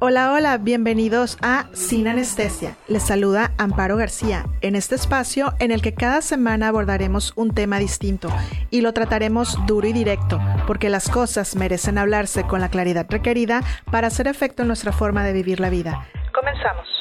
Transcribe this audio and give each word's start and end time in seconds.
Hola, 0.00 0.32
hola, 0.32 0.56
bienvenidos 0.56 1.36
a 1.42 1.66
Sin 1.74 2.08
Anestesia. 2.08 2.78
Les 2.88 3.02
saluda 3.02 3.52
Amparo 3.58 3.98
García, 3.98 4.46
en 4.62 4.74
este 4.74 4.94
espacio 4.94 5.52
en 5.58 5.70
el 5.70 5.82
que 5.82 5.92
cada 5.92 6.22
semana 6.22 6.68
abordaremos 6.68 7.34
un 7.36 7.52
tema 7.52 7.78
distinto 7.78 8.30
y 8.70 8.80
lo 8.80 8.94
trataremos 8.94 9.58
duro 9.66 9.86
y 9.86 9.92
directo, 9.92 10.40
porque 10.66 10.88
las 10.88 11.10
cosas 11.10 11.56
merecen 11.56 11.98
hablarse 11.98 12.44
con 12.44 12.62
la 12.62 12.70
claridad 12.70 13.04
requerida 13.10 13.60
para 13.90 14.06
hacer 14.06 14.28
efecto 14.28 14.62
en 14.62 14.68
nuestra 14.68 14.92
forma 14.92 15.24
de 15.24 15.34
vivir 15.34 15.60
la 15.60 15.68
vida. 15.68 16.06
Comenzamos. 16.32 16.99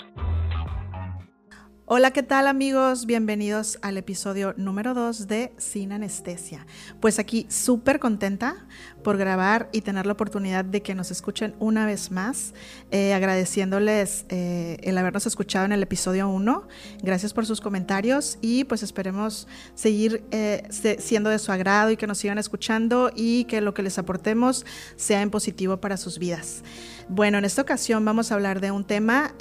Hola, 1.91 2.11
¿qué 2.11 2.21
tal 2.21 2.45
amigos? 2.45 3.07
Bienvenidos 3.07 3.79
al 3.81 3.97
episodio 3.97 4.53
número 4.57 4.93
2 4.93 5.27
de 5.27 5.51
Sin 5.57 5.91
Anestesia. 5.91 6.67
Pues 6.99 7.17
aquí 7.17 7.47
súper 7.49 7.97
contenta 7.97 8.67
por 9.03 9.17
grabar 9.17 9.69
y 9.71 9.81
tener 9.81 10.05
la 10.05 10.13
oportunidad 10.13 10.63
de 10.63 10.83
que 10.83 10.93
nos 10.93 11.09
escuchen 11.09 11.55
una 11.57 11.87
vez 11.87 12.11
más, 12.11 12.53
eh, 12.91 13.15
agradeciéndoles 13.15 14.25
eh, 14.29 14.77
el 14.83 14.99
habernos 14.99 15.25
escuchado 15.25 15.65
en 15.65 15.71
el 15.71 15.81
episodio 15.81 16.29
1. 16.29 16.67
Gracias 17.01 17.33
por 17.33 17.47
sus 17.47 17.59
comentarios 17.59 18.37
y 18.39 18.65
pues 18.65 18.83
esperemos 18.83 19.47
seguir 19.73 20.23
eh, 20.29 20.67
siendo 20.99 21.31
de 21.31 21.39
su 21.39 21.51
agrado 21.51 21.89
y 21.89 21.97
que 21.97 22.05
nos 22.05 22.19
sigan 22.19 22.37
escuchando 22.37 23.11
y 23.15 23.45
que 23.45 23.61
lo 23.61 23.73
que 23.73 23.81
les 23.81 23.97
aportemos 23.97 24.63
sea 24.95 25.23
en 25.23 25.31
positivo 25.31 25.77
para 25.77 25.97
sus 25.97 26.19
vidas. 26.19 26.61
Bueno, 27.07 27.39
en 27.39 27.45
esta 27.45 27.63
ocasión 27.63 28.05
vamos 28.05 28.31
a 28.31 28.35
hablar 28.35 28.61
de 28.61 28.69
un 28.69 28.83
tema 28.83 29.33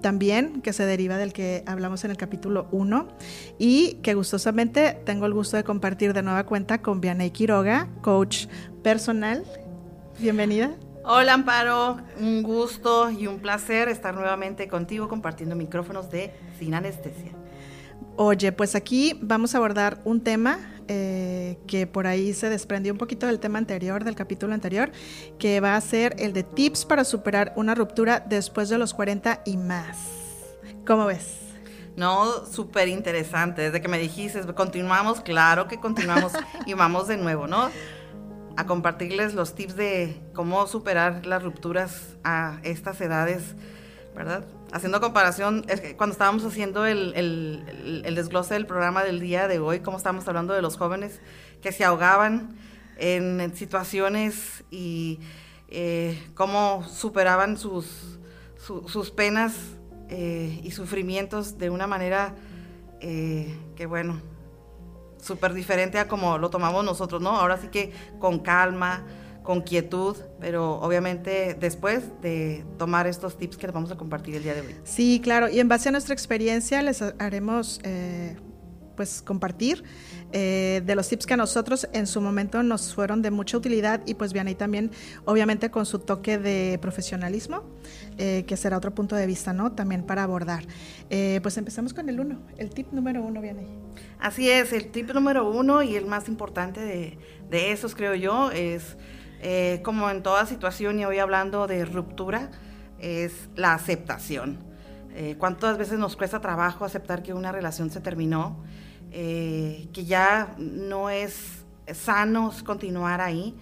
también 0.00 0.62
que 0.62 0.72
se 0.72 0.84
deriva 0.84 1.16
del 1.16 1.32
que 1.32 1.62
hablamos 1.66 2.04
en 2.04 2.10
el 2.10 2.16
capítulo 2.16 2.66
1 2.72 3.08
y 3.58 3.94
que 4.02 4.14
gustosamente 4.14 4.98
tengo 5.04 5.26
el 5.26 5.34
gusto 5.34 5.56
de 5.56 5.64
compartir 5.64 6.12
de 6.12 6.22
nueva 6.22 6.44
cuenta 6.44 6.82
con 6.82 7.00
Vianey 7.00 7.30
Quiroga, 7.30 7.88
coach 8.02 8.46
personal. 8.82 9.44
Bienvenida. 10.18 10.70
Hola 11.04 11.34
Amparo, 11.34 11.98
un 12.20 12.42
gusto 12.42 13.10
y 13.10 13.26
un 13.26 13.40
placer 13.40 13.88
estar 13.88 14.14
nuevamente 14.14 14.68
contigo 14.68 15.08
compartiendo 15.08 15.56
micrófonos 15.56 16.10
de 16.10 16.32
Sin 16.58 16.74
Anestesia. 16.74 17.32
Oye, 18.16 18.52
pues 18.52 18.74
aquí 18.74 19.18
vamos 19.22 19.54
a 19.54 19.58
abordar 19.58 20.00
un 20.04 20.20
tema 20.20 20.58
eh, 20.92 21.56
que 21.68 21.86
por 21.86 22.08
ahí 22.08 22.34
se 22.34 22.50
desprendió 22.50 22.92
un 22.92 22.98
poquito 22.98 23.28
del 23.28 23.38
tema 23.38 23.60
anterior, 23.60 24.02
del 24.02 24.16
capítulo 24.16 24.54
anterior, 24.54 24.90
que 25.38 25.60
va 25.60 25.76
a 25.76 25.80
ser 25.80 26.16
el 26.18 26.32
de 26.32 26.42
tips 26.42 26.84
para 26.84 27.04
superar 27.04 27.52
una 27.54 27.76
ruptura 27.76 28.18
después 28.18 28.68
de 28.68 28.76
los 28.76 28.92
40 28.92 29.42
y 29.44 29.56
más. 29.56 29.98
¿Cómo 30.84 31.06
ves? 31.06 31.36
No, 31.94 32.44
súper 32.44 32.88
interesante. 32.88 33.62
Desde 33.62 33.80
que 33.80 33.86
me 33.86 34.00
dijiste, 34.00 34.42
continuamos, 34.52 35.20
claro 35.20 35.68
que 35.68 35.78
continuamos 35.78 36.32
y 36.66 36.74
vamos 36.74 37.06
de 37.06 37.18
nuevo, 37.18 37.46
¿no? 37.46 37.70
A 38.56 38.66
compartirles 38.66 39.34
los 39.34 39.54
tips 39.54 39.76
de 39.76 40.20
cómo 40.34 40.66
superar 40.66 41.24
las 41.24 41.44
rupturas 41.44 42.16
a 42.24 42.58
estas 42.64 43.00
edades, 43.00 43.54
¿verdad? 44.12 44.44
Haciendo 44.72 45.00
comparación, 45.00 45.64
cuando 45.96 46.12
estábamos 46.12 46.44
haciendo 46.44 46.86
el, 46.86 48.02
desglose 48.14 48.54
del 48.54 48.66
programa 48.66 49.04
del 49.04 49.20
día 49.20 49.48
de 49.48 49.58
hoy, 49.58 49.80
como 49.80 49.96
estábamos 49.96 50.26
hablando 50.28 50.54
de 50.54 50.62
los 50.62 50.76
jóvenes 50.76 51.20
que 51.60 51.72
se 51.72 51.84
ahogaban 51.84 52.56
en, 52.96 53.54
situaciones 53.56 54.64
y 54.70 55.20
eh, 55.68 56.22
cómo 56.34 56.86
superaban 56.88 57.56
sus, 57.56 58.18
sus 58.58 59.10
penas 59.10 59.54
eh, 60.08 60.60
y 60.62 60.70
sufrimientos 60.72 61.58
de 61.58 61.70
una 61.70 61.86
manera 61.86 62.34
eh, 63.00 63.56
que, 63.76 63.86
bueno, 63.86 64.20
súper 65.22 65.54
diferente 65.54 65.98
a 65.98 66.08
como 66.08 66.38
lo 66.38 66.50
tomamos 66.50 66.84
nosotros, 66.84 67.20
¿no? 67.22 67.30
Ahora 67.30 67.58
sí 67.58 67.68
que 67.68 67.92
con 68.18 68.40
calma, 68.40 69.04
con 69.50 69.62
quietud, 69.62 70.16
pero 70.38 70.74
obviamente 70.74 71.56
después 71.58 72.04
de 72.22 72.64
tomar 72.78 73.08
estos 73.08 73.36
tips 73.36 73.56
que 73.56 73.66
les 73.66 73.74
vamos 73.74 73.90
a 73.90 73.96
compartir 73.96 74.36
el 74.36 74.44
día 74.44 74.54
de 74.54 74.60
hoy. 74.60 74.76
Sí, 74.84 75.20
claro, 75.20 75.48
y 75.48 75.58
en 75.58 75.66
base 75.66 75.88
a 75.88 75.90
nuestra 75.90 76.14
experiencia 76.14 76.80
les 76.82 77.02
haremos 77.02 77.80
eh, 77.82 78.36
pues 78.94 79.20
compartir 79.20 79.82
eh, 80.30 80.82
de 80.86 80.94
los 80.94 81.08
tips 81.08 81.26
que 81.26 81.34
a 81.34 81.36
nosotros 81.36 81.88
en 81.92 82.06
su 82.06 82.20
momento 82.20 82.62
nos 82.62 82.94
fueron 82.94 83.22
de 83.22 83.32
mucha 83.32 83.56
utilidad 83.56 84.02
y 84.06 84.14
pues 84.14 84.32
Vianey 84.32 84.54
también 84.54 84.92
obviamente 85.24 85.68
con 85.72 85.84
su 85.84 85.98
toque 85.98 86.38
de 86.38 86.78
profesionalismo, 86.80 87.64
eh, 88.18 88.44
que 88.46 88.56
será 88.56 88.76
otro 88.76 88.94
punto 88.94 89.16
de 89.16 89.26
vista, 89.26 89.52
¿no? 89.52 89.72
También 89.72 90.04
para 90.04 90.22
abordar. 90.22 90.62
pues 91.42 91.56
empezamos 91.56 91.92
con 91.92 92.08
el 92.08 92.20
uno, 92.20 92.38
el 92.56 92.70
tip 92.70 92.92
número 92.92 93.20
uno, 93.20 93.40
Vianey. 93.40 93.66
Así 94.20 94.48
es, 94.48 94.72
el 94.72 94.92
tip 94.92 95.12
número 95.12 95.50
uno 95.50 95.82
y 95.82 95.96
el 95.96 96.06
más 96.06 96.28
importante 96.28 96.80
de, 96.80 97.18
de 97.50 97.72
esos 97.72 97.96
creo 97.96 98.14
yo 98.14 98.52
es 98.52 98.96
eh, 99.42 99.80
como 99.82 100.10
en 100.10 100.22
toda 100.22 100.44
situación, 100.44 100.98
y 100.98 101.06
hoy 101.06 101.18
hablando 101.18 101.66
de 101.66 101.86
ruptura, 101.86 102.50
es 102.98 103.48
la 103.56 103.72
aceptación. 103.72 104.58
Eh, 105.14 105.36
¿Cuántas 105.38 105.78
veces 105.78 105.98
nos 105.98 106.14
cuesta 106.14 106.42
trabajo 106.42 106.84
aceptar 106.84 107.22
que 107.22 107.32
una 107.32 107.50
relación 107.50 107.90
se 107.90 108.00
terminó, 108.00 108.62
eh, 109.10 109.88
que 109.94 110.04
ya 110.04 110.54
no 110.58 111.08
es 111.08 111.64
sano 111.90 112.52
continuar 112.66 113.22
ahí? 113.22 113.56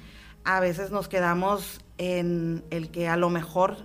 A 0.44 0.59
veces 0.59 0.91
nos 0.91 1.06
quedamos 1.06 1.81
en 1.97 2.65
el 2.71 2.91
que 2.91 3.09
a 3.09 3.16
lo 3.16 3.31
mejor, 3.31 3.77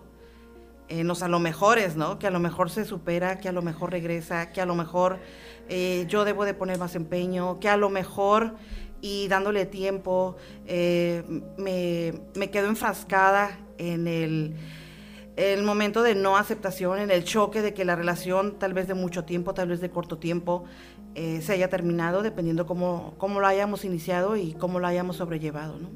en 0.88 1.08
los 1.08 1.22
a 1.22 1.28
lo 1.28 1.40
mejores, 1.40 1.96
¿no? 1.96 2.18
Que 2.18 2.26
a 2.26 2.32
lo 2.32 2.40
mejor 2.40 2.72
se 2.72 2.86
supera, 2.86 3.38
que 3.38 3.50
a 3.50 3.52
lo 3.52 3.62
mejor 3.62 3.92
regresa, 3.92 4.52
que 4.52 4.62
a 4.62 4.66
lo 4.66 4.74
mejor 4.74 5.20
yo 6.08 6.26
debo 6.26 6.44
de 6.44 6.54
poner 6.54 6.78
más 6.78 6.96
empeño, 6.96 7.60
que 7.60 7.70
a 7.70 7.78
lo 7.78 7.90
mejor 7.90 8.56
y 9.04 9.28
dándole 9.28 9.66
tiempo, 9.66 10.38
eh, 10.66 11.24
me, 11.58 12.50
quedo 12.50 12.68
enfrascada 12.70 13.60
en 13.78 14.08
el, 14.08 14.56
el, 15.36 15.62
momento 15.64 16.04
de 16.04 16.16
no 16.16 16.38
aceptación, 16.38 17.00
en 17.00 17.12
el 17.12 17.26
choque 17.26 17.62
de 17.62 17.74
que 17.74 17.84
la 17.84 17.98
relación, 17.98 18.58
tal 18.58 18.74
vez 18.74 18.88
de 18.88 18.94
mucho 18.94 19.26
tiempo, 19.26 19.54
tal 19.54 19.68
vez 19.68 19.82
de 19.82 19.90
corto 19.90 20.20
tiempo, 20.20 20.64
eh, 21.16 21.42
se 21.42 21.52
haya 21.52 21.68
terminado, 21.68 22.22
dependiendo 22.22 22.66
cómo, 22.66 23.14
cómo 23.18 23.42
lo 23.42 23.48
hayamos 23.48 23.84
iniciado 23.84 24.38
y 24.38 24.54
cómo 24.54 24.80
lo 24.80 24.88
hayamos 24.88 25.18
sobrellevado. 25.18 25.78
¿no? 25.80 25.90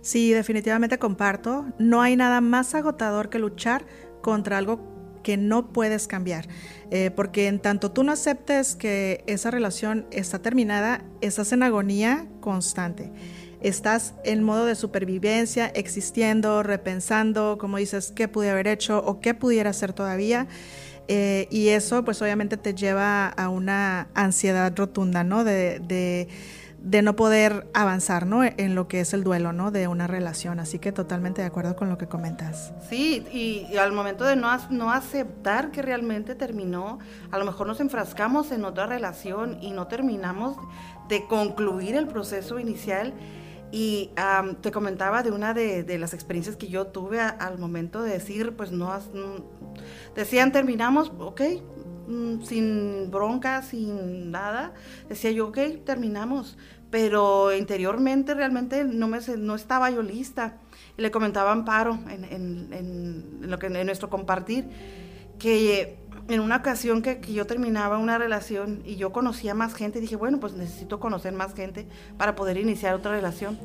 Sí, 0.00 0.32
definitivamente 0.32 0.98
comparto. 0.98 1.66
No 1.78 2.02
hay 2.02 2.16
nada 2.16 2.40
más 2.40 2.74
agotador 2.74 3.30
que 3.30 3.38
luchar 3.38 3.86
contra 4.22 4.58
algo 4.58 4.80
que 5.22 5.36
no 5.36 5.72
puedes 5.72 6.08
cambiar. 6.08 6.48
Eh, 6.90 7.10
porque 7.14 7.46
en 7.46 7.60
tanto 7.60 7.92
tú 7.92 8.02
no 8.02 8.12
aceptes 8.12 8.74
que 8.74 9.22
esa 9.26 9.50
relación 9.50 10.06
está 10.10 10.40
terminada, 10.40 11.04
estás 11.20 11.52
en 11.52 11.62
agonía 11.62 12.26
constante. 12.40 13.12
Estás 13.60 14.14
en 14.24 14.42
modo 14.42 14.64
de 14.64 14.74
supervivencia, 14.74 15.66
existiendo, 15.68 16.62
repensando, 16.62 17.58
como 17.58 17.76
dices, 17.76 18.12
qué 18.14 18.26
pude 18.26 18.50
haber 18.50 18.66
hecho 18.66 18.98
o 19.04 19.20
qué 19.20 19.34
pudiera 19.34 19.70
hacer 19.70 19.92
todavía. 19.92 20.48
Eh, 21.06 21.46
y 21.50 21.68
eso 21.68 22.04
pues 22.04 22.22
obviamente 22.22 22.56
te 22.56 22.74
lleva 22.74 23.28
a 23.28 23.48
una 23.48 24.08
ansiedad 24.14 24.72
rotunda, 24.76 25.24
¿no? 25.24 25.44
de 25.44 26.28
no 26.82 27.16
poder 27.16 27.68
avanzar, 27.74 28.26
¿no? 28.26 28.42
En 28.44 28.74
lo 28.74 28.88
que 28.88 29.00
es 29.00 29.12
el 29.12 29.22
duelo, 29.22 29.52
¿no? 29.52 29.70
De 29.70 29.88
una 29.88 30.06
relación. 30.06 30.60
Así 30.60 30.78
que 30.78 30.92
totalmente 30.92 31.42
de 31.42 31.46
acuerdo 31.46 31.76
con 31.76 31.88
lo 31.88 31.98
que 31.98 32.06
comentas. 32.06 32.72
Sí, 32.88 33.26
y, 33.32 33.76
al 33.76 33.92
momento 33.92 34.24
de 34.24 34.36
no, 34.36 34.50
no 34.70 34.90
aceptar 34.90 35.70
que 35.70 35.82
realmente 35.82 36.34
terminó, 36.34 36.98
a 37.30 37.38
lo 37.38 37.44
mejor 37.44 37.66
nos 37.66 37.80
enfrascamos 37.80 38.50
en 38.52 38.64
otra 38.64 38.86
relación 38.86 39.58
y 39.60 39.70
no 39.70 39.86
terminamos 39.86 40.56
de 41.08 41.26
concluir 41.26 41.96
el 41.96 42.06
proceso 42.06 42.58
inicial. 42.58 43.12
Y 43.72 44.10
te 44.62 44.72
comentaba 44.72 45.22
de 45.22 45.30
una 45.30 45.54
de, 45.54 45.98
las 45.98 46.12
experiencias 46.12 46.56
que 46.56 46.68
yo 46.68 46.88
tuve 46.88 47.20
al 47.20 47.58
momento 47.58 48.02
de 48.02 48.12
decir, 48.12 48.56
pues 48.56 48.72
no, 48.72 48.88
mm, 48.88 50.16
decían 50.16 50.50
terminamos, 50.50 51.12
ok, 51.18 51.40
Mm, 52.10 52.42
sin 52.42 53.10
bronca, 53.10 53.62
sin 53.62 54.32
nada. 54.32 54.74
Decía 55.08 55.30
yo, 55.30 55.48
ok, 55.48 55.58
terminamos. 55.84 56.58
Pero 56.90 57.54
interiormente 57.54 58.34
realmente 58.34 58.82
no, 58.82 59.06
me, 59.06 59.20
no 59.38 59.54
estaba 59.54 59.90
yo 59.90 60.02
lista. 60.02 60.58
Y 60.98 61.02
le 61.02 61.12
comentaba 61.12 61.52
Amparo 61.52 61.98
en, 62.08 62.24
en, 62.72 63.38
lo 63.48 63.58
que, 63.60 63.66
en 63.68 63.86
nuestro 63.86 64.10
compartir 64.10 64.68
que 65.38 65.96
en 66.28 66.40
una 66.40 66.56
ocasión 66.56 67.00
que, 67.00 67.20
que, 67.20 67.32
yo 67.32 67.46
terminaba 67.46 67.96
una 67.96 68.18
relación 68.18 68.82
y 68.84 68.96
yo 68.96 69.10
conocía 69.10 69.54
más 69.54 69.74
gente, 69.74 70.00
dije, 70.00 70.16
bueno, 70.16 70.38
pues 70.38 70.52
necesito 70.52 71.00
conocer 71.00 71.32
más 71.32 71.54
gente 71.54 71.86
para 72.18 72.34
poder 72.34 72.58
iniciar 72.58 72.94
otra 72.94 73.12
relación. 73.12 73.58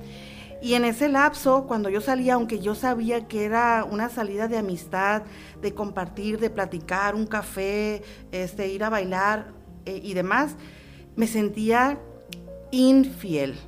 Y 0.66 0.74
en 0.74 0.84
ese 0.84 1.10
lapso, 1.10 1.66
cuando 1.68 1.90
yo 1.90 2.02
salía, 2.02 2.34
aunque 2.34 2.60
yo 2.60 2.74
sabía 2.74 3.28
que 3.28 3.46
era 3.46 3.84
una 3.88 4.10
salida 4.10 4.48
de 4.48 4.58
amistad, 4.58 5.22
de 5.62 5.76
compartir, 5.76 6.40
de 6.40 6.50
platicar, 6.50 7.14
un 7.14 7.28
café, 7.28 8.02
este, 8.32 8.70
ir 8.70 8.84
a 8.84 8.90
bailar 8.90 9.54
eh, 9.86 10.02
y 10.04 10.16
demás, 10.16 10.56
me 11.16 11.28
sentía 11.28 12.00
infiel. 12.72 13.60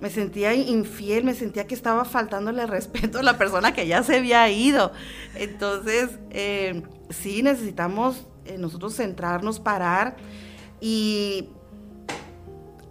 Me 0.00 0.10
sentía 0.10 0.56
infiel, 0.56 1.22
me 1.22 1.34
sentía 1.34 1.68
que 1.68 1.76
estaba 1.76 2.04
faltándole 2.04 2.66
respeto 2.66 3.20
a 3.20 3.22
la 3.22 3.38
persona 3.38 3.72
que 3.72 3.86
ya 3.86 4.02
se 4.02 4.16
había 4.16 4.50
ido. 4.50 4.90
Entonces, 5.36 6.18
eh, 6.30 6.82
sí 7.10 7.44
necesitamos 7.44 8.26
eh, 8.44 8.58
nosotros 8.58 8.96
centrarnos, 8.96 9.60
parar 9.60 10.16
y 10.80 11.50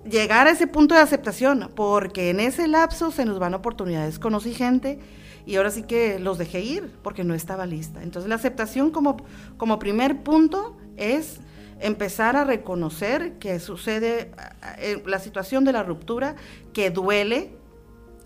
llegar 0.09 0.47
a 0.47 0.51
ese 0.51 0.67
punto 0.67 0.95
de 0.95 1.01
aceptación, 1.01 1.71
porque 1.75 2.29
en 2.29 2.39
ese 2.39 2.67
lapso 2.67 3.11
se 3.11 3.25
nos 3.25 3.39
van 3.39 3.53
oportunidades. 3.53 4.19
Conocí 4.19 4.53
gente 4.53 4.99
y 5.45 5.55
ahora 5.55 5.71
sí 5.71 5.83
que 5.83 6.19
los 6.19 6.37
dejé 6.37 6.61
ir 6.61 6.91
porque 7.01 7.23
no 7.23 7.33
estaba 7.33 7.65
lista. 7.65 8.03
Entonces 8.03 8.29
la 8.29 8.35
aceptación 8.35 8.91
como, 8.91 9.17
como 9.57 9.79
primer 9.79 10.23
punto 10.23 10.75
es 10.97 11.39
empezar 11.79 12.35
a 12.35 12.43
reconocer 12.43 13.33
que 13.33 13.59
sucede 13.59 14.31
eh, 14.79 15.01
la 15.05 15.19
situación 15.19 15.63
de 15.63 15.71
la 15.71 15.83
ruptura, 15.83 16.35
que 16.73 16.89
duele, 16.89 17.51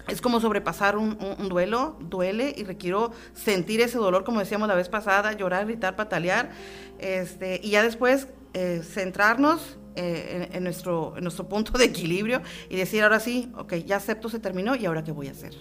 es 0.07 0.22
como 0.22 0.39
sobrepasar 0.39 0.98
un, 0.98 1.18
duelo, 1.48 1.95
duele 2.00 2.56
y 2.57 2.63
requiero 2.63 3.12
sentir 3.34 3.81
ese 3.81 3.98
dolor, 3.98 4.24
como 4.24 4.39
decíamos 4.39 4.68
la 4.68 4.75
vez 4.75 4.89
pasada, 4.89 5.34
llorar, 5.34 5.66
gritar, 5.66 5.95
patalear, 5.95 6.50
este, 6.98 7.60
y 7.63 7.72
ya 7.72 7.84
después 7.84 8.27
eh, 8.54 8.81
centrarnos 8.84 9.77
eh, 9.96 10.50
en, 10.52 10.64
nuestro, 10.64 11.14
en 11.18 11.24
nuestro 11.24 11.48
punto 11.48 11.78
de 11.78 11.86
equilibrio 11.86 12.42
y 12.70 12.78
decir, 12.78 13.04
ahora 13.04 13.20
sí, 13.20 13.52
ok, 13.58 13.74
ya 13.86 13.98
acepto, 13.98 14.30
se 14.30 14.40
terminó, 14.40 14.76
y 14.76 14.86
ahora 14.86 15.04
qué 15.04 15.12
voy 15.12 15.28
a 15.28 15.32
hacer. 15.32 15.54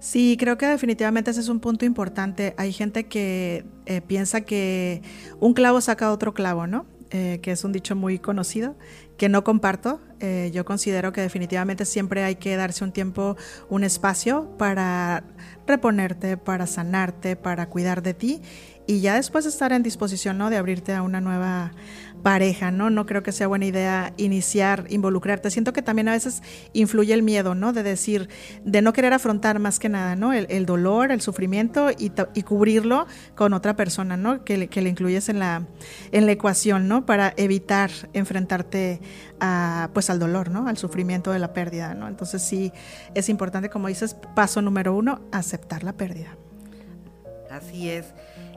Sí, 0.00 0.36
creo 0.38 0.56
que 0.58 0.66
definitivamente 0.66 1.30
ese 1.30 1.40
es 1.40 1.48
un 1.48 1.60
punto 1.60 1.84
importante. 1.84 2.54
Hay 2.56 2.72
gente 2.72 3.06
que 3.06 3.64
eh, 3.86 4.00
piensa 4.00 4.42
que 4.42 5.02
un 5.40 5.54
clavo 5.54 5.80
saca 5.80 6.12
otro 6.12 6.34
clavo, 6.34 6.66
¿no? 6.66 6.86
que 7.10 7.52
es 7.52 7.64
un 7.64 7.72
dicho 7.72 7.96
muy 7.96 8.18
conocido, 8.18 8.76
que 9.18 9.28
no 9.28 9.44
comparto. 9.44 10.00
Eh, 10.20 10.50
yo 10.54 10.64
considero 10.64 11.12
que 11.12 11.20
definitivamente 11.20 11.84
siempre 11.84 12.24
hay 12.24 12.36
que 12.36 12.56
darse 12.56 12.84
un 12.84 12.92
tiempo, 12.92 13.36
un 13.68 13.84
espacio 13.84 14.56
para 14.56 15.24
reponerte, 15.66 16.36
para 16.36 16.66
sanarte, 16.66 17.36
para 17.36 17.68
cuidar 17.68 18.02
de 18.02 18.14
ti 18.14 18.40
y 18.86 19.00
ya 19.00 19.16
después 19.16 19.44
estar 19.44 19.72
en 19.72 19.82
disposición, 19.82 20.38
¿no? 20.38 20.48
De 20.48 20.56
abrirte 20.56 20.94
a 20.94 21.02
una 21.02 21.20
nueva 21.20 21.72
pareja, 22.22 22.70
¿no? 22.70 22.90
No 22.90 23.06
creo 23.06 23.22
que 23.22 23.32
sea 23.32 23.46
buena 23.46 23.66
idea 23.66 24.12
iniciar, 24.16 24.84
involucrarte. 24.88 25.50
Siento 25.50 25.72
que 25.72 25.82
también 25.82 26.08
a 26.08 26.12
veces 26.12 26.42
influye 26.72 27.14
el 27.14 27.22
miedo, 27.22 27.54
¿no? 27.54 27.72
De 27.72 27.82
decir, 27.82 28.28
de 28.64 28.82
no 28.82 28.92
querer 28.92 29.12
afrontar 29.12 29.58
más 29.58 29.78
que 29.78 29.88
nada, 29.88 30.16
¿no? 30.16 30.32
El, 30.32 30.66
dolor, 30.66 31.12
el 31.12 31.20
sufrimiento 31.20 31.90
y, 31.96 32.10
cubrirlo 32.42 33.06
con 33.34 33.52
otra 33.52 33.76
persona, 33.76 34.16
¿no? 34.16 34.44
Que 34.44 34.56
le, 34.56 34.68
que 34.68 34.82
le 34.82 34.90
incluyes 34.90 35.28
en 35.28 35.38
la, 35.38 35.66
en 36.12 36.26
la 36.26 36.32
ecuación, 36.32 36.88
¿no? 36.88 37.06
Para 37.06 37.34
evitar 37.36 37.90
enfrentarte 38.12 39.00
a, 39.40 39.90
pues 39.92 40.10
al 40.10 40.18
dolor, 40.18 40.50
¿no? 40.50 40.68
Al 40.68 40.76
sufrimiento 40.76 41.32
de 41.32 41.38
la 41.38 41.52
pérdida, 41.52 41.94
¿no? 41.94 42.08
Entonces 42.08 42.42
sí, 42.42 42.72
es 43.14 43.28
importante, 43.28 43.70
como 43.70 43.88
dices, 43.88 44.16
paso 44.34 44.62
número 44.62 44.94
uno, 44.94 45.20
aceptar 45.32 45.84
la 45.84 45.92
pérdida. 45.92 46.36
Así 47.50 47.90
es. 47.90 48.06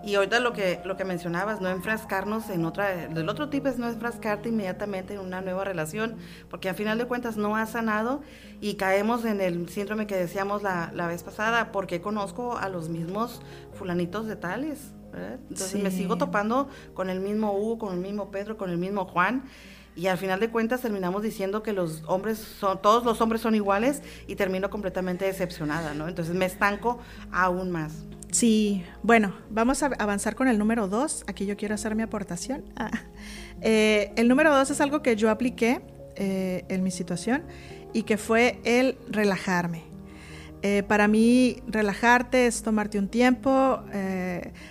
Y 0.03 0.15
ahorita 0.15 0.39
lo 0.39 0.53
que, 0.53 0.81
lo 0.83 0.97
que 0.97 1.05
mencionabas, 1.05 1.61
no 1.61 1.69
enfrascarnos 1.69 2.49
en 2.49 2.65
otra, 2.65 3.07
del 3.07 3.29
otro 3.29 3.49
tipo 3.49 3.67
es 3.67 3.77
no 3.77 3.87
enfrascarte 3.87 4.49
inmediatamente 4.49 5.13
en 5.13 5.19
una 5.19 5.41
nueva 5.41 5.63
relación, 5.63 6.17
porque 6.49 6.69
al 6.69 6.75
final 6.75 6.97
de 6.97 7.05
cuentas 7.05 7.37
no 7.37 7.55
ha 7.55 7.65
sanado 7.67 8.21
y 8.61 8.75
caemos 8.75 9.25
en 9.25 9.41
el 9.41 9.69
síndrome 9.69 10.07
que 10.07 10.15
decíamos 10.15 10.63
la, 10.63 10.91
la 10.93 11.07
vez 11.07 11.21
pasada, 11.21 11.71
porque 11.71 12.01
conozco 12.01 12.57
a 12.57 12.67
los 12.67 12.89
mismos 12.89 13.41
fulanitos 13.73 14.25
de 14.25 14.35
tales. 14.35 14.91
Entonces 15.49 15.81
me 15.81 15.91
sigo 15.91 16.17
topando 16.17 16.69
con 16.93 17.09
el 17.09 17.19
mismo 17.19 17.53
Hugo, 17.53 17.77
con 17.77 17.93
el 17.93 17.99
mismo 17.99 18.31
Pedro, 18.31 18.57
con 18.57 18.69
el 18.69 18.77
mismo 18.77 19.05
Juan. 19.05 19.43
Y 19.95 20.07
al 20.07 20.17
final 20.17 20.39
de 20.39 20.49
cuentas 20.49 20.81
terminamos 20.81 21.21
diciendo 21.21 21.63
que 21.63 21.73
los 21.73 22.03
hombres 22.07 22.37
son, 22.37 22.81
todos 22.81 23.03
los 23.03 23.19
hombres 23.19 23.41
son 23.41 23.55
iguales 23.55 24.01
y 24.25 24.35
termino 24.35 24.69
completamente 24.69 25.25
decepcionada, 25.25 25.93
¿no? 25.93 26.07
Entonces 26.07 26.33
me 26.33 26.45
estanco 26.45 26.99
aún 27.31 27.71
más. 27.71 28.05
Sí, 28.31 28.85
bueno, 29.03 29.35
vamos 29.49 29.83
a 29.83 29.87
avanzar 29.99 30.35
con 30.35 30.47
el 30.47 30.57
número 30.57 30.87
dos. 30.87 31.25
Aquí 31.27 31.45
yo 31.45 31.57
quiero 31.57 31.75
hacer 31.75 31.95
mi 31.95 32.03
aportación. 32.03 32.63
Ah, 32.77 32.89
eh, 33.61 34.13
el 34.15 34.29
número 34.29 34.55
dos 34.55 34.71
es 34.71 34.79
algo 34.79 35.01
que 35.01 35.17
yo 35.17 35.29
apliqué 35.29 35.81
eh, 36.15 36.63
en 36.69 36.81
mi 36.81 36.91
situación 36.91 37.43
y 37.91 38.03
que 38.03 38.17
fue 38.17 38.61
el 38.63 38.97
relajarme. 39.09 39.83
Eh, 40.61 40.83
para 40.87 41.09
mí, 41.09 41.61
relajarte 41.67 42.47
es 42.47 42.63
tomarte 42.63 42.99
un 42.99 43.09
tiempo, 43.09 43.83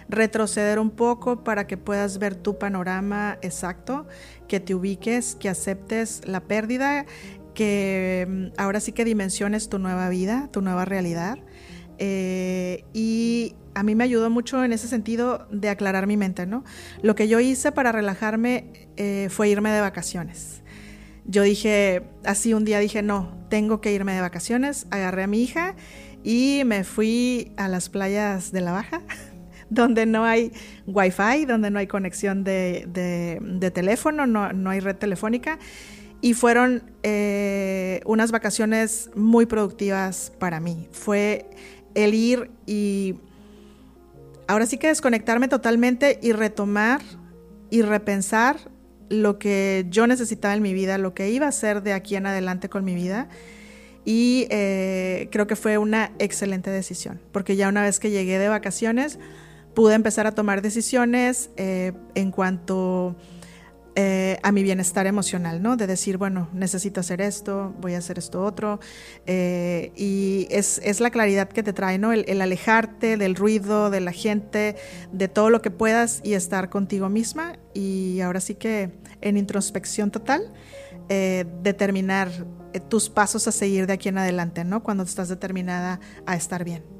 retroceder 0.08 0.78
un 0.78 0.90
poco 0.90 1.44
para 1.44 1.66
que 1.66 1.76
puedas 1.76 2.18
ver 2.18 2.36
tu 2.36 2.58
panorama 2.58 3.38
exacto, 3.42 4.06
que 4.48 4.60
te 4.60 4.74
ubiques, 4.74 5.34
que 5.34 5.48
aceptes 5.50 6.22
la 6.26 6.40
pérdida, 6.40 7.04
que 7.54 8.26
mm, 8.26 8.46
ahora 8.56 8.80
sí 8.80 8.92
que 8.92 9.04
dimensiones 9.04 9.68
tu 9.68 9.78
nueva 9.78 10.08
vida, 10.08 10.48
tu 10.50 10.62
nueva 10.62 10.86
realidad 10.86 11.38
eh, 12.02 12.84
y 12.94 13.54
a 13.74 13.82
mí 13.82 13.94
me 13.94 14.04
ayudó 14.04 14.30
mucho 14.30 14.64
en 14.64 14.72
ese 14.72 14.88
sentido 14.88 15.46
de 15.50 15.68
aclarar 15.68 16.06
mi 16.06 16.16
mente, 16.16 16.46
¿no? 16.46 16.64
Lo 17.02 17.14
que 17.14 17.28
yo 17.28 17.38
hice 17.40 17.72
para 17.72 17.92
relajarme 17.92 18.88
eh, 18.96 19.28
fue 19.30 19.50
irme 19.50 19.70
de 19.70 19.80
vacaciones. 19.80 20.62
Yo 21.26 21.42
dije, 21.42 22.02
así 22.24 22.54
un 22.54 22.64
día 22.64 22.78
dije, 22.78 23.02
no, 23.02 23.38
tengo 23.50 23.82
que 23.82 23.92
irme 23.92 24.14
de 24.14 24.22
vacaciones. 24.22 24.86
Agarré 24.90 25.24
a 25.24 25.26
mi 25.26 25.42
hija 25.42 25.76
y 26.24 26.62
me 26.64 26.84
fui 26.84 27.52
a 27.58 27.68
las 27.68 27.90
playas 27.90 28.50
de 28.50 28.62
la 28.62 28.72
Baja, 28.72 29.02
donde 29.70 30.06
no 30.06 30.24
hay 30.24 30.52
wifi, 30.86 31.44
donde 31.46 31.70
no 31.70 31.78
hay 31.78 31.86
conexión 31.86 32.44
de, 32.44 33.70
teléfono, 33.74 34.26
no, 34.26 34.70
hay 34.70 34.80
red 34.80 34.96
telefónica. 34.96 35.58
Y 36.22 36.34
fueron 36.34 36.82
eh, 37.02 38.00
unas 38.04 38.30
vacaciones 38.30 39.10
muy 39.14 39.46
productivas 39.46 40.32
para 40.38 40.60
mí. 40.60 40.86
Fue 40.92 41.46
el 41.94 42.14
ir 42.14 42.50
y 42.66 43.16
ahora 44.46 44.66
sí 44.66 44.78
que 44.78 44.88
desconectarme 44.88 45.48
totalmente 45.48 46.18
y 46.22 46.32
retomar 46.32 47.00
y 47.70 47.82
repensar 47.82 48.56
lo 49.08 49.38
que 49.38 49.86
yo 49.90 50.06
necesitaba 50.06 50.54
en 50.54 50.62
mi 50.62 50.72
vida, 50.72 50.98
lo 50.98 51.14
que 51.14 51.30
iba 51.30 51.46
a 51.46 51.50
hacer 51.50 51.82
de 51.82 51.92
aquí 51.92 52.16
en 52.16 52.26
adelante 52.26 52.68
con 52.68 52.84
mi 52.84 52.94
vida. 52.94 53.28
Y 54.04 54.46
eh, 54.50 55.28
creo 55.30 55.46
que 55.46 55.56
fue 55.56 55.76
una 55.78 56.12
excelente 56.18 56.70
decisión, 56.70 57.20
porque 57.32 57.56
ya 57.56 57.68
una 57.68 57.82
vez 57.82 58.00
que 58.00 58.10
llegué 58.10 58.38
de 58.38 58.48
vacaciones, 58.48 59.18
pude 59.74 59.94
empezar 59.94 60.26
a 60.26 60.32
tomar 60.32 60.62
decisiones 60.62 61.50
eh, 61.56 61.92
en 62.14 62.30
cuanto 62.30 63.16
eh, 63.96 64.38
a 64.42 64.52
mi 64.52 64.62
bienestar 64.62 65.06
emocional, 65.06 65.60
¿no? 65.62 65.76
De 65.76 65.86
decir, 65.86 66.16
bueno, 66.16 66.48
necesito 66.52 67.00
hacer 67.00 67.20
esto, 67.20 67.74
voy 67.80 67.94
a 67.94 67.98
hacer 67.98 68.18
esto 68.18 68.42
otro. 68.42 68.78
Eh, 69.26 69.92
y 69.96 70.46
es, 70.50 71.00
la 71.00 71.10
claridad 71.10 71.48
que 71.48 71.62
te 71.62 71.72
trae, 71.72 71.98
¿no? 71.98 72.12
El, 72.12 72.40
alejarte 72.40 73.16
del 73.16 73.34
ruido, 73.34 73.90
de 73.90 74.00
la 74.00 74.12
gente, 74.12 74.76
de 75.12 75.28
todo 75.28 75.50
lo 75.50 75.60
que 75.60 75.70
puedas 75.70 76.20
y 76.22 76.34
estar 76.34 76.70
contigo 76.70 77.08
misma. 77.08 77.58
Y 77.74 78.20
ahora 78.20 78.40
sí 78.40 78.54
que 78.54 78.90
en 79.20 79.36
introspección 79.36 80.10
total, 80.10 80.52
eh, 81.08 81.44
determinar 81.62 82.30
tus 82.88 83.10
pasos 83.10 83.48
a 83.48 83.52
seguir 83.52 83.88
de 83.88 83.94
aquí 83.94 84.08
en 84.08 84.18
adelante, 84.18 84.64
¿no? 84.64 84.84
Cuando 84.84 85.02
estás 85.02 85.28
determinada 85.28 85.98
a 86.26 86.36
estar 86.36 86.62
bien. 86.62 86.99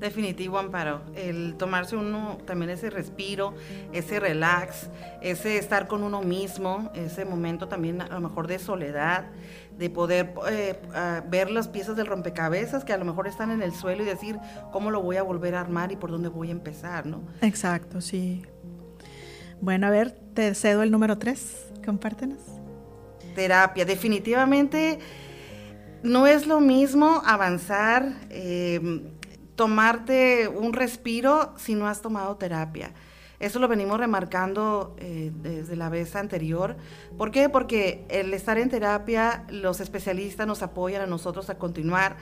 Definitivo, 0.00 0.58
Amparo. 0.58 1.02
El 1.14 1.56
tomarse 1.58 1.94
uno 1.94 2.38
también 2.46 2.70
ese 2.70 2.88
respiro, 2.88 3.52
ese 3.92 4.18
relax, 4.18 4.88
ese 5.20 5.58
estar 5.58 5.88
con 5.88 6.02
uno 6.02 6.22
mismo, 6.22 6.90
ese 6.94 7.26
momento 7.26 7.68
también 7.68 8.00
a 8.00 8.08
lo 8.08 8.20
mejor 8.20 8.46
de 8.46 8.58
soledad, 8.58 9.26
de 9.76 9.90
poder 9.90 10.32
eh, 10.48 10.80
ver 11.28 11.50
las 11.50 11.68
piezas 11.68 11.96
del 11.96 12.06
rompecabezas 12.06 12.82
que 12.82 12.94
a 12.94 12.96
lo 12.96 13.04
mejor 13.04 13.28
están 13.28 13.50
en 13.50 13.62
el 13.62 13.74
suelo 13.74 14.02
y 14.02 14.06
decir 14.06 14.38
cómo 14.72 14.90
lo 14.90 15.02
voy 15.02 15.18
a 15.18 15.22
volver 15.22 15.54
a 15.54 15.60
armar 15.60 15.92
y 15.92 15.96
por 15.96 16.10
dónde 16.10 16.30
voy 16.30 16.48
a 16.48 16.52
empezar, 16.52 17.04
¿no? 17.04 17.20
Exacto, 17.42 18.00
sí. 18.00 18.42
Bueno, 19.60 19.86
a 19.86 19.90
ver, 19.90 20.12
te 20.12 20.54
cedo 20.54 20.82
el 20.82 20.90
número 20.90 21.18
tres. 21.18 21.66
Compártenos. 21.84 22.40
Terapia. 23.34 23.84
Definitivamente 23.84 24.98
no 26.02 26.26
es 26.26 26.46
lo 26.46 26.60
mismo 26.60 27.20
avanzar. 27.26 28.14
Eh, 28.30 29.12
tomarte 29.60 30.48
un 30.48 30.72
respiro 30.72 31.52
si 31.58 31.74
no 31.74 31.86
has 31.86 32.00
tomado 32.00 32.34
terapia. 32.36 32.94
Eso 33.40 33.58
lo 33.58 33.68
venimos 33.68 34.00
remarcando 34.00 34.96
eh, 34.98 35.32
desde 35.34 35.76
la 35.76 35.90
vez 35.90 36.16
anterior. 36.16 36.78
¿Por 37.18 37.30
qué? 37.30 37.50
Porque 37.50 38.06
el 38.08 38.32
estar 38.32 38.56
en 38.56 38.70
terapia, 38.70 39.44
los 39.50 39.80
especialistas 39.80 40.46
nos 40.46 40.62
apoyan 40.62 41.02
a 41.02 41.06
nosotros 41.06 41.50
a 41.50 41.58
continuar 41.58 42.16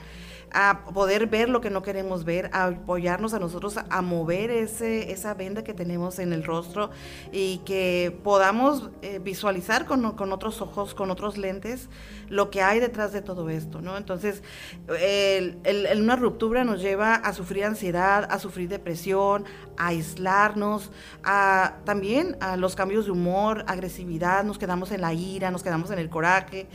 a 0.51 0.85
poder 0.93 1.27
ver 1.27 1.49
lo 1.49 1.61
que 1.61 1.69
no 1.69 1.83
queremos 1.83 2.25
ver, 2.25 2.49
a 2.53 2.65
apoyarnos 2.65 3.33
a 3.33 3.39
nosotros 3.39 3.77
a 3.77 4.01
mover 4.01 4.51
ese, 4.51 5.11
esa 5.11 5.33
venda 5.33 5.63
que 5.63 5.73
tenemos 5.73 6.19
en 6.19 6.33
el 6.33 6.43
rostro 6.43 6.89
y 7.31 7.59
que 7.59 8.17
podamos 8.23 8.89
eh, 9.01 9.19
visualizar 9.23 9.85
con, 9.85 10.11
con, 10.13 10.31
otros 10.31 10.61
ojos, 10.61 10.93
con 10.93 11.11
otros 11.11 11.37
lentes, 11.37 11.89
lo 12.29 12.49
que 12.49 12.61
hay 12.61 12.79
detrás 12.79 13.11
de 13.11 13.21
todo 13.21 13.49
esto, 13.49 13.81
¿no? 13.81 13.97
Entonces, 13.97 14.43
el, 14.87 15.57
el, 15.63 16.01
una 16.01 16.15
ruptura 16.15 16.63
nos 16.63 16.81
lleva 16.81 17.15
a 17.15 17.33
sufrir 17.33 17.65
ansiedad, 17.65 18.27
a 18.29 18.39
sufrir 18.39 18.69
depresión, 18.69 19.45
a 19.77 19.87
aislarnos, 19.87 20.91
a 21.23 21.77
también 21.85 22.37
a 22.41 22.57
los 22.57 22.75
cambios 22.75 23.05
de 23.05 23.11
humor, 23.11 23.63
agresividad, 23.67 24.43
nos 24.43 24.57
quedamos 24.57 24.91
en 24.91 25.01
la 25.01 25.13
ira, 25.13 25.51
nos 25.51 25.63
quedamos 25.63 25.91
en 25.91 25.99
el 25.99 26.09
coraje. 26.09 26.67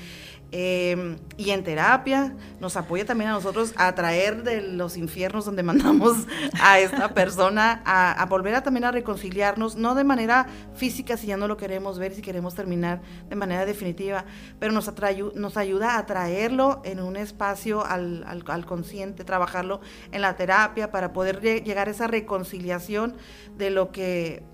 Em, 0.52 1.16
y 1.36 1.50
en 1.50 1.64
terapia 1.64 2.32
nos 2.60 2.76
apoya 2.76 3.04
también 3.04 3.30
a 3.30 3.32
nosotros 3.32 3.72
a 3.76 3.92
traer 3.94 4.44
de 4.44 4.62
los 4.62 4.96
infiernos 4.96 5.44
donde 5.44 5.62
mandamos 5.64 6.16
a 6.60 6.78
esta 6.78 7.12
persona 7.12 7.82
a, 7.84 8.24
volver 8.26 8.54
a 8.54 8.62
también 8.62 8.84
a 8.84 8.92
reconciliarnos, 8.92 9.74
no 9.76 9.96
de 9.96 10.04
manera 10.04 10.46
física 10.76 11.16
si 11.16 11.26
ya 11.26 11.36
no 11.36 11.48
lo 11.48 11.56
queremos 11.56 11.98
ver, 11.98 12.14
si 12.14 12.22
queremos 12.22 12.54
terminar 12.54 13.00
de 13.28 13.34
manera 13.34 13.66
definitiva, 13.66 14.26
pero 14.60 14.72
nos, 14.72 14.92
nos 15.34 15.56
ayuda 15.56 15.98
a 15.98 16.06
traerlo 16.06 16.82
en 16.84 17.00
un 17.00 17.16
espacio 17.16 17.84
al, 17.84 18.24
al 18.24 18.66
consciente, 18.66 19.24
trabajarlo 19.24 19.80
en 20.12 20.22
la 20.22 20.36
terapia 20.36 20.92
para 20.92 21.12
poder 21.12 21.40
llegar 21.40 21.88
a 21.88 21.90
esa 21.90 22.06
reconciliación 22.06 23.16
de 23.56 23.70
lo 23.70 23.90
que 23.90 24.44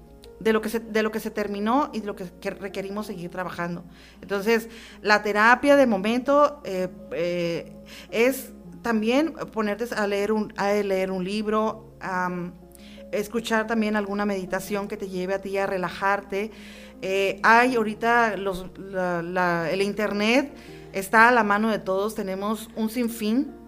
de 0.40 0.52
lo 0.52 0.61
que 0.62 0.70
se, 0.70 0.80
de 0.80 1.02
lo 1.02 1.12
que 1.12 1.20
se 1.20 1.30
terminó 1.30 1.90
y 1.92 2.00
de 2.00 2.06
lo 2.06 2.16
que, 2.16 2.50
requerimos 2.50 3.06
seguir 3.06 3.30
trabajando. 3.30 3.85
Entonces, 4.20 4.68
la 5.02 5.23
terapia 5.23 5.76
de 5.76 5.87
momento 5.87 6.61
eh, 6.64 6.88
eh, 7.12 7.73
es 8.11 8.52
también 8.82 9.35
ponerte 9.52 9.94
a 9.94 10.06
leer 10.06 10.32
un, 10.32 10.52
a 10.56 10.73
leer 10.73 11.11
un 11.11 11.23
libro, 11.23 11.94
escuchar 13.12 13.66
también 13.66 13.94
alguna 13.94 14.25
meditación 14.25 14.88
que 14.88 14.97
te 14.97 15.09
lleve 15.09 15.35
a 15.35 15.42
ti 15.42 15.59
a 15.59 15.66
relajarte. 15.66 16.50
Eh, 17.02 17.40
hay 17.42 17.76
ahorita 17.76 18.37
los, 18.37 18.66
el 19.70 19.82
internet 19.82 20.52
está 20.92 21.28
a 21.28 21.32
la 21.32 21.44
mano 21.44 21.70
de 21.70 21.78
todos, 21.78 22.14
tenemos 22.14 22.70
un 22.76 22.88
sinfín 22.88 23.60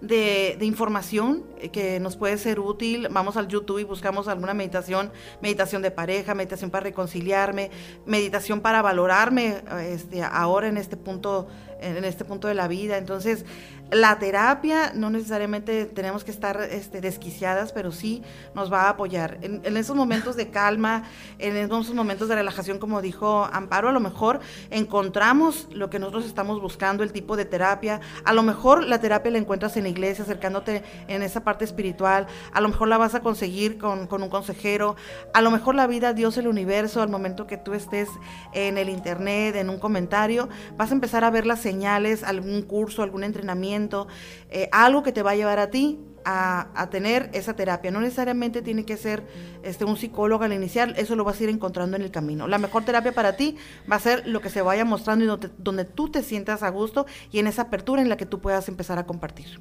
de, 0.00 0.56
información 0.62 1.44
eh, 1.58 1.70
que 1.70 2.00
nos 2.00 2.16
puede 2.16 2.38
ser 2.38 2.60
útil. 2.60 3.08
Vamos 3.10 3.36
al 3.36 3.48
YouTube 3.48 3.78
y 3.78 3.84
buscamos 3.84 4.28
alguna 4.28 4.54
meditación, 4.54 5.12
meditación 5.40 5.82
de 5.82 5.90
pareja, 5.90 6.34
meditación 6.34 6.70
para 6.70 6.84
reconciliarme, 6.84 7.70
meditación 8.06 8.60
para 8.60 8.82
valorarme 8.82 9.62
este, 9.82 10.22
ahora 10.22 10.68
en 10.68 10.76
este 10.76 10.96
punto, 10.96 11.48
en 11.80 12.04
este 12.04 12.24
punto 12.24 12.48
de 12.48 12.54
la 12.54 12.68
vida. 12.68 12.98
Entonces, 12.98 13.44
la 13.90 14.18
terapia 14.18 14.92
no 14.94 15.10
necesariamente 15.10 15.84
tenemos 15.84 16.22
que 16.22 16.30
estar 16.30 16.60
este, 16.62 17.00
desquiciadas, 17.00 17.72
pero 17.72 17.90
sí 17.90 18.22
nos 18.54 18.72
va 18.72 18.82
a 18.82 18.90
apoyar. 18.90 19.38
En, 19.42 19.76
esos 19.76 19.96
momentos 19.96 20.36
de 20.36 20.50
calma, 20.50 21.04
en 21.38 21.56
esos 21.56 21.92
momentos 21.92 22.28
de 22.28 22.36
relajación, 22.36 22.78
como 22.78 23.02
dijo 23.02 23.48
Amparo, 23.52 23.88
a 23.88 23.92
lo 23.92 24.00
mejor 24.00 24.40
encontramos 24.70 25.66
lo 25.72 25.90
que 25.90 25.98
nosotros 25.98 26.24
estamos 26.24 26.60
buscando, 26.60 27.02
el 27.02 27.12
tipo 27.12 27.36
de 27.36 27.44
terapia. 27.44 28.00
A 28.24 28.32
lo 28.32 28.42
mejor 28.42 28.84
la 28.84 29.00
terapia 29.00 29.32
la 29.32 29.38
encuentras 29.38 29.76
en 29.76 29.84
la 29.84 29.88
iglesia, 29.88 30.22
acercándote 30.22 30.84
en 31.08 31.22
esa 31.22 31.42
parte 31.42 31.64
espiritual. 31.64 32.28
A 32.52 32.60
lo 32.60 32.68
mejor 32.68 32.86
la 32.88 32.98
vas 32.98 33.16
a 33.16 33.20
conseguir 33.20 33.76
con, 33.76 34.06
con 34.06 34.22
un 34.22 34.28
consejero. 34.28 34.94
A 35.34 35.40
lo 35.40 35.50
mejor 35.50 35.74
la 35.74 35.88
vida, 35.88 36.12
Dios, 36.12 36.36
el 36.38 36.46
universo, 36.46 37.02
al 37.02 37.08
momento 37.08 37.48
que 37.48 37.56
tú 37.56 37.74
estés 37.74 38.08
en 38.52 38.78
el 38.78 38.88
internet, 38.88 39.56
en 39.56 39.68
un 39.68 39.80
comentario, 39.80 40.48
vas 40.76 40.92
a 40.92 40.94
empezar 40.94 41.24
a 41.24 41.30
ver 41.30 41.44
las 41.44 41.60
señales, 41.70 42.22
algún 42.22 42.62
curso, 42.62 43.02
algún 43.02 43.24
entrenamiento 43.24 44.08
eh, 44.50 44.68
algo 44.72 45.02
que 45.02 45.12
te 45.12 45.22
va 45.22 45.32
a 45.32 45.36
llevar 45.36 45.58
a 45.58 45.70
ti 45.70 45.98
a, 46.24 46.88
tener 46.90 47.30
esa 47.32 47.54
terapia. 47.54 47.90
No 47.90 48.00
necesariamente 48.00 48.62
tiene 48.62 48.84
que 48.84 48.96
ser 48.96 49.22
este, 49.62 49.84
un 49.84 49.96
psicólogo 49.96 50.44
al 50.44 50.52
iniciar, 50.52 50.94
eso 50.96 51.16
lo 51.16 51.24
vas 51.24 51.40
a 51.40 51.44
ir 51.44 51.48
encontrando 51.48 51.96
en 51.96 52.02
el 52.02 52.10
camino. 52.10 52.46
La 52.46 52.58
mejor 52.58 52.84
terapia 52.84 53.12
para 53.12 53.36
ti 53.36 53.56
va 53.90 53.96
a 53.96 54.00
ser 54.00 54.26
lo 54.26 54.40
que 54.40 54.50
se 54.50 54.62
vaya 54.62 54.84
mostrando 54.84 55.24
y 55.24 55.48
donde, 55.58 55.84
tú 55.84 56.10
te 56.10 56.22
sientas 56.22 56.62
a 56.62 56.68
gusto 56.68 57.06
y 57.32 57.38
en 57.38 57.46
esa 57.46 57.62
apertura 57.62 58.02
en 58.02 58.08
la 58.08 58.16
que 58.16 58.26
tú 58.26 58.40
puedas 58.40 58.68
empezar 58.68 58.98
a 58.98 59.06
compartir. 59.06 59.60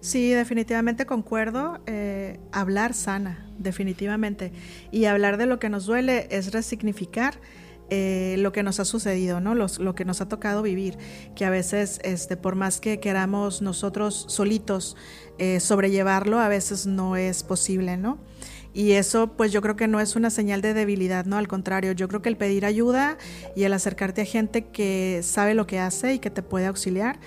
Sí, 0.00 0.30
definitivamente 0.30 1.04
concuerdo. 1.04 1.80
Eh, 1.86 2.40
hablar 2.52 2.94
sana, 2.94 3.46
definitivamente. 3.58 4.52
Y 4.90 5.04
hablar 5.04 5.36
de 5.36 5.46
lo 5.46 5.58
que 5.58 5.68
nos 5.68 5.84
duele 5.84 6.26
es 6.30 6.52
resignificar 6.52 7.34
eh, 7.90 8.36
lo 8.38 8.52
que 8.52 8.62
nos 8.62 8.80
ha 8.80 8.84
sucedido, 8.84 9.40
¿no? 9.40 9.54
lo 9.54 9.94
que 9.94 10.04
nos 10.04 10.20
ha 10.20 10.28
tocado 10.28 10.62
vivir, 10.62 10.96
que 11.34 11.44
a 11.44 11.50
veces, 11.50 12.00
este, 12.04 12.36
por 12.36 12.54
más 12.54 12.80
que 12.80 13.00
queramos 13.00 13.62
nosotros 13.62 14.26
solitos 14.28 14.96
eh, 15.38 15.58
sobrellevarlo, 15.58 16.38
a 16.38 16.48
veces 16.48 16.86
no 16.86 17.16
es 17.16 17.42
posible, 17.42 17.96
¿no? 17.96 18.18
Y 18.72 18.92
eso, 18.92 19.32
pues 19.36 19.50
yo 19.50 19.62
creo 19.62 19.74
que 19.74 19.88
no 19.88 19.98
es 19.98 20.14
una 20.14 20.30
señal 20.30 20.60
de 20.60 20.74
debilidad, 20.74 21.24
¿no? 21.24 21.38
Al 21.38 21.48
contrario, 21.48 21.92
yo 21.92 22.06
creo 22.06 22.22
que 22.22 22.28
el 22.28 22.36
pedir 22.36 22.64
ayuda 22.64 23.18
y 23.56 23.64
el 23.64 23.72
acercarte 23.72 24.22
a 24.22 24.24
gente 24.24 24.66
que 24.66 25.20
sabe 25.24 25.54
lo 25.54 25.66
que 25.66 25.80
hace 25.80 26.14
y 26.14 26.18
que 26.20 26.30
te 26.30 26.42
puede 26.42 26.66
auxiliar 26.66 27.18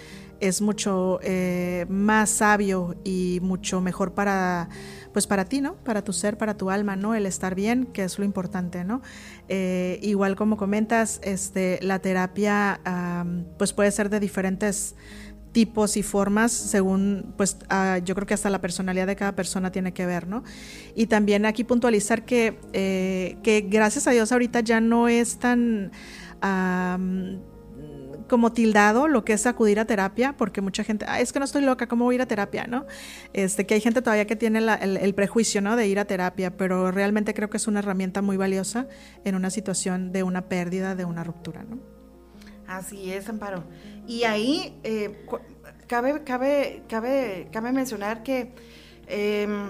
es 0.48 0.62
mucho 0.62 1.20
eh, 1.24 1.86
más 1.90 2.30
sabio 2.30 2.96
y 3.04 3.40
mucho 3.42 3.82
mejor 3.82 4.14
para 4.14 4.70
pues 5.14 5.28
para 5.28 5.46
ti, 5.46 5.62
¿no? 5.62 5.76
Para 5.76 6.04
tu 6.04 6.12
ser, 6.12 6.38
para 6.38 6.58
tu 6.58 6.72
alma, 6.72 6.96
¿no? 6.96 7.14
El 7.14 7.28
estar 7.28 7.54
bien, 7.54 7.86
que 7.86 8.04
es 8.04 8.18
lo 8.18 8.26
importante, 8.26 8.84
¿no? 8.84 9.02
Eh, 9.48 10.00
igual 10.02 10.36
como 10.36 10.58
comentas, 10.58 11.22
este, 11.24 11.80
la 11.82 12.00
terapia 12.00 12.82
pues 13.58 13.74
puede 13.74 13.92
ser 13.92 14.10
de 14.10 14.20
diferentes 14.20 14.96
tipos 15.54 15.96
y 15.98 16.04
formas 16.04 16.52
según, 16.52 17.34
pues 17.38 17.58
yo 18.04 18.16
creo 18.16 18.28
que 18.28 18.34
hasta 18.34 18.50
la 18.50 18.60
personalidad 18.60 19.08
de 19.08 19.16
cada 19.16 19.36
persona 19.36 19.72
tiene 19.72 19.94
que 19.94 20.06
ver, 20.06 20.28
¿no? 20.28 20.44
Y 20.96 21.06
también 21.06 21.46
aquí 21.46 21.64
puntualizar 21.64 22.26
que, 22.26 22.60
eh, 22.74 23.38
que 23.44 23.62
gracias 23.62 24.08
a 24.08 24.12
Dios 24.12 24.32
ahorita 24.32 24.60
ya 24.60 24.82
no 24.82 25.08
es 25.08 25.38
tan 25.38 25.92
como 28.34 28.52
tildado 28.52 29.08
lo 29.08 29.24
que 29.24 29.34
es 29.34 29.46
acudir 29.46 29.80
a 29.80 29.86
terapia, 29.86 30.34
porque 30.36 30.60
mucha 30.60 30.84
gente, 30.84 31.06
es 31.20 31.32
que 31.32 31.38
no 31.38 31.46
estoy 31.46 31.62
loca, 31.62 31.88
¿cómo 31.88 32.06
voy 32.06 32.16
a 32.16 32.18
ir 32.18 32.22
a 32.24 32.26
terapia? 32.26 32.66
¿no? 32.66 32.88
Este, 33.32 33.68
que 33.68 33.76
hay 33.76 33.80
gente 33.80 34.02
todavía 34.02 34.26
que 34.26 34.36
tiene 34.36 34.58
el, 34.58 35.14
prejuicio 35.14 35.62
¿no? 35.62 35.76
de 35.76 35.86
ir 35.86 36.00
a 36.00 36.06
terapia, 36.06 36.58
pero 36.58 36.90
realmente 36.90 37.36
creo 37.36 37.52
que 37.52 37.58
es 37.58 37.68
una 37.68 37.78
herramienta 37.78 38.24
muy 38.24 38.36
valiosa 38.36 38.88
en 39.24 39.36
una 39.36 39.52
situación 39.52 40.12
de 40.12 40.24
una 40.24 40.50
pérdida, 40.50 40.96
de 40.96 41.06
una 41.06 41.24
ruptura. 41.24 41.62
¿no? 41.62 41.78
Así 42.66 43.12
es, 43.12 43.30
Amparo. 43.30 43.66
Y 44.08 44.24
ahí 44.24 44.80
eh, 44.84 45.28
cabe, 45.86 46.24
cabe, 46.24 46.82
cabe, 46.90 47.50
cabe 47.52 47.72
mencionar 47.72 48.24
que 48.24 48.52
em, 49.06 49.70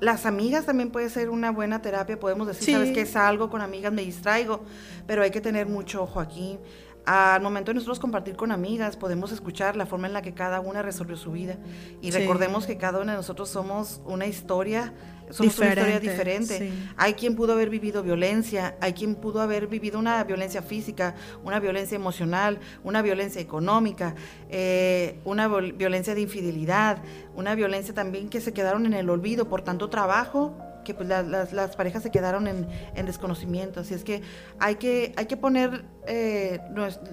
las 0.00 0.26
amigas 0.26 0.66
también 0.66 0.90
puede 0.90 1.08
ser 1.08 1.30
una 1.30 1.50
buena 1.50 1.80
terapia. 1.80 2.20
Podemos 2.20 2.46
decir, 2.46 2.74
sabes 2.74 2.90
que 2.90 3.18
algo 3.18 3.48
con 3.48 3.62
amigas, 3.62 3.90
me 3.90 4.02
distraigo, 4.02 4.66
pero 5.06 5.22
hay 5.22 5.30
que 5.30 5.40
tener 5.40 5.66
mucho 5.66 6.02
ojo 6.02 6.20
aquí 6.20 6.58
al 7.04 7.42
momento 7.42 7.70
de 7.70 7.74
nosotros 7.74 7.98
compartir 7.98 8.36
con 8.36 8.52
amigas, 8.52 8.96
podemos 8.96 9.32
escuchar 9.32 9.76
la 9.76 9.86
forma 9.86 10.06
en 10.06 10.12
la 10.12 10.22
que 10.22 10.34
cada 10.34 10.60
una 10.60 10.82
resolvió 10.82 11.16
su 11.16 11.32
vida. 11.32 11.56
Y 12.00 12.10
recordemos 12.10 12.66
que 12.66 12.76
cada 12.76 13.00
una 13.00 13.12
de 13.12 13.18
nosotros 13.18 13.48
somos 13.48 14.00
una 14.04 14.26
historia, 14.26 14.92
somos 15.30 15.58
una 15.58 15.68
historia 15.70 15.98
diferente. 15.98 16.72
Hay 16.96 17.14
quien 17.14 17.34
pudo 17.34 17.54
haber 17.54 17.70
vivido 17.70 18.02
violencia, 18.02 18.76
hay 18.80 18.92
quien 18.92 19.16
pudo 19.16 19.40
haber 19.40 19.66
vivido 19.66 19.98
una 19.98 20.22
violencia 20.22 20.62
física, 20.62 21.16
una 21.44 21.58
violencia 21.58 21.96
emocional, 21.96 22.60
una 22.84 23.02
violencia 23.02 23.40
económica, 23.40 24.14
eh, 24.48 25.18
una 25.24 25.48
violencia 25.48 26.14
de 26.14 26.20
infidelidad, 26.20 27.02
una 27.34 27.54
violencia 27.56 27.94
también 27.94 28.28
que 28.28 28.40
se 28.40 28.52
quedaron 28.52 28.86
en 28.86 28.94
el 28.94 29.10
olvido 29.10 29.48
por 29.48 29.62
tanto 29.62 29.88
trabajo 29.90 30.56
que 30.82 30.94
pues 30.94 31.08
las, 31.08 31.76
parejas 31.76 32.02
se 32.02 32.10
quedaron 32.10 32.46
en, 32.46 33.06
desconocimiento. 33.06 33.80
Así 33.80 33.94
es 33.94 34.04
que 34.04 34.22
hay 34.58 34.76
que, 34.76 35.12
hay 35.16 35.26
que 35.26 35.36
poner 35.36 35.84
eh, 36.06 36.60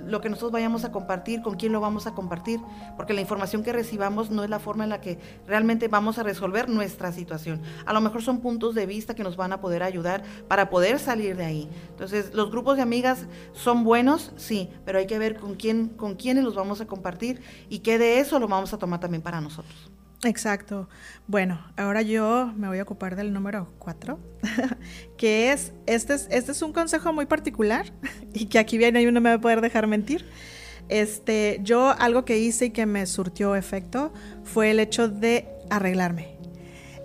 lo 0.06 0.22
que 0.22 0.30
nosotros 0.30 0.52
vayamos 0.52 0.84
a 0.84 0.92
compartir, 0.92 1.42
con 1.42 1.56
quién 1.56 1.72
lo 1.72 1.80
vamos 1.80 2.08
a 2.08 2.14
compartir, 2.14 2.60
porque 2.96 3.14
la 3.14 3.22
información 3.22 3.64
que 3.64 3.74
recibamos 3.74 4.30
no 4.30 4.44
es 4.44 4.50
la 4.50 4.60
forma 4.60 4.84
en 4.84 4.90
la 4.90 5.02
que 5.02 5.20
realmente 5.48 5.88
vamos 5.88 6.18
a 6.20 6.24
resolver 6.24 6.70
nuestra 6.70 7.12
situación. 7.12 7.62
A 7.86 7.94
lo 7.94 8.02
mejor 8.02 8.22
son 8.22 8.40
puntos 8.40 8.76
de 8.76 8.86
vista 8.86 9.14
que 9.14 9.24
nos 9.24 9.36
van 9.36 9.54
a 9.54 9.62
poder 9.62 9.84
ayudar 9.84 10.24
para 10.48 10.70
poder 10.70 11.00
salir 11.00 11.36
de 11.36 11.46
ahí. 11.46 11.70
Entonces, 11.90 12.34
los 12.34 12.52
grupos 12.52 12.78
de 12.78 12.84
amigas 12.84 13.26
son 13.54 13.84
buenos, 13.84 14.32
sí, 14.38 14.70
pero 14.86 15.00
hay 15.00 15.08
que 15.08 15.20
ver 15.20 15.38
con 15.38 15.56
quién, 15.56 15.90
con 15.90 16.16
quiénes 16.16 16.44
los 16.44 16.56
vamos 16.56 16.82
a 16.82 16.88
compartir 16.88 17.42
y 17.70 17.80
qué 17.80 17.98
de 17.98 18.20
eso 18.20 18.40
lo 18.40 18.48
vamos 18.48 18.74
a 18.74 18.78
tomar 18.78 19.00
también 19.00 19.22
para 19.22 19.42
nosotros. 19.42 19.92
Exacto. 20.24 20.90
Bueno, 21.28 21.66
ahora 21.78 22.02
yo 22.02 22.52
me 22.58 22.68
voy 22.68 22.80
a 22.80 22.84
ocupar 22.84 23.16
del 23.16 23.32
número 23.32 23.72
cuatro, 23.80 24.20
que 25.18 25.52
es 25.52 25.72
este, 25.86 26.14
es, 26.14 26.28
este 26.30 26.52
es 26.52 26.62
un 26.62 26.74
consejo 26.74 27.14
muy 27.14 27.26
particular 27.26 27.94
y 28.34 28.48
que 28.48 28.60
aquí 28.60 28.78
viene 28.78 29.02
y 29.02 29.08
uno 29.08 29.22
me 29.22 29.30
va 29.30 29.36
a 29.36 29.42
poder 29.42 29.62
dejar 29.62 29.88
mentir. 29.88 30.26
Este, 30.90 31.60
yo 31.64 31.90
algo 31.90 32.26
que 32.26 32.40
hice 32.40 32.66
y 32.66 32.70
que 32.72 32.86
me 32.86 33.06
surtió 33.06 33.56
efecto 33.56 34.12
fue 34.44 34.72
el 34.72 34.80
hecho 34.80 35.08
de 35.08 35.48
arreglarme. 35.70 36.40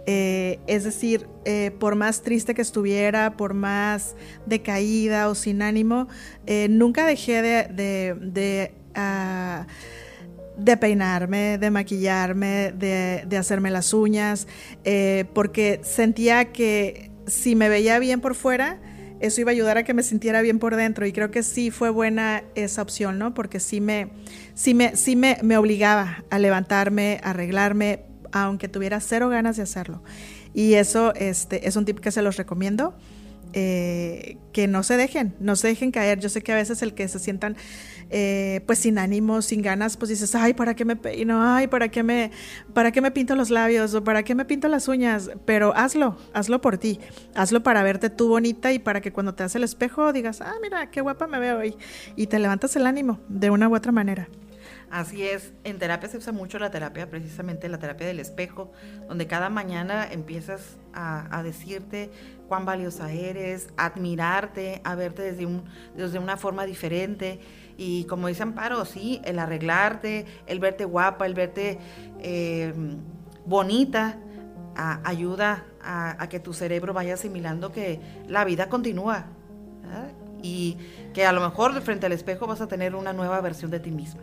Eh, 0.07 0.59
es 0.67 0.85
decir, 0.85 1.27
eh, 1.45 1.71
por 1.79 1.95
más 1.95 2.23
triste 2.23 2.55
que 2.55 2.63
estuviera, 2.63 3.37
por 3.37 3.55
más 3.55 4.17
decaída 4.45 5.29
o 5.29 5.35
sin 5.35 5.63
ánimo, 5.63 6.09
eh, 6.47 6.69
nunca 6.69 7.07
dejé 7.07 7.41
de, 7.41 8.15
de, 8.21 8.75
ah, 8.95 9.67
de 10.57 10.77
peinarme, 10.77 11.59
de 11.59 11.71
maquillarme, 11.71 12.73
de, 12.73 13.37
hacerme 13.37 13.71
las 13.71 13.93
uñas, 13.93 14.47
eh, 14.85 15.25
porque 15.35 15.81
sentía 15.83 16.53
que 16.53 17.11
si 17.27 17.57
me 17.57 17.69
veía 17.69 17.99
bien 17.99 18.21
por 18.21 18.35
fuera, 18.35 18.79
eso 19.21 19.41
iba 19.41 19.51
a 19.51 19.53
ayudar 19.53 19.79
a 19.79 19.85
que 19.85 19.95
me 19.95 20.03
sintiera 20.03 20.43
bien 20.43 20.59
por 20.59 20.77
dentro 20.77 21.07
y 21.07 21.13
creo 21.13 21.31
que 21.31 21.43
sí 21.43 21.71
fue 21.71 21.91
buena 21.91 22.45
esa 22.55 22.83
opción, 22.83 23.19
¿no? 23.19 23.33
Porque 23.33 23.59
sí 23.59 23.81
me, 23.81 24.09
sí 24.55 24.75
me, 24.75 24.97
sí 24.97 25.17
me, 25.17 25.39
me 25.43 25.57
obligaba 25.57 26.25
a 26.31 26.39
levantarme, 26.39 27.21
a 27.23 27.31
arreglarme, 27.31 28.05
aunque 28.33 28.69
tuviera 28.69 29.01
cero 29.01 29.29
ganas 29.29 29.57
de 29.57 29.63
hacerlo. 29.63 30.03
Y 30.53 30.75
eso 30.75 31.15
este, 31.15 31.67
es 31.67 31.77
un 31.77 31.85
tip 31.85 32.01
que 32.01 32.11
se 32.11 32.23
los 32.23 32.37
recomiendo. 32.37 32.95
eh, 33.55 34.37
que 34.53 34.67
no 34.67 34.83
se 34.83 34.97
dejen, 34.97 35.35
no 35.41 35.57
se 35.57 35.69
dejen 35.69 35.93
caer. 35.93 36.19
Yo 36.19 36.29
sé 36.29 36.43
que 36.43 36.53
a 36.53 36.57
veces 36.57 36.83
el 36.83 36.93
que 36.95 37.07
se 37.09 37.19
sientan 37.19 37.57
eh, 38.11 38.63
pues 38.67 38.79
sin 38.79 38.99
ánimo, 38.99 39.43
sin 39.43 39.63
ganas, 39.63 39.97
pues 39.97 40.11
dices, 40.11 40.35
ay, 40.35 40.55
¿para 40.55 40.75
qué 40.75 40.85
me 40.85 40.97
peino? 40.97 41.43
Ay, 41.43 41.67
¿para 41.67 41.89
qué 41.89 42.03
me, 42.03 42.31
¿para 42.73 42.93
qué 42.93 43.01
me 43.01 43.11
pinto 43.11 43.35
los 43.37 43.51
labios? 43.51 43.95
¿O 43.95 44.05
para 44.05 44.23
qué 44.23 44.35
me 44.35 44.45
pinto 44.45 44.69
las 44.69 44.89
uñas? 44.89 45.31
Pero 45.45 45.75
hazlo, 45.77 46.17
hazlo 46.33 46.61
por 46.61 46.79
ti, 46.79 47.01
hazlo 47.35 47.63
para 47.63 47.83
verte 47.83 48.11
tú 48.11 48.29
bonita 48.29 48.73
y 48.73 48.79
para 48.79 49.01
que 49.01 49.13
cuando 49.13 49.35
te 49.35 49.43
haces 49.43 49.57
el 49.57 49.65
espejo 49.65 50.13
digas, 50.13 50.41
ah, 50.41 50.55
mira, 50.63 50.91
qué 50.91 51.01
guapa 51.01 51.27
me 51.27 51.39
veo 51.39 51.59
hoy. 51.59 51.77
Y 52.17 52.27
te 52.27 52.39
levantas 52.39 52.77
el 52.77 52.87
ánimo 52.87 53.21
de 53.29 53.51
una 53.51 53.69
u 53.69 53.75
otra 53.75 53.93
manera. 53.93 54.29
Así 54.95 55.25
es, 55.25 55.53
en 55.65 55.81
terapia 55.81 56.09
se 56.09 56.19
usa 56.19 56.33
mucho 56.33 56.59
la 56.61 56.71
terapia, 56.71 57.11
precisamente 57.11 57.69
la 57.69 57.79
terapia 57.79 58.07
del 58.07 58.21
espejo, 58.21 58.71
donde 59.09 59.27
cada 59.27 59.51
mañana 59.51 60.07
empiezas 60.09 60.77
a, 60.93 61.43
decirte 61.43 62.13
cuán 62.47 62.65
valiosa 62.65 63.11
eres, 63.11 63.69
admirarte, 63.77 64.81
a 64.85 64.95
verte 64.95 65.23
desde, 65.23 65.47
un, 65.47 65.65
desde 65.97 66.21
una 66.21 66.37
forma 66.37 66.65
diferente. 66.65 67.41
Y 67.77 68.05
como 68.05 68.29
dice 68.29 68.43
Amparo, 68.43 68.85
sí, 68.85 69.21
el 69.25 69.39
arreglarte, 69.39 70.27
el 70.47 70.61
verte 70.61 70.85
guapa, 70.85 71.27
el 71.27 71.35
verte 71.35 71.79
eh, 72.21 72.73
bonita, 73.45 74.19
ayuda 74.77 75.65
a, 75.83 76.29
que 76.29 76.41
tu 76.41 76.53
cerebro 76.53 76.93
vaya 76.93 77.15
asimilando 77.15 77.73
que 77.73 78.01
la 78.27 78.45
vida 78.45 78.69
continúa. 78.69 79.27
Y 80.43 80.77
que 81.15 81.25
a 81.25 81.33
lo 81.33 81.41
mejor 81.41 81.81
frente 81.81 82.07
al 82.07 82.13
espejo 82.13 82.47
vas 82.47 82.61
a 82.61 82.69
tener 82.69 82.95
una 82.95 83.13
nueva 83.13 83.41
versión 83.41 83.71
de 83.71 83.81
ti 83.81 83.91
misma. 83.91 84.23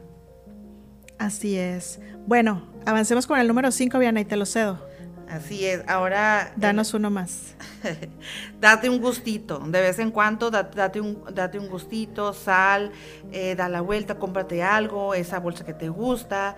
Así 1.18 1.58
es. 1.58 2.00
Bueno, 2.26 2.64
avancemos 2.86 3.28
con 3.28 3.40
el 3.40 3.48
número 3.48 3.72
5, 3.72 3.98
Viana, 4.00 4.22
y 4.22 4.26
te 4.26 4.36
lo 4.36 4.46
cedo. 4.46 4.91
Así 5.32 5.66
es. 5.66 5.82
Ahora. 5.88 6.52
Danos 6.58 6.94
uno 6.94 7.10
más. 7.10 7.56
date 8.60 8.90
un 8.90 9.00
gustito. 9.00 9.60
De 9.60 9.82
vez 9.82 9.98
en 10.00 10.12
cuando, 10.12 10.52
date, 10.52 11.00
un, 11.00 11.24
date 11.34 11.58
un 11.58 11.70
gustito, 11.70 12.34
sal, 12.34 12.92
eh, 13.32 13.56
da 13.56 13.70
la 13.70 13.80
vuelta, 13.80 14.16
cómprate 14.16 14.62
algo, 14.62 15.14
esa 15.14 15.40
bolsa 15.40 15.64
que 15.64 15.74
te 15.74 15.88
gusta. 15.88 16.58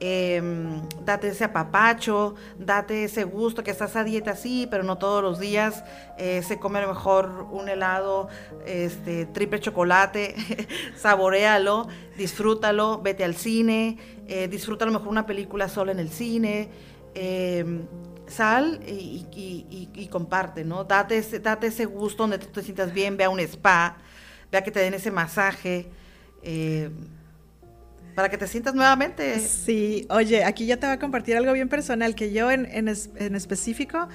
Em, 0.00 0.82
date 1.04 1.28
ese 1.28 1.44
apapacho, 1.44 2.34
date 2.58 3.04
ese 3.04 3.24
gusto 3.24 3.62
que 3.62 3.70
estás 3.70 3.94
a 3.94 4.02
dieta 4.02 4.34
sí, 4.34 4.66
pero 4.68 4.82
no 4.82 4.98
todos 4.98 5.22
los 5.22 5.38
días 5.38 5.84
eh, 6.18 6.42
se 6.42 6.58
come 6.58 6.80
a 6.80 6.82
lo 6.82 6.88
mejor 6.88 7.46
un 7.52 7.68
helado, 7.68 8.28
este 8.66 9.26
triple 9.26 9.60
chocolate, 9.60 10.34
saborealo, 10.96 11.86
disfrútalo, 12.18 13.00
vete 13.02 13.22
al 13.22 13.36
cine, 13.36 13.96
eh, 14.26 14.48
disfruta 14.48 14.84
a 14.84 14.88
lo 14.88 14.92
mejor 14.92 15.08
una 15.08 15.26
película 15.26 15.68
sola 15.68 15.92
en 15.92 16.00
el 16.00 16.10
cine, 16.10 16.68
em, 17.14 17.86
sal 18.26 18.80
y, 18.86 20.08
comparte, 20.10 20.64
¿no? 20.64 20.84
Date 20.84 21.18
ese, 21.18 21.40
date 21.40 21.68
ese 21.68 21.84
gusto 21.86 22.22
donde 22.22 22.38
tú 22.38 22.46
te 22.46 22.62
sientas 22.62 22.92
bien, 22.92 23.16
ve 23.16 23.24
a 23.24 23.30
un 23.30 23.40
spa, 23.40 23.96
vea 24.52 24.62
que 24.62 24.70
te 24.70 24.80
den 24.80 24.94
ese 24.94 25.10
masaje. 25.10 25.90
Eh, 26.42 26.90
para 28.14 28.28
que 28.28 28.38
te 28.38 28.46
sientas 28.46 28.74
nuevamente. 28.74 29.40
Sí, 29.40 30.06
oye, 30.08 30.44
aquí 30.44 30.66
ya 30.66 30.76
te 30.78 30.86
voy 30.86 30.94
a 30.94 30.98
compartir 30.98 31.36
algo 31.36 31.52
bien 31.52 31.68
personal, 31.68 32.14
que 32.14 32.32
yo 32.32 32.50
en, 32.50 32.88
específico, 32.88 34.08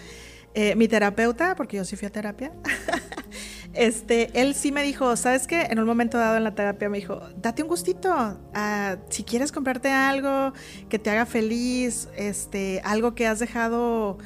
eh, 0.54 0.75
mi 0.75 0.88
terapeuta, 0.88 1.56
porque 1.56 1.78
yo 1.78 1.86
sí 1.86 1.96
fui 1.96 2.08
a 2.08 2.12
terapia, 2.12 2.54
este, 3.80 4.30
él 4.42 4.56
sí 4.56 4.74
me 4.74 4.84
dijo, 4.84 5.16
¿sabes 5.16 5.48
qué? 5.48 5.62
En 5.70 5.80
un 5.80 5.86
momento 5.86 6.18
dado 6.18 6.36
en 6.36 6.44
la 6.44 6.54
terapia 6.54 6.90
me 6.90 6.98
dijo, 6.98 7.22
date 7.38 7.64
un 7.64 7.70
gustito, 7.70 8.14
uh, 8.14 8.98
si 9.08 9.24
quieres 9.24 9.54
comprarte 9.54 9.90
algo 9.90 10.52
que 10.90 11.00
te 11.00 11.10
haga 11.10 11.26
feliz, 11.26 12.10
este, 12.18 12.82
algo 12.84 13.16
que 13.16 13.26
has 13.26 13.40
dejado 13.40 14.18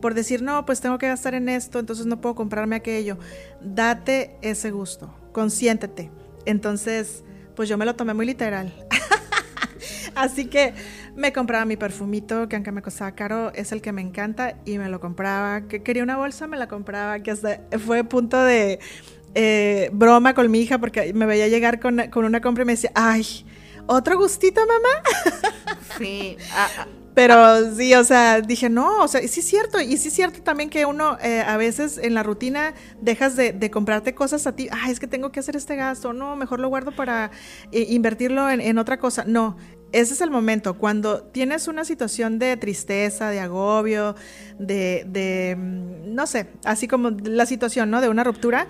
por 0.00 0.14
decir, 0.14 0.42
no, 0.42 0.66
pues 0.66 0.80
tengo 0.80 0.98
que 0.98 1.06
gastar 1.06 1.34
en 1.34 1.48
esto, 1.48 1.78
entonces 1.78 2.04
no 2.06 2.20
puedo 2.20 2.34
comprarme 2.34 2.74
aquello, 2.74 3.16
date 3.60 4.36
ese 4.42 4.72
gusto, 4.72 5.14
consiéntete. 5.30 6.10
Entonces, 6.44 7.22
pues 7.54 7.68
yo 7.68 7.78
me 7.78 7.84
lo 7.84 7.94
tomé 7.94 8.12
muy 8.12 8.26
literal. 8.26 8.74
Así 10.16 10.46
que 10.46 10.74
me 11.16 11.32
compraba 11.32 11.64
mi 11.64 11.76
perfumito, 11.76 12.48
que 12.48 12.56
aunque 12.56 12.72
me 12.72 12.82
costaba 12.82 13.12
caro, 13.12 13.52
es 13.54 13.72
el 13.72 13.80
que 13.80 13.90
me 13.90 14.02
encanta 14.02 14.56
y 14.64 14.78
me 14.78 14.88
lo 14.88 15.00
compraba. 15.00 15.62
Que 15.62 15.82
quería 15.82 16.02
una 16.02 16.16
bolsa, 16.16 16.46
me 16.46 16.58
la 16.58 16.68
compraba, 16.68 17.18
que 17.20 17.30
hasta 17.30 17.60
fue 17.84 18.04
punto 18.04 18.38
de 18.42 18.78
eh, 19.34 19.90
broma 19.92 20.34
con 20.34 20.50
mi 20.50 20.60
hija 20.60 20.78
porque 20.78 21.12
me 21.12 21.26
veía 21.26 21.48
llegar 21.48 21.80
con, 21.80 22.00
una 22.24 22.40
compra 22.40 22.62
y 22.62 22.66
me 22.66 22.72
decía, 22.72 22.92
ay, 22.94 23.44
¿otro 23.86 24.18
gustito, 24.18 24.60
mamá? 24.60 25.52
Sí. 25.98 26.36
Pero 27.14 27.74
sí, 27.74 27.94
o 27.94 28.04
sea, 28.04 28.42
dije, 28.42 28.68
no, 28.68 29.02
o 29.02 29.08
sea, 29.08 29.26
sí 29.26 29.40
es 29.40 29.46
cierto, 29.46 29.80
y 29.80 29.96
sí 29.96 30.08
es 30.08 30.14
cierto 30.14 30.42
también 30.42 30.68
que 30.68 30.84
uno 30.84 31.16
eh, 31.22 31.40
a 31.40 31.56
veces 31.56 31.96
en 31.96 32.12
la 32.12 32.22
rutina 32.22 32.74
dejas 33.00 33.36
de, 33.36 33.70
comprarte 33.70 34.14
cosas 34.14 34.46
a 34.46 34.54
ti, 34.54 34.68
ay, 34.70 34.92
es 34.92 35.00
que 35.00 35.06
tengo 35.06 35.32
que 35.32 35.40
hacer 35.40 35.56
este 35.56 35.76
gasto, 35.76 36.12
no, 36.12 36.36
mejor 36.36 36.60
lo 36.60 36.68
guardo 36.68 36.94
para 36.94 37.30
eh, 37.72 37.86
invertirlo 37.88 38.50
en, 38.50 38.60
en, 38.60 38.76
otra 38.76 38.98
cosa. 38.98 39.24
No, 39.26 39.56
ese 39.92 40.14
es 40.14 40.20
el 40.20 40.30
momento, 40.30 40.74
cuando 40.74 41.22
tienes 41.22 41.68
una 41.68 41.84
situación 41.84 42.38
de 42.38 42.56
tristeza, 42.56 43.30
de 43.30 43.40
agobio, 43.40 44.14
de, 44.58 45.04
de 45.06 45.56
mm, 45.56 46.14
no 46.14 46.26
sé, 46.26 46.48
así 46.64 46.88
como 46.88 47.10
la 47.10 47.46
situación, 47.46 47.90
¿no? 47.90 48.00
De 48.00 48.08
una 48.08 48.24
ruptura 48.24 48.66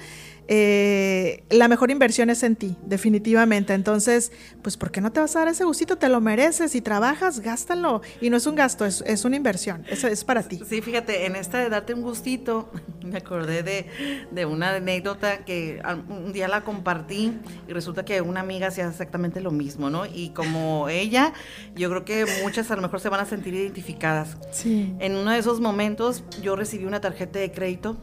eh, 0.49 1.45
la 1.51 1.69
mejor 1.69 1.91
inversión 1.91 2.31
es 2.31 2.43
en 2.43 2.57
ti, 2.57 2.77
definitivamente. 2.85 3.75
Entonces, 3.75 4.33
pues, 4.63 4.77
¿por 4.77 4.91
qué 4.91 5.01
no 5.01 5.13
te 5.13 5.21
vas 5.21 5.35
a 5.37 5.41
dar 5.41 5.49
ese 5.49 5.65
gustito? 5.65 5.97
Te 5.97 6.09
lo 6.09 6.21
mereces 6.21 6.75
y 6.75 6.81
trabajas, 6.81 7.41
gástalo. 7.41 8.03
Y 8.21 8.31
no 8.31 8.37
es 8.37 8.47
un 8.47 8.55
gasto, 8.55 8.85
es, 8.85 9.03
es 9.07 9.25
una 9.25 9.37
inversión. 9.37 9.85
Eso 9.89 10.07
es 10.09 10.25
para 10.25 10.43
ti. 10.43 10.61
Sí, 10.69 10.83
fíjate, 10.83 11.27
en 11.27 11.37
esta 11.37 11.59
de 11.59 11.69
darte 11.69 11.95
un 11.95 12.03
gustito, 12.03 12.71
me 13.05 13.19
acordé 13.19 13.63
de, 13.63 13.87
de 14.31 14.47
una 14.47 14.75
anécdota 14.75 15.45
que 15.45 15.83
un 16.09 16.33
día 16.33 16.49
la 16.49 16.63
compartí 16.63 17.33
y 17.69 17.73
resulta 17.73 18.05
que 18.05 18.21
una 18.21 18.41
amiga 18.41 18.69
hacía 18.69 18.89
exactamente 18.89 19.41
lo 19.41 19.51
mismo, 19.51 19.91
¿no? 19.91 20.07
Y 20.07 20.31
como 20.31 20.89
ella, 20.89 21.33
yo 21.75 21.89
creo 21.91 22.05
que 22.05 22.27
muchas 22.43 22.71
a 22.71 22.77
lo 22.77 22.83
mejor 22.83 23.01
se 23.01 23.09
van 23.09 23.21
a 23.21 23.27
sentir 23.27 23.55
identificadas. 23.55 24.37
Sí. 24.53 24.95
En 25.01 25.17
uno 25.17 25.33
de 25.33 25.39
esos 25.39 25.61
momentos, 25.61 26.25
yo 26.43 26.57
recibí 26.57 26.85
una 26.85 27.01
tarjeta 27.01 27.39
de 27.39 27.51
crédito 27.51 27.97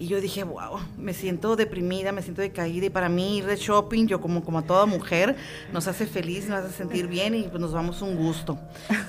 y 0.00 0.06
yo 0.06 0.18
dije, 0.18 0.44
wow, 0.44 0.80
me 0.96 1.12
siento 1.12 1.56
deprimida, 1.56 2.10
me 2.10 2.22
siento 2.22 2.40
decaída. 2.40 2.86
Y 2.86 2.90
para 2.90 3.10
mí 3.10 3.36
ir 3.36 3.44
de 3.44 3.56
shopping, 3.56 4.06
yo 4.06 4.18
como, 4.18 4.42
como 4.42 4.60
a 4.60 4.62
toda 4.62 4.86
mujer, 4.86 5.36
nos 5.74 5.88
hace 5.88 6.06
feliz, 6.06 6.48
nos 6.48 6.64
hace 6.64 6.74
sentir 6.74 7.06
bien 7.06 7.34
y 7.34 7.42
pues 7.42 7.60
nos 7.60 7.74
vamos 7.74 8.00
un 8.00 8.16
gusto. 8.16 8.58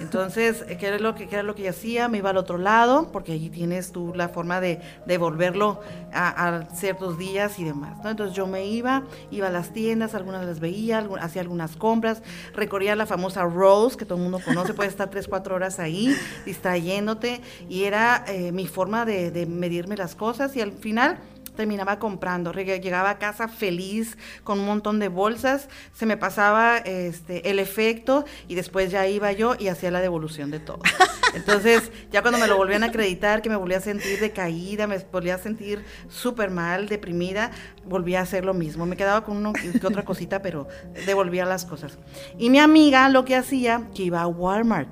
Entonces, 0.01 0.65
¿qué 0.77 0.87
era 0.87 0.99
lo 0.99 1.15
que, 1.15 1.29
qué 1.29 1.35
era 1.35 1.43
lo 1.43 1.55
que 1.55 1.63
yo 1.63 1.69
hacía? 1.69 2.09
Me 2.09 2.17
iba 2.17 2.31
al 2.31 2.35
otro 2.35 2.57
lado, 2.57 3.09
porque 3.13 3.31
allí 3.31 3.49
tienes 3.49 3.93
tú 3.93 4.11
la 4.13 4.27
forma 4.27 4.59
de 4.59 4.81
devolverlo 5.05 5.79
a, 6.11 6.57
a, 6.57 6.65
ciertos 6.75 7.17
días 7.17 7.57
y 7.57 7.63
demás. 7.63 7.97
Entonces 8.03 8.35
yo 8.35 8.45
me 8.45 8.65
iba, 8.65 9.03
iba 9.31 9.47
a 9.47 9.51
las 9.51 9.71
tiendas, 9.71 10.13
algunas 10.13 10.45
las 10.45 10.59
veía, 10.59 11.07
hacía 11.21 11.41
algunas 11.41 11.77
compras, 11.77 12.21
recorría 12.53 12.97
la 12.97 13.05
famosa 13.05 13.43
Rose, 13.45 13.95
que 13.95 14.03
todo 14.03 14.17
el 14.17 14.23
mundo 14.23 14.41
conoce, 14.43 14.73
puedes 14.73 14.91
estar 14.91 15.09
tres, 15.09 15.29
cuatro 15.29 15.55
horas 15.55 15.79
ahí 15.79 16.13
distrayéndote. 16.45 17.39
Y 17.69 17.85
era 17.85 18.25
eh, 18.27 18.51
mi 18.51 18.67
forma 18.67 19.05
de, 19.05 19.31
de 19.31 19.45
medirme 19.45 19.95
las 19.95 20.15
cosas 20.15 20.53
y 20.57 20.59
al 20.59 20.80
final 20.81 21.19
terminaba 21.55 21.99
comprando. 21.99 22.51
Llegaba 22.53 23.11
a 23.11 23.17
casa 23.19 23.47
feliz 23.47 24.17
con 24.43 24.59
un 24.59 24.65
montón 24.65 24.99
de 24.99 25.07
bolsas, 25.07 25.67
se 25.93 26.05
me 26.05 26.17
pasaba 26.17 26.77
este, 26.77 27.49
el 27.49 27.59
efecto 27.59 28.25
y 28.47 28.55
después 28.55 28.91
ya 28.91 29.07
iba 29.07 29.31
yo 29.31 29.55
y 29.59 29.67
hacía 29.67 29.91
la 29.91 30.01
devolución 30.01 30.51
de 30.51 30.59
todo. 30.59 30.79
Entonces, 31.33 31.91
ya 32.11 32.21
cuando 32.21 32.39
me 32.39 32.47
lo 32.47 32.57
volvían 32.57 32.83
a 32.83 32.87
acreditar, 32.87 33.41
que 33.41 33.49
me 33.49 33.55
volvía 33.55 33.77
a 33.77 33.81
sentir 33.81 34.19
decaída, 34.19 34.85
me 34.85 34.97
volvía 34.97 35.35
a 35.35 35.37
sentir 35.37 35.85
súper 36.09 36.49
mal, 36.49 36.89
deprimida, 36.89 37.51
volvía 37.85 38.19
a 38.19 38.23
hacer 38.23 38.43
lo 38.43 38.53
mismo. 38.53 38.85
Me 38.85 38.97
quedaba 38.97 39.23
con 39.23 39.37
una 39.37 39.53
otra 39.83 40.03
cosita, 40.03 40.41
pero 40.41 40.67
devolvía 41.05 41.45
las 41.45 41.65
cosas. 41.65 41.97
Y 42.37 42.49
mi 42.49 42.59
amiga 42.59 43.07
lo 43.07 43.23
que 43.23 43.35
hacía, 43.35 43.87
que 43.95 44.03
iba 44.03 44.21
a 44.21 44.27
Walmart 44.27 44.89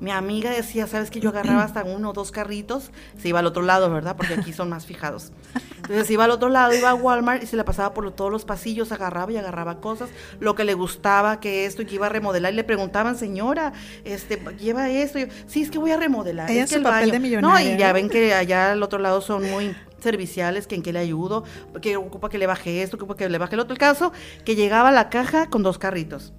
mi 0.00 0.10
amiga 0.10 0.50
decía, 0.50 0.86
¿sabes 0.86 1.10
que 1.10 1.20
yo 1.20 1.30
agarraba 1.30 1.64
hasta 1.64 1.82
uno 1.82 2.10
o 2.10 2.12
dos 2.12 2.30
carritos? 2.30 2.90
Se 3.20 3.28
iba 3.28 3.40
al 3.40 3.46
otro 3.46 3.62
lado, 3.62 3.90
¿verdad? 3.90 4.16
Porque 4.16 4.34
aquí 4.34 4.52
son 4.52 4.68
más 4.68 4.86
fijados. 4.86 5.32
Entonces 5.76 6.10
iba 6.10 6.24
al 6.24 6.30
otro 6.30 6.48
lado, 6.48 6.74
iba 6.74 6.90
a 6.90 6.94
Walmart 6.94 7.42
y 7.42 7.46
se 7.46 7.56
la 7.56 7.64
pasaba 7.64 7.94
por 7.94 8.10
todos 8.12 8.30
los 8.30 8.44
pasillos, 8.44 8.92
agarraba 8.92 9.32
y 9.32 9.36
agarraba 9.38 9.80
cosas, 9.80 10.10
lo 10.38 10.54
que 10.54 10.64
le 10.64 10.74
gustaba, 10.74 11.40
que 11.40 11.64
esto 11.64 11.82
y 11.82 11.86
que 11.86 11.96
iba 11.96 12.06
a 12.06 12.10
remodelar. 12.10 12.52
Y 12.52 12.56
le 12.56 12.64
preguntaban, 12.64 13.16
señora, 13.16 13.72
este, 14.04 14.40
lleva 14.58 14.88
esto. 14.90 15.18
sí, 15.46 15.62
es 15.62 15.70
que 15.70 15.78
voy 15.78 15.90
a 15.90 15.96
remodelar. 15.96 16.50
Ella 16.50 16.64
es 16.64 16.70
que 16.70 16.76
el 16.76 16.82
papel 16.82 17.10
de 17.10 17.20
millonaria. 17.20 17.70
No, 17.70 17.74
y 17.74 17.78
ya 17.78 17.92
ven 17.92 18.08
que 18.08 18.34
allá 18.34 18.72
al 18.72 18.82
otro 18.82 18.98
lado 18.98 19.20
son 19.20 19.50
muy 19.50 19.74
serviciales, 19.98 20.66
que 20.66 20.74
en 20.74 20.82
qué 20.82 20.92
le 20.92 21.00
ayudo, 21.00 21.44
que 21.80 21.96
ocupa 21.96 22.28
que 22.28 22.38
le 22.38 22.46
baje 22.46 22.82
esto, 22.82 22.98
que 22.98 23.04
ocupa 23.04 23.16
que 23.16 23.28
le 23.28 23.38
baje 23.38 23.54
el 23.54 23.60
otro. 23.60 23.72
El 23.72 23.78
caso, 23.78 24.12
que 24.44 24.54
llegaba 24.54 24.90
a 24.90 24.92
la 24.92 25.08
caja 25.08 25.48
con 25.48 25.62
dos 25.62 25.78
carritos. 25.78 26.32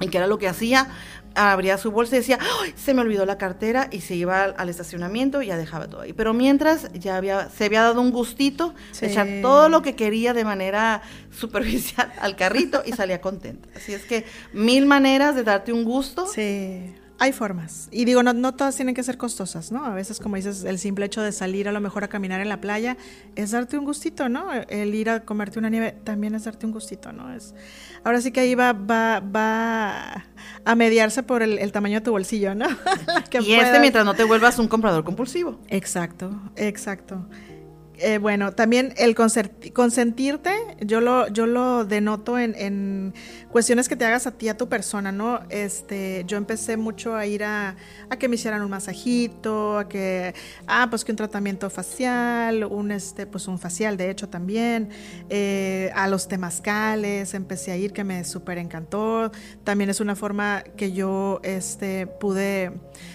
Y 0.00 0.08
que 0.08 0.18
era 0.18 0.26
lo 0.26 0.38
que 0.38 0.48
hacía, 0.48 0.88
abría 1.34 1.78
su 1.78 1.90
bolsa 1.90 2.16
y 2.16 2.18
decía, 2.20 2.38
se 2.76 2.94
me 2.94 3.00
olvidó 3.02 3.26
la 3.26 3.38
cartera 3.38 3.88
y 3.90 4.00
se 4.00 4.14
iba 4.14 4.44
al, 4.44 4.68
estacionamiento 4.68 5.42
y 5.42 5.46
ya 5.46 5.56
dejaba 5.56 5.88
todo 5.88 6.02
ahí. 6.02 6.12
Pero 6.12 6.34
mientras 6.34 6.92
ya 6.92 7.16
había, 7.16 7.50
se 7.50 7.64
había 7.64 7.82
dado 7.82 8.00
un 8.00 8.10
gustito 8.10 8.74
echar 9.00 9.28
todo 9.42 9.68
lo 9.68 9.82
que 9.82 9.94
quería 9.94 10.34
de 10.34 10.44
manera 10.44 11.02
superficial 11.30 12.12
al 12.20 12.36
carrito 12.36 12.82
y 12.84 12.92
salía 12.92 13.20
contenta. 13.20 13.68
Así 13.76 13.92
es 13.92 14.04
que 14.04 14.24
mil 14.52 14.86
maneras 14.86 15.34
de 15.34 15.44
darte 15.44 15.72
un 15.72 15.84
gusto. 15.84 16.26
Sí 16.26 16.94
hay 17.24 17.32
formas. 17.32 17.88
Y 17.90 18.04
digo, 18.04 18.22
no, 18.22 18.32
no 18.32 18.54
todas 18.54 18.76
tienen 18.76 18.94
que 18.94 19.02
ser 19.02 19.16
costosas, 19.16 19.72
¿no? 19.72 19.84
A 19.84 19.94
veces, 19.94 20.20
como 20.20 20.36
dices, 20.36 20.64
el 20.64 20.78
simple 20.78 21.06
hecho 21.06 21.22
de 21.22 21.32
salir 21.32 21.68
a 21.68 21.72
lo 21.72 21.80
mejor 21.80 22.04
a 22.04 22.08
caminar 22.08 22.40
en 22.40 22.48
la 22.48 22.60
playa 22.60 22.96
es 23.34 23.50
darte 23.50 23.78
un 23.78 23.84
gustito, 23.84 24.28
¿no? 24.28 24.52
El 24.52 24.94
ir 24.94 25.10
a 25.10 25.20
comerte 25.20 25.58
una 25.58 25.70
nieve 25.70 25.96
también 26.04 26.34
es 26.34 26.44
darte 26.44 26.66
un 26.66 26.72
gustito, 26.72 27.12
¿no? 27.12 27.34
Es, 27.34 27.54
ahora 28.04 28.20
sí 28.20 28.30
que 28.30 28.40
ahí 28.40 28.54
va, 28.54 28.72
va, 28.72 29.20
va 29.20 30.24
a 30.64 30.74
mediarse 30.74 31.22
por 31.22 31.42
el, 31.42 31.72
tamaño 31.72 32.00
de 32.00 32.04
tu 32.04 32.10
bolsillo, 32.10 32.54
¿no? 32.54 32.66
y 33.40 33.54
este 33.54 33.80
mientras 33.80 34.04
no 34.04 34.14
te 34.14 34.24
vuelvas 34.24 34.58
un 34.58 34.68
comprador 34.68 35.02
compulsivo. 35.02 35.58
Exacto, 35.68 36.30
exacto. 36.56 37.26
Eh, 37.98 38.18
bueno, 38.18 38.52
también 38.52 38.92
el 38.96 39.14
consentirte, 39.14 40.52
yo 40.80 41.00
lo, 41.00 41.28
yo 41.28 41.46
lo 41.46 41.84
denoto 41.84 42.38
en, 42.38 43.14
cuestiones 43.50 43.88
que 43.88 43.94
te 43.94 44.04
hagas 44.04 44.26
a 44.26 44.32
ti, 44.32 44.48
a 44.48 44.56
tu 44.56 44.68
persona, 44.68 45.12
¿no? 45.12 45.40
Este, 45.48 46.24
yo 46.26 46.36
empecé 46.36 46.76
mucho 46.76 47.14
a 47.14 47.24
ir 47.26 47.44
a, 47.44 47.76
que 48.18 48.28
me 48.28 48.34
hicieran 48.34 48.62
un 48.62 48.70
masajito, 48.70 49.78
a 49.78 49.88
que, 49.88 50.34
ah, 50.66 50.88
pues 50.90 51.04
que 51.04 51.12
un 51.12 51.16
tratamiento 51.16 51.70
facial, 51.70 52.64
un, 52.64 52.90
este, 52.90 53.26
pues 53.26 53.46
un 53.46 53.60
facial, 53.60 53.96
de 53.96 54.10
hecho, 54.10 54.28
también, 54.28 54.88
eh, 55.30 55.92
a 55.94 56.08
los 56.08 56.26
temazcales, 56.26 57.32
empecé 57.34 57.70
a 57.70 57.76
ir, 57.76 57.92
que 57.92 58.02
me 58.02 58.24
súper 58.24 58.58
encantó. 58.58 59.30
También 59.62 59.88
es 59.88 60.00
una 60.00 60.16
forma 60.16 60.64
que 60.76 60.92
yo, 60.92 61.40
este, 61.44 62.08
pude 62.08 62.72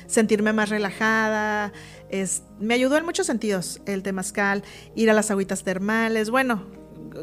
sentirme 0.07 0.53
más 0.53 0.69
relajada, 0.69 1.73
es, 2.09 2.43
me 2.59 2.73
ayudó 2.73 2.97
en 2.97 3.05
muchos 3.05 3.25
sentidos 3.25 3.81
el 3.85 4.03
temazcal, 4.03 4.63
ir 4.95 5.09
a 5.09 5.13
las 5.13 5.31
agüitas 5.31 5.63
termales, 5.63 6.29
bueno, 6.29 6.65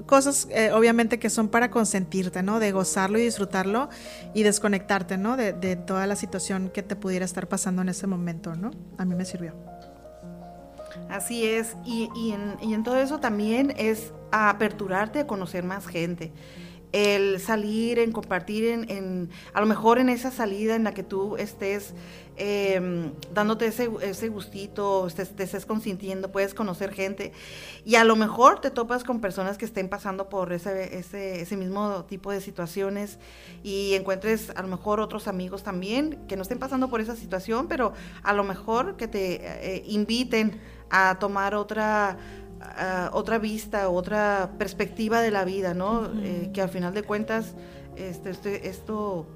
cosas 0.07 0.49
eh, 0.51 0.72
obviamente 0.72 1.18
que 1.18 1.31
son 1.31 1.49
para 1.49 1.70
consentirte, 1.70 2.42
¿no? 2.42 2.59
De 2.59 2.72
gozarlo 2.72 3.18
y 3.18 3.22
disfrutarlo 3.22 3.88
y 4.35 4.42
desconectarte, 4.42 5.16
¿no? 5.16 5.37
De, 5.37 5.77
toda 5.77 6.07
la 6.07 6.16
situación 6.16 6.70
que 6.70 6.83
te 6.83 6.96
pudiera 6.96 7.25
estar 7.25 7.49
pasando 7.49 7.83
en 7.83 7.88
ese 7.88 8.07
momento, 8.07 8.55
¿no? 8.55 8.70
A 8.99 9.05
mí 9.05 9.14
me 9.14 9.25
sirvió. 9.25 9.55
Así 11.11 11.44
es, 11.44 11.77
y, 11.85 12.09
en, 12.33 12.57
y 12.62 12.75
en 12.75 12.83
todo 12.83 12.96
eso 12.96 13.20
también 13.20 13.75
es 13.77 14.12
aperturarte 14.33 15.20
a 15.20 15.27
conocer 15.27 15.62
más 15.62 15.87
gente 15.87 16.33
el 16.92 17.40
salir, 17.40 17.99
en 17.99 18.12
compartir, 18.12 18.64
en, 18.88 19.31
a 19.53 19.61
lo 19.61 19.66
mejor 19.66 19.99
en 19.99 20.09
esa 20.09 20.31
salida 20.31 20.77
en 20.77 20.85
la 20.85 20.94
que 20.94 21.03
tú 21.03 21.37
estés 21.37 21.94
em, 22.37 23.12
dándote 23.35 23.66
ese, 23.66 23.90
ese 24.03 24.29
gustito, 24.29 25.09
te, 25.14 25.22
estés 25.22 25.66
consintiendo, 25.66 26.31
puedes 26.31 26.55
conocer 26.55 26.92
gente 26.92 27.33
y 27.85 27.96
a 27.96 28.05
lo 28.05 28.16
mejor 28.16 28.61
te 28.61 28.70
topas 28.70 29.05
con 29.05 29.20
personas 29.20 29.59
que 29.59 29.64
estén 29.64 29.88
pasando 29.88 30.29
por 30.29 30.53
ese, 30.53 30.99
ese, 30.99 31.40
ese 31.40 31.57
mismo 31.57 32.05
tipo 32.05 32.31
de 32.31 32.40
situaciones 32.40 33.18
y 33.62 33.94
encuentres 33.94 34.51
a 34.51 34.62
lo 34.62 34.68
mejor 34.68 35.01
otros 35.01 35.29
amigos 35.29 35.62
también 35.62 36.18
que 36.29 36.37
no 36.37 36.42
estén 36.42 36.59
pasando 36.59 36.88
por 36.88 37.01
esa 37.01 37.16
situación, 37.16 37.68
pero 37.68 37.92
a 38.22 38.33
lo 38.33 38.44
mejor 38.44 38.96
que 38.96 39.09
te 39.09 39.40
eh, 39.42 39.83
inviten 39.87 40.61
a 40.90 41.18
tomar 41.18 41.55
otra 41.55 42.16
otra 43.12 43.38
vista, 43.38 43.88
otra 43.88 44.52
perspectiva 44.58 45.20
de 45.20 45.30
la 45.30 45.44
vida, 45.44 45.74
¿no? 45.74 46.10
Eh, 46.22 46.50
que 46.52 46.62
al 46.62 46.68
final 46.68 46.94
de 46.94 47.02
cuentas 47.02 47.54
este, 47.96 48.30
este 48.30 48.68
esto, 48.68 49.26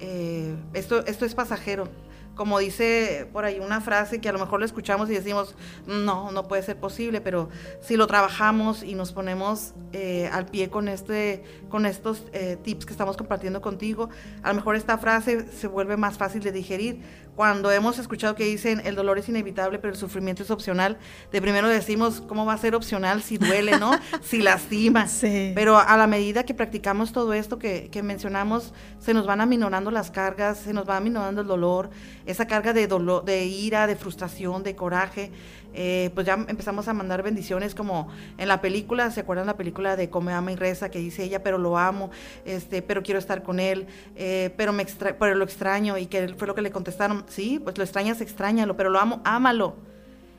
eh, 0.00 0.54
esto, 0.74 1.04
esto 1.06 1.24
es 1.24 1.34
pasajero 1.34 1.88
como 2.36 2.58
dice 2.58 3.28
por 3.32 3.44
ahí 3.44 3.58
una 3.58 3.80
frase 3.80 4.20
que 4.20 4.28
a 4.28 4.32
lo 4.32 4.38
mejor 4.38 4.60
lo 4.60 4.66
escuchamos 4.66 5.10
y 5.10 5.14
decimos, 5.14 5.56
no, 5.86 6.30
no 6.30 6.46
puede 6.46 6.62
ser 6.62 6.78
posible, 6.78 7.20
pero 7.20 7.48
si 7.80 7.96
lo 7.96 8.06
trabajamos 8.06 8.82
y 8.82 8.94
nos 8.94 9.12
ponemos 9.12 9.72
eh, 9.92 10.28
al 10.30 10.46
pie 10.46 10.68
con, 10.68 10.88
este, 10.88 11.42
con 11.70 11.86
estos 11.86 12.24
eh, 12.32 12.58
tips 12.62 12.84
que 12.84 12.92
estamos 12.92 13.16
compartiendo 13.16 13.60
contigo, 13.62 14.10
a 14.42 14.50
lo 14.50 14.54
mejor 14.54 14.76
esta 14.76 14.98
frase 14.98 15.50
se 15.50 15.66
vuelve 15.66 15.96
más 15.96 16.18
fácil 16.18 16.42
de 16.42 16.52
digerir. 16.52 17.25
Cuando 17.36 17.70
hemos 17.70 17.98
escuchado 17.98 18.34
que 18.34 18.44
dicen 18.44 18.80
el 18.86 18.94
dolor 18.94 19.18
es 19.18 19.28
inevitable, 19.28 19.78
pero 19.78 19.92
el 19.92 19.98
sufrimiento 19.98 20.42
es 20.42 20.50
opcional, 20.50 20.96
de 21.30 21.42
primero 21.42 21.68
decimos, 21.68 22.22
¿cómo 22.22 22.46
va 22.46 22.54
a 22.54 22.58
ser 22.58 22.74
opcional 22.74 23.22
si 23.22 23.36
duele, 23.36 23.78
no? 23.78 23.90
si 24.22 24.38
lastima. 24.40 25.06
Pero 25.54 25.78
a 25.78 25.96
la 25.98 26.06
medida 26.06 26.44
que 26.44 26.54
practicamos 26.54 27.12
todo 27.12 27.34
esto 27.34 27.58
que, 27.58 27.90
que 27.90 28.02
mencionamos, 28.02 28.72
se 28.98 29.12
nos 29.12 29.26
van 29.26 29.42
aminorando 29.42 29.90
las 29.90 30.10
cargas, 30.10 30.56
se 30.56 30.72
nos 30.72 30.88
va 30.88 30.96
aminorando 30.96 31.42
el 31.42 31.46
dolor, 31.46 31.90
esa 32.24 32.46
carga 32.46 32.72
de 32.72 32.86
dolor, 32.86 33.22
de 33.26 33.44
ira, 33.44 33.86
de 33.86 33.96
frustración, 33.96 34.62
de 34.62 34.74
coraje, 34.74 35.30
eh, 35.78 36.10
pues 36.14 36.26
ya 36.26 36.34
empezamos 36.48 36.88
a 36.88 36.94
mandar 36.94 37.22
bendiciones 37.22 37.74
como 37.74 38.08
en 38.38 38.48
la 38.48 38.62
película, 38.62 39.10
¿se 39.10 39.20
acuerdan 39.20 39.46
la 39.46 39.58
película 39.58 39.94
de 39.94 40.08
Come, 40.08 40.32
Ama 40.32 40.52
y 40.52 40.56
Reza? 40.56 40.90
Que 40.90 40.98
dice 40.98 41.22
ella, 41.22 41.42
pero 41.42 41.58
lo 41.58 41.76
amo, 41.76 42.10
este, 42.46 42.80
pero 42.80 43.02
quiero 43.02 43.18
estar 43.18 43.42
con 43.42 43.60
él, 43.60 43.86
eh, 44.16 44.54
pero, 44.56 44.72
me 44.72 44.86
pero 45.18 45.34
lo 45.34 45.44
extraño 45.44 45.98
y 45.98 46.06
que 46.06 46.28
fue 46.28 46.46
lo 46.46 46.54
que 46.54 46.62
le 46.62 46.70
contestaron, 46.70 47.26
sí, 47.28 47.60
pues 47.62 47.76
lo 47.76 47.84
extrañas, 47.84 48.22
extrañalo, 48.22 48.74
pero 48.74 48.88
lo 48.88 48.98
amo, 48.98 49.20
ámalo. 49.24 49.76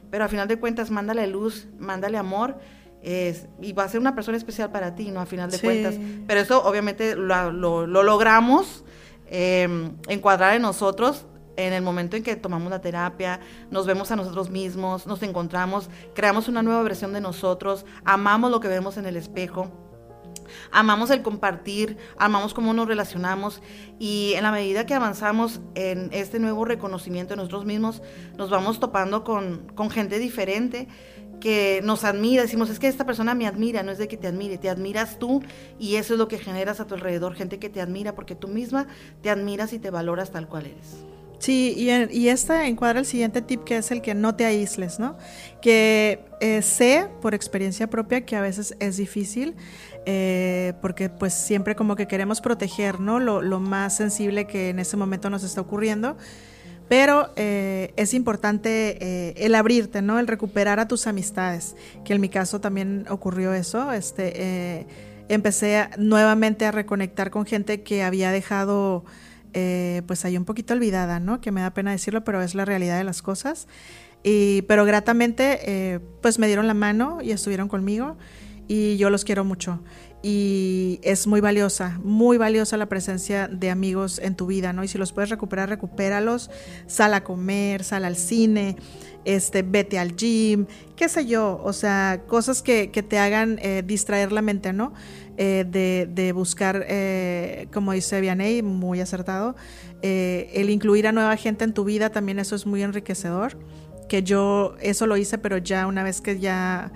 Pero 0.10 0.26
a 0.26 0.28
final 0.28 0.48
de 0.48 0.58
cuentas, 0.58 0.90
mándale 0.90 1.28
luz, 1.28 1.68
mándale 1.78 2.18
amor. 2.18 2.58
y 3.04 3.74
va 3.74 3.84
a 3.84 3.90
ser 3.90 4.00
una 4.00 4.16
persona 4.16 4.38
especial 4.38 4.72
para 4.72 4.96
ti, 4.96 5.12
¿no? 5.12 5.20
A 5.20 5.28
final 5.28 5.52
de 5.52 5.60
cuentas. 5.60 5.96
Pero 6.26 6.40
eso 6.40 6.64
obviamente 6.64 7.16
lo, 7.16 7.52
lo, 7.52 7.86
logramos 7.86 8.84
eh, 9.28 9.92
encuadrar 10.08 10.56
en 10.56 10.64
nosotros 10.64 11.26
en 11.58 11.74
el 11.74 11.82
momento 11.82 12.16
en 12.16 12.24
que 12.24 12.36
tomamos 12.36 12.70
la 12.70 12.80
terapia, 12.80 13.40
nos 13.70 13.86
vemos 13.86 14.12
a 14.12 14.16
nosotros 14.16 14.50
mismos, 14.50 15.08
nos 15.08 15.22
encontramos, 15.24 15.90
creamos 16.14 16.48
una 16.48 16.62
nueva 16.64 16.84
versión 16.84 17.14
de 17.14 17.20
nosotros, 17.20 17.86
amamos 18.06 18.52
lo 18.52 18.60
que 18.60 18.68
vemos 18.68 18.98
en 18.98 19.06
el 19.06 19.18
espejo. 19.18 19.70
Amamos 20.72 21.10
el 21.10 21.24
compartir, 21.24 21.98
amamos 22.18 22.54
cómo 22.54 22.74
nos 22.74 22.88
relacionamos 22.88 23.62
y 24.00 24.34
en 24.36 24.44
la 24.44 24.52
medida 24.52 24.86
que 24.86 24.94
avanzamos 24.94 25.60
en 25.76 26.10
este 26.14 26.40
nuevo 26.40 26.64
reconocimiento 26.64 27.34
de 27.34 27.38
nosotros 27.38 27.66
mismos, 27.66 28.02
nos 28.38 28.50
vamos 28.50 28.80
topando 28.80 29.26
con, 29.26 29.68
con 29.76 29.90
gente 29.90 30.20
diferente 30.20 30.88
que 31.40 31.82
nos 31.84 32.04
admira, 32.04 32.42
decimos, 32.42 32.70
es 32.70 32.80
que 32.80 32.88
esta 32.88 33.06
persona 33.06 33.36
me 33.36 33.46
admira, 33.46 33.84
no 33.84 33.92
es 33.92 33.98
de 33.98 34.08
que 34.08 34.18
te 34.18 34.28
admire, 34.28 34.58
te 34.58 34.70
admiras 34.70 35.20
tú 35.20 35.44
y 35.80 35.96
eso 35.96 36.14
es 36.14 36.20
lo 36.20 36.28
que 36.28 36.38
generas 36.38 36.80
a 36.80 36.88
tu 36.88 36.96
alrededor, 36.96 37.36
gente 37.36 37.60
que 37.60 37.70
te 37.70 37.82
admira 37.82 38.16
porque 38.16 38.36
tú 38.36 38.48
misma 38.48 38.88
te 39.22 39.30
admiras 39.30 39.74
y 39.74 39.80
te 39.80 39.90
valoras 39.90 40.32
tal 40.32 40.48
cual 40.48 40.68
eres. 40.68 41.17
Sí, 41.40 41.76
y, 42.12 42.30
esta 42.30 42.68
encuadra 42.68 43.00
el 43.00 43.06
siguiente 43.06 43.42
tip 43.42 43.64
que 43.64 43.78
es 43.78 43.92
el 43.92 44.02
que 44.02 44.16
no 44.16 44.36
te 44.36 44.46
aísles, 44.46 45.00
¿no? 45.00 45.18
Que 45.62 46.26
eh, 46.42 46.62
sé 46.64 47.08
por 47.22 47.36
experiencia 47.36 47.88
propia 47.88 48.26
que 48.26 48.36
a 48.36 48.42
veces 48.42 48.76
es 48.80 48.98
difícil, 48.98 49.56
eh, 50.06 50.74
porque 50.82 51.10
pues 51.10 51.34
siempre 51.34 51.76
como 51.76 51.96
que 51.96 52.08
queremos 52.08 52.42
proteger, 52.42 53.00
¿no? 53.00 53.20
Lo, 53.20 53.60
más 53.60 53.96
sensible 53.96 54.48
que 54.48 54.70
en 54.70 54.80
ese 54.80 54.98
momento 54.98 55.30
nos 55.30 55.44
está 55.44 55.62
ocurriendo. 55.62 56.18
Pero 56.90 57.32
eh, 57.36 57.94
es 57.98 58.14
importante 58.14 59.46
el 59.46 59.56
abrirte, 59.56 60.02
¿no? 60.02 60.20
El 60.20 60.28
recuperar 60.28 60.80
a 60.80 60.88
tus 60.88 61.06
amistades, 61.06 61.76
que 62.06 62.14
en 62.14 62.22
mi 62.22 62.30
caso 62.30 62.62
también 62.62 63.06
ocurrió 63.10 63.54
eso. 63.54 63.92
Este, 63.92 64.88
empecé 65.28 65.90
nuevamente 65.98 66.66
a 66.66 66.72
reconectar 66.72 67.30
con 67.30 67.46
gente 67.46 67.84
que 67.84 68.04
había 68.04 68.32
dejado 68.32 69.04
eh, 69.60 70.04
pues 70.06 70.24
ahí 70.24 70.38
un 70.38 70.46
poquito 70.46 70.76
olvidada, 70.76 71.20
¿no? 71.20 71.42
Que 71.42 71.52
me 71.52 71.62
da 71.62 71.72
pena 71.72 71.90
decirlo, 71.90 72.24
pero 72.24 72.44
es 72.44 72.54
la 72.54 72.64
realidad 72.64 72.96
de 73.00 73.04
las 73.04 73.24
cosas. 73.24 73.68
Y, 74.24 74.62
pero 74.64 74.86
gratamente, 74.86 75.62
eh, 75.64 76.00
pues 76.22 76.38
me 76.38 76.46
dieron 76.46 76.68
la 76.68 76.76
mano 76.76 77.24
y 77.24 77.32
estuvieron 77.32 77.68
conmigo 77.68 78.18
y 78.68 78.98
yo 78.98 79.10
los 79.10 79.26
quiero 79.26 79.44
mucho. 79.44 79.80
Y 80.22 81.00
es 81.02 81.26
muy 81.26 81.42
valiosa, 81.42 82.00
muy 82.04 82.38
valiosa 82.38 82.78
la 82.78 82.86
presencia 82.86 83.48
de 83.48 83.72
amigos 83.72 84.20
en 84.20 84.36
tu 84.36 84.46
vida, 84.46 84.74
¿no? 84.74 84.84
Y 84.84 84.88
si 84.88 85.00
los 85.00 85.12
puedes 85.12 85.32
recuperar, 85.32 85.70
recupéralos. 85.70 86.52
Sal 86.86 87.16
a 87.16 87.24
comer, 87.24 87.84
sal 87.84 88.06
al 88.06 88.16
cine, 88.16 88.76
este, 89.26 89.64
vete 89.64 89.98
al 89.98 90.16
gym, 90.16 90.68
qué 90.96 91.10
sé 91.10 91.26
yo, 91.26 91.60
o 91.64 91.74
sea, 91.74 92.22
cosas 92.28 92.62
que, 92.62 92.92
que 92.92 93.04
te 93.04 93.18
hagan 93.18 93.60
eh, 93.62 93.84
distraer 93.86 94.32
la 94.32 94.44
mente, 94.44 94.72
¿no? 94.72 94.94
Eh, 95.40 95.66
de, 96.10 96.32
buscar, 96.32 96.84
eh, 96.90 97.68
como 97.72 97.92
dice 97.92 98.20
Vianey, 98.22 98.64
muy 98.64 99.02
acertado, 99.02 99.56
eh, 100.02 100.50
el 100.56 100.72
incluir 100.72 101.06
a 101.06 101.12
nueva 101.12 101.38
gente 101.38 101.64
en 101.64 101.74
tu 101.74 101.84
vida 101.84 102.10
también 102.10 102.40
eso 102.40 102.56
es 102.56 102.66
muy 102.66 102.82
enriquecedor, 102.82 103.56
que 104.10 104.24
yo 104.24 104.76
eso 104.82 105.06
lo 105.06 105.16
hice, 105.16 105.38
pero 105.38 105.60
ya 105.60 105.86
una 105.86 106.02
vez 106.02 106.22
que 106.22 106.40
ya, 106.40 106.92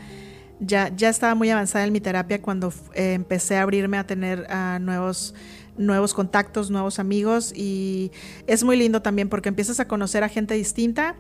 ya, 0.60 0.90
ya 0.96 1.10
estaba 1.10 1.36
muy 1.36 1.52
avanzada 1.52 1.86
en 1.86 1.94
mi 1.94 2.02
terapia 2.02 2.42
cuando 2.42 2.74
empecé 2.96 3.58
a 3.58 3.62
abrirme 3.62 4.00
a 4.00 4.08
tener 4.08 4.48
a 4.50 4.80
nuevos 4.80 5.36
nuevos 5.78 6.14
contactos, 6.14 6.70
nuevos 6.70 7.00
amigos 7.00 7.54
y 7.56 8.12
es 8.46 8.64
muy 8.64 8.76
lindo 8.76 9.02
también 9.02 9.30
porque 9.30 9.50
empiezas 9.50 9.80
a 9.80 9.88
conocer 9.88 10.24
a 10.24 10.30
gente 10.30 10.54
distinta 10.54 11.16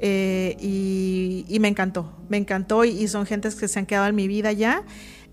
y, 0.00 1.56
me 1.60 1.68
encantó, 1.68 2.16
me 2.28 2.36
encantó 2.36 2.84
y, 2.84 3.08
son 3.08 3.26
gentes 3.26 3.56
que 3.56 3.66
se 3.66 3.78
han 3.78 3.86
quedado 3.86 4.06
en 4.06 4.14
mi 4.14 4.28
vida 4.28 4.52
ya 4.52 4.84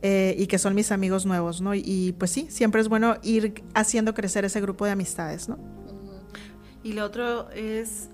eh, 0.06 0.36
y 0.38 0.48
que 0.48 0.60
son 0.60 0.76
mis 0.76 0.92
amigos 0.92 1.26
nuevos, 1.26 1.62
¿no? 1.62 1.74
Y, 1.74 2.14
pues 2.20 2.30
sí, 2.30 2.48
siempre 2.50 2.82
es 2.82 2.90
bueno 2.90 3.16
ir 3.24 3.64
haciendo 3.74 4.14
crecer 4.14 4.44
ese 4.44 4.60
grupo 4.60 4.84
de 4.84 4.92
amistades, 4.92 5.48
¿no? 5.48 5.58
Y 6.84 6.92
lo 6.92 7.06
otro 7.06 7.50
es, 7.52 8.10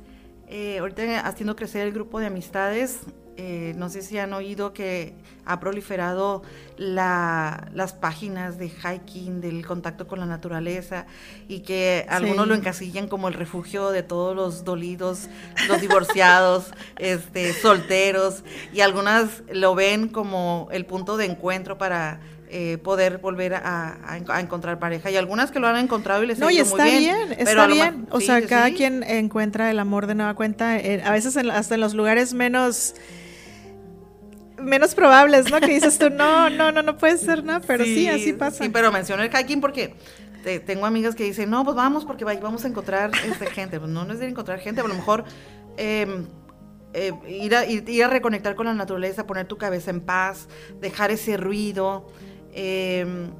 eh, 0.47 0.77
ahorita 0.77 1.21
haciendo 1.21 1.55
crecer 1.55 1.87
el 1.87 1.91
grupo 1.91 2.19
de 2.19 2.27
amistades, 2.27 2.99
eh, 3.41 3.73
no 3.77 3.87
sé 3.87 4.01
si 4.01 4.17
han 4.17 4.33
oído 4.33 4.73
que 4.73 5.13
ha 5.45 5.61
proliferado 5.61 6.43
las 6.75 7.93
páginas 7.93 8.57
de 8.57 8.69
hiking, 8.69 9.39
del 9.39 9.65
contacto 9.65 10.07
con 10.07 10.19
la 10.19 10.25
naturaleza, 10.25 11.05
y 11.47 11.61
que 11.61 12.05
algunos 12.09 12.49
lo 12.49 12.53
encasillan 12.53 13.07
como 13.07 13.29
el 13.29 13.35
refugio 13.35 13.91
de 13.91 14.03
todos 14.03 14.35
los 14.35 14.65
dolidos, 14.65 15.29
los 15.69 15.79
divorciados, 15.79 16.73
este, 16.97 17.53
solteros, 17.53 18.43
y 18.73 18.81
algunas 18.81 19.41
lo 19.49 19.73
ven 19.73 20.09
como 20.09 20.67
el 20.73 20.85
punto 20.85 21.15
de 21.15 21.23
encuentro 21.23 21.77
para 21.77 22.19
eh, 22.49 22.77
poder 22.83 23.19
volver 23.19 23.53
a, 23.53 24.17
encontrar 24.37 24.79
pareja. 24.79 25.09
Y 25.11 25.15
algunas 25.15 25.49
que 25.51 25.61
lo 25.61 25.67
han 25.67 25.77
encontrado 25.77 26.23
y 26.23 26.27
les 26.27 26.39
no, 26.39 26.51
y 26.51 26.57
está 26.57 26.83
muy 26.83 26.97
bien. 26.97 27.35
está 27.37 27.67
bien. 27.67 28.05
O 28.11 28.19
sea, 28.19 28.45
cada 28.45 28.69
quien 28.71 29.03
encuentra 29.03 29.71
el 29.71 29.79
amor 29.79 30.07
de 30.07 30.15
nueva 30.15 30.33
cuenta, 30.33 30.77
eh, 30.77 31.01
a 31.05 31.13
veces 31.13 31.37
hasta 31.37 31.75
en 31.75 31.79
los 31.79 31.93
lugares 31.93 32.33
menos 32.33 32.95
menos 34.61 34.95
probables, 34.95 35.49
¿no? 35.51 35.59
Que 35.59 35.67
dices 35.67 35.97
tú, 35.97 36.09
no, 36.09 36.49
no, 36.49 36.71
no, 36.71 36.81
no 36.81 36.97
puede 36.97 37.17
ser, 37.17 37.43
¿no? 37.43 37.61
Pero 37.61 37.83
sí, 37.83 38.07
así 38.07 38.33
pasa. 38.33 38.63
Sí, 38.63 38.69
pero 38.69 38.91
menciono 38.91 39.23
el 39.23 39.29
hiking 39.29 39.61
porque 39.61 39.95
tengo 40.65 40.85
amigas 40.85 41.15
que 41.15 41.23
dicen, 41.23 41.49
no, 41.49 41.63
pues 41.63 41.75
vamos 41.75 42.05
porque 42.05 42.23
vamos 42.25 42.65
a 42.65 42.67
encontrar 42.67 43.11
este, 43.25 43.47
gente. 43.47 43.79
Pues 43.79 43.91
no, 43.91 44.05
no 44.05 44.13
es 44.13 44.19
de 44.19 44.27
encontrar 44.27 44.59
gente, 44.59 44.81
a 44.81 44.87
lo 44.87 44.93
mejor 44.93 45.25
em, 45.77 46.25
eh, 46.93 47.11
ir, 47.27 47.55
a, 47.55 47.65
ir, 47.65 48.03
a 48.03 48.07
reconectar 48.07 48.55
con 48.55 48.65
la 48.65 48.73
naturaleza, 48.73 49.27
poner 49.27 49.47
tu 49.47 49.57
cabeza 49.57 49.91
en 49.91 50.01
paz, 50.01 50.47
dejar 50.79 51.11
ese 51.11 51.37
ruido. 51.37 52.07
Em, 52.53 53.31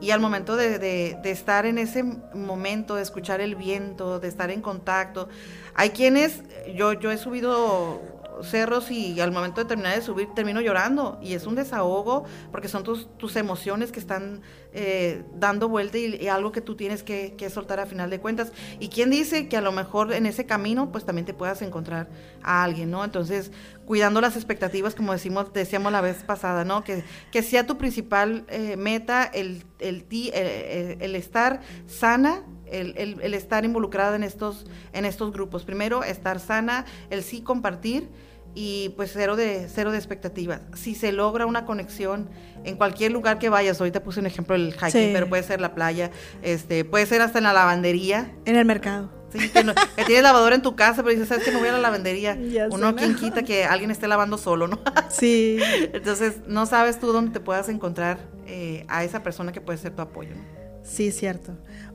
y 0.00 0.10
al 0.10 0.20
momento 0.20 0.56
de, 0.56 1.18
estar 1.24 1.66
en 1.66 1.78
ese 1.78 2.02
momento, 2.02 2.96
de 2.96 3.02
escuchar 3.02 3.40
el 3.40 3.54
viento, 3.54 4.18
de 4.18 4.28
estar 4.28 4.50
en 4.50 4.62
contacto, 4.62 5.28
hay 5.74 5.90
quienes, 5.90 6.42
yo, 6.74 6.92
yo 6.92 7.10
he 7.10 7.18
subido 7.18 8.00
cerros 8.42 8.90
y 8.90 9.20
al 9.20 9.32
momento 9.32 9.60
de 9.60 9.66
terminar 9.66 9.94
de 9.94 10.02
subir 10.02 10.28
termino 10.34 10.60
llorando 10.60 11.18
y 11.22 11.34
es 11.34 11.46
un 11.46 11.54
desahogo 11.54 12.24
porque 12.50 12.68
son 12.68 12.84
tus, 12.84 13.08
tus 13.18 13.36
emociones 13.36 13.92
que 13.92 14.00
están 14.00 14.42
eh, 14.72 15.24
dando 15.34 15.68
vuelta 15.68 15.98
y, 15.98 16.28
algo 16.28 16.52
que 16.52 16.60
tú 16.60 16.76
tienes 16.76 17.02
que, 17.02 17.50
soltar 17.50 17.80
a 17.80 17.86
final 17.86 18.08
de 18.10 18.20
cuentas. 18.20 18.52
Y 18.78 18.88
quién 18.88 19.10
dice 19.10 19.48
que 19.48 19.56
a 19.56 19.60
lo 19.60 19.72
mejor 19.72 20.12
en 20.12 20.26
ese 20.26 20.46
camino 20.46 20.92
pues 20.92 21.04
también 21.04 21.26
te 21.26 21.34
puedas 21.34 21.62
encontrar 21.62 22.08
a 22.42 22.62
alguien, 22.62 22.90
¿no? 22.90 23.04
Entonces, 23.04 23.50
cuidando 23.84 24.20
las 24.20 24.36
expectativas, 24.36 24.94
como 24.94 25.12
decimos, 25.12 25.52
decíamos 25.52 25.90
la 25.90 26.00
vez 26.00 26.22
pasada, 26.22 26.64
¿no? 26.64 26.84
Que, 26.84 27.02
que 27.32 27.42
sea 27.42 27.66
tu 27.66 27.78
principal 27.78 28.44
eh, 28.48 28.76
meta 28.76 29.24
el, 29.24 29.64
el, 29.80 30.06
el, 30.10 30.96
el, 31.00 31.14
estar 31.16 31.60
sana 31.86 32.44
el, 32.70 32.94
el, 32.96 33.20
el, 33.20 33.34
estar 33.34 33.64
involucrada 33.64 34.16
en 34.16 34.22
estos, 34.22 34.66
en 34.92 35.04
estos 35.04 35.32
grupos. 35.32 35.64
Primero, 35.64 36.04
estar 36.04 36.40
sana, 36.40 36.84
el 37.10 37.22
sí 37.22 37.40
compartir 37.40 38.08
y 38.54 38.90
pues 38.96 39.12
cero 39.12 39.36
de, 39.36 39.68
cero 39.72 39.92
de 39.92 39.98
expectativas. 39.98 40.60
Si 40.74 40.94
se 40.94 41.12
logra 41.12 41.46
una 41.46 41.64
conexión 41.64 42.28
en 42.64 42.76
cualquier 42.76 43.12
lugar 43.12 43.38
que 43.38 43.48
vayas, 43.48 43.80
ahorita 43.80 44.02
puse 44.02 44.20
un 44.20 44.26
ejemplo 44.26 44.54
del 44.54 44.74
hiking, 44.74 45.12
pero 45.12 45.28
puede 45.28 45.42
ser 45.42 45.60
la 45.60 45.74
playa, 45.74 46.10
este, 46.42 46.84
puede 46.84 47.06
ser 47.06 47.22
hasta 47.22 47.38
en 47.38 47.44
la 47.44 47.52
lavandería. 47.52 48.32
En 48.44 48.56
el 48.56 48.64
mercado. 48.64 49.20
Sí, 49.32 49.48
que, 49.48 50.04
tienes 50.06 50.24
lavadora 50.24 50.56
en 50.56 50.62
tu 50.62 50.74
casa, 50.74 51.04
pero 51.04 51.10
dices, 51.10 51.28
¿sabes 51.28 51.44
que 51.44 51.52
no 51.52 51.60
voy 51.60 51.68
a 51.68 51.72
la 51.72 51.78
lavandería? 51.78 52.36
Uno, 52.70 52.96
quien 52.96 53.14
quita 53.14 53.44
que 53.44 53.64
alguien 53.64 53.92
esté 53.92 54.08
lavando 54.08 54.38
solo, 54.38 54.66
¿no? 54.66 54.80
Sí. 55.08 55.58
Entonces, 55.92 56.38
no 56.46 56.66
sabes 56.66 56.98
tú 56.98 57.12
dónde 57.12 57.32
te 57.32 57.40
puedas 57.40 57.68
encontrar 57.68 58.18
eh, 58.46 58.84
a 58.88 59.04
esa 59.04 59.22
persona 59.22 59.52
que 59.52 59.60
puede 59.60 59.78
ser 59.78 59.94
tu 59.94 60.02
apoyo. 60.02 60.34
Sí, 60.82 61.12
cierto. 61.12 61.52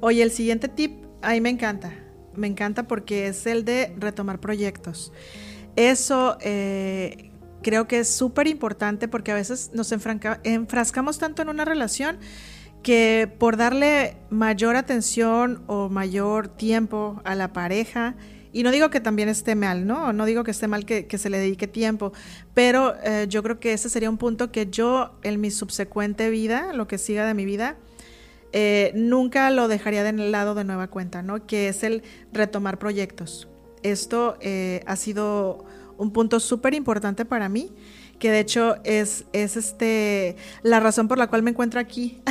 Oye, 0.07 0.21
el 0.21 0.29
siguiente 0.29 0.67
tip, 0.67 1.03
ahí 1.23 1.41
me 1.41 1.49
encanta. 1.49 1.91
Me 2.35 2.45
encanta 2.45 2.87
porque 2.87 3.25
es 3.25 3.47
el 3.47 3.65
de 3.65 3.91
retomar 3.97 4.39
proyectos. 4.39 5.11
Eso 5.75 6.37
eh, 6.41 7.31
creo 7.63 7.87
que 7.87 7.97
es 7.97 8.07
súper 8.07 8.45
importante 8.45 9.07
porque 9.07 9.31
a 9.31 9.33
veces 9.33 9.71
nos 9.73 9.91
enfrascamos 9.91 11.17
tanto 11.17 11.41
en 11.41 11.49
una 11.49 11.65
relación 11.65 12.19
que 12.83 13.27
por 13.39 13.57
darle 13.57 14.17
mayor 14.29 14.75
atención 14.75 15.63
o 15.65 15.89
mayor 15.89 16.49
tiempo 16.49 17.19
a 17.23 17.33
la 17.33 17.51
pareja, 17.51 18.15
y 18.53 18.61
no 18.61 18.69
digo 18.69 18.91
que 18.91 18.99
también 18.99 19.27
esté 19.27 19.55
mal, 19.55 19.87
¿no? 19.87 20.13
No 20.13 20.25
digo 20.25 20.43
que 20.43 20.51
esté 20.51 20.67
mal 20.67 20.85
que, 20.85 21.17
se 21.17 21.31
le 21.31 21.39
dedique 21.39 21.65
tiempo, 21.65 22.13
pero 22.53 22.93
eh, 23.03 23.25
yo 23.27 23.41
creo 23.41 23.59
que 23.59 23.73
ese 23.73 23.89
sería 23.89 24.11
un 24.11 24.19
punto 24.19 24.51
que 24.51 24.67
yo 24.67 25.17
en 25.23 25.41
mi 25.41 25.49
subsecuente 25.49 26.29
vida, 26.29 26.73
lo 26.73 26.87
que 26.87 26.99
siga 26.99 27.25
de 27.25 27.33
mi 27.33 27.43
vida, 27.43 27.75
eh, 28.55 28.91
nunca 28.95 29.51
lo 29.51 29.67
dejaría 29.67 30.03
de 30.03 30.13
lado 30.13 30.55
de 30.55 30.63
nueva 30.63 30.87
cuenta, 30.87 31.21
¿no? 31.21 31.45
Que 31.45 31.67
es 31.67 31.83
el 31.83 32.01
retomar 32.31 32.79
proyectos 32.79 33.47
esto 33.85 34.37
eh, 34.41 34.81
ha 34.87 34.95
sido 34.95 35.63
un 35.97 36.11
punto 36.11 36.39
súper 36.39 36.73
importante 36.73 37.23
para 37.23 37.49
mí, 37.49 37.71
que 38.19 38.31
de 38.31 38.39
hecho 38.39 38.77
es, 38.83 39.25
es 39.31 39.55
este, 39.55 40.35
la 40.63 40.79
razón 40.79 41.07
por 41.07 41.17
la 41.17 41.27
cual 41.27 41.43
me 41.43 41.51
encuentro 41.51 41.79
aquí, 41.79 42.21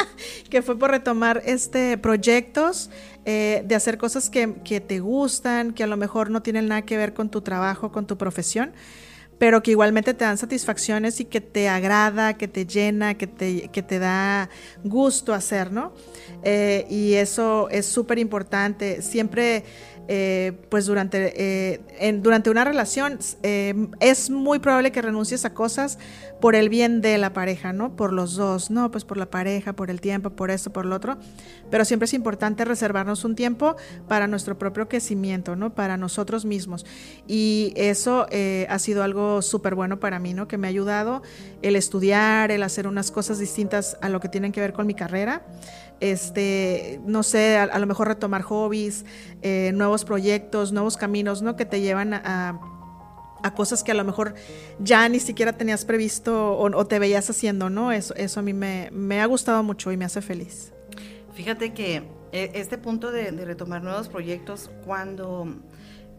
que 0.50 0.60
fue 0.62 0.78
por 0.78 0.90
retomar 0.90 1.42
este, 1.46 1.96
proyectos, 1.98 2.90
eh, 3.24 3.62
de 3.64 3.74
hacer 3.74 3.96
cosas 3.96 4.28
que, 4.28 4.54
que, 4.64 4.80
te 4.80 5.00
gustan, 5.00 5.72
que 5.72 5.84
a 5.84 5.86
lo 5.86 5.96
mejor 5.96 6.30
no 6.30 6.42
tienen 6.42 6.68
nada 6.68 6.82
que 6.82 6.96
ver 6.96 7.14
con 7.14 7.30
tu 7.30 7.40
trabajo, 7.40 7.92
con 7.92 8.06
tu 8.06 8.18
profesión, 8.18 8.72
pero 9.44 9.62
que 9.62 9.72
igualmente 9.72 10.14
te 10.14 10.24
dan 10.24 10.38
satisfacciones 10.38 11.20
y 11.20 11.26
que 11.26 11.42
te 11.42 11.68
agrada, 11.68 12.32
que 12.32 12.48
te 12.48 12.64
llena, 12.64 13.12
que 13.12 13.26
te, 13.26 13.68
que 13.68 13.82
te 13.82 13.98
da 13.98 14.48
gusto 14.82 15.34
hacer, 15.34 15.70
¿no? 15.70 15.92
Eh, 16.42 16.86
y 16.88 17.12
eso 17.12 17.68
es 17.68 17.84
súper 17.84 18.18
importante. 18.18 19.02
Siempre 19.02 19.62
eh, 20.06 20.52
pues 20.68 20.84
durante, 20.84 21.32
eh, 21.36 22.12
durante 22.20 22.50
una 22.50 22.64
relación 22.64 23.18
eh, 23.42 23.88
es 24.00 24.28
muy 24.28 24.58
probable 24.58 24.92
que 24.92 25.00
renuncies 25.00 25.46
a 25.46 25.54
cosas 25.54 25.98
por 26.40 26.54
el 26.54 26.68
bien 26.68 27.00
de 27.00 27.16
la 27.16 27.32
pareja, 27.32 27.72
¿no? 27.72 27.96
Por 27.96 28.12
los 28.12 28.36
dos, 28.36 28.70
¿no? 28.70 28.90
Pues 28.90 29.04
por 29.04 29.16
la 29.16 29.30
pareja, 29.30 29.72
por 29.72 29.90
el 29.90 30.02
tiempo, 30.02 30.30
por 30.30 30.50
esto, 30.50 30.72
por 30.72 30.84
lo 30.84 30.96
otro. 30.96 31.16
Pero 31.70 31.86
siempre 31.86 32.04
es 32.04 32.12
importante 32.12 32.66
reservarnos 32.66 33.24
un 33.24 33.34
tiempo 33.34 33.76
para 34.06 34.26
nuestro 34.26 34.58
propio 34.58 34.88
crecimiento, 34.88 35.56
¿no? 35.56 35.74
Para 35.74 35.96
nosotros 35.96 36.44
mismos. 36.44 36.84
Y 37.26 37.72
eso 37.76 38.26
ha 38.68 38.78
sido 38.78 39.02
algo 39.02 39.40
súper 39.40 39.74
bueno 39.74 40.00
para 40.00 40.18
mí, 40.18 40.34
¿no? 40.34 40.46
Que 40.46 40.58
me 40.58 40.66
ha 40.66 40.70
ayudado 40.70 41.22
el 41.66 41.76
estudiar, 41.76 42.50
el 42.50 42.62
hacer 42.62 42.86
unas 42.86 43.10
cosas 43.10 43.38
distintas 43.38 43.96
a 44.00 44.08
lo 44.08 44.20
que 44.20 44.28
tienen 44.28 44.52
que 44.52 44.60
ver 44.60 44.72
con 44.72 44.86
mi 44.86 44.94
carrera 44.94 45.42
este, 46.00 47.00
no 47.06 47.22
sé, 47.22 47.56
a, 47.56 47.78
lo 47.78 47.86
mejor 47.86 48.08
retomar 48.08 48.42
hobbies, 48.42 49.04
eh, 49.42 49.72
nuevos 49.74 50.04
proyectos, 50.04 50.72
nuevos 50.72 50.96
caminos, 50.96 51.42
¿no? 51.42 51.56
Que 51.56 51.64
te 51.64 51.80
llevan 51.80 52.14
a, 52.14 52.60
cosas 53.56 53.84
que 53.84 53.92
a 53.92 53.94
lo 53.94 54.04
mejor 54.04 54.34
ya 54.80 55.06
ni 55.08 55.20
siquiera 55.20 55.52
tenías 55.52 55.84
previsto 55.84 56.58
o, 56.58 56.86
te 56.86 56.98
veías 56.98 57.28
haciendo, 57.28 57.68
¿no? 57.68 57.92
Eso, 57.92 58.14
eso 58.16 58.40
a 58.40 58.42
mí 58.42 58.52
me, 58.54 59.20
ha 59.20 59.26
gustado 59.26 59.62
mucho 59.62 59.92
y 59.92 59.96
me 59.96 60.04
hace 60.04 60.22
feliz. 60.22 60.72
Fíjate 61.34 61.74
que 61.74 62.02
eh, 62.32 62.50
este 62.54 62.78
punto 62.78 63.12
de, 63.12 63.30
retomar 63.30 63.82
nuevos 63.82 64.08
proyectos, 64.08 64.70
cuando 64.84 65.56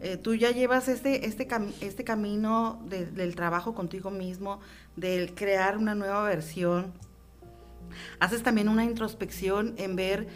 eh, 0.06 0.16
tú 0.16 0.36
ya 0.36 0.52
llevas 0.52 0.86
este, 0.86 1.26
este, 1.26 1.48
este 1.80 2.04
camino 2.04 2.80
del 2.88 3.34
trabajo 3.34 3.74
contigo 3.74 4.12
mismo, 4.12 4.60
del 4.94 5.34
crear 5.34 5.76
una 5.76 5.96
nueva 5.96 6.22
versión, 6.22 6.92
Haces 8.20 8.42
también 8.42 8.68
una 8.68 8.84
introspección 8.84 9.74
en 9.78 9.96
ver 9.96 10.28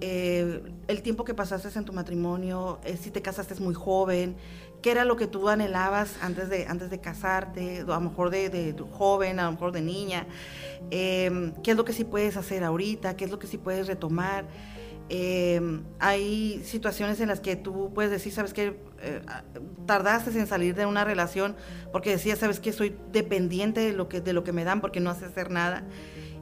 eh, 0.00 0.62
el 0.88 1.02
tiempo 1.02 1.24
que 1.24 1.32
pasaste 1.32 1.78
en 1.78 1.84
tu 1.86 1.94
matrimonio, 1.94 2.78
eh, 2.84 2.98
si 2.98 3.10
te 3.10 3.22
casaste 3.22 3.54
muy 3.56 3.74
joven, 3.74 4.36
qué 4.82 4.90
era 4.90 5.04
lo 5.06 5.16
que 5.16 5.26
tú 5.26 5.48
anhelabas 5.48 6.18
antes 6.20 6.50
de, 6.50 6.66
antes 6.66 6.90
de 6.90 7.00
casarte, 7.00 7.80
a 7.80 7.84
lo 7.84 8.00
mejor 8.00 8.28
de, 8.28 8.74
joven, 8.92 9.40
a 9.40 9.44
lo 9.44 9.52
mejor 9.52 9.72
de 9.72 9.80
niña, 9.80 10.26
qué 10.90 11.52
es 11.64 11.76
lo 11.76 11.84
que 11.84 11.92
sí 11.94 12.04
puedes 12.04 12.36
hacer 12.36 12.64
ahorita, 12.64 13.16
qué 13.16 13.24
es 13.24 13.30
lo 13.30 13.38
que 13.38 13.46
sí 13.46 13.56
puedes 13.56 13.86
retomar. 13.86 14.44
Em, 15.08 15.84
hay 16.00 16.62
situaciones 16.64 17.20
en 17.20 17.28
las 17.28 17.40
que 17.40 17.54
tú 17.54 17.92
puedes 17.94 18.10
decir, 18.10 18.32
sabes 18.32 18.52
que 18.52 18.80
eh, 19.00 19.20
tardaste 19.86 20.36
en 20.36 20.48
salir 20.48 20.74
de 20.74 20.84
una 20.84 21.04
relación 21.04 21.54
porque 21.92 22.10
decías, 22.10 22.40
sabes 22.40 22.58
que 22.58 22.72
soy 22.72 22.96
dependiente 23.12 23.80
de 23.80 23.92
lo 23.92 24.08
que, 24.08 24.20
de 24.20 24.32
lo 24.32 24.42
que 24.42 24.52
me 24.52 24.64
dan 24.64 24.80
porque 24.80 24.98
no 24.98 25.10
hace 25.10 25.26
hacer 25.26 25.50
nada. 25.50 25.84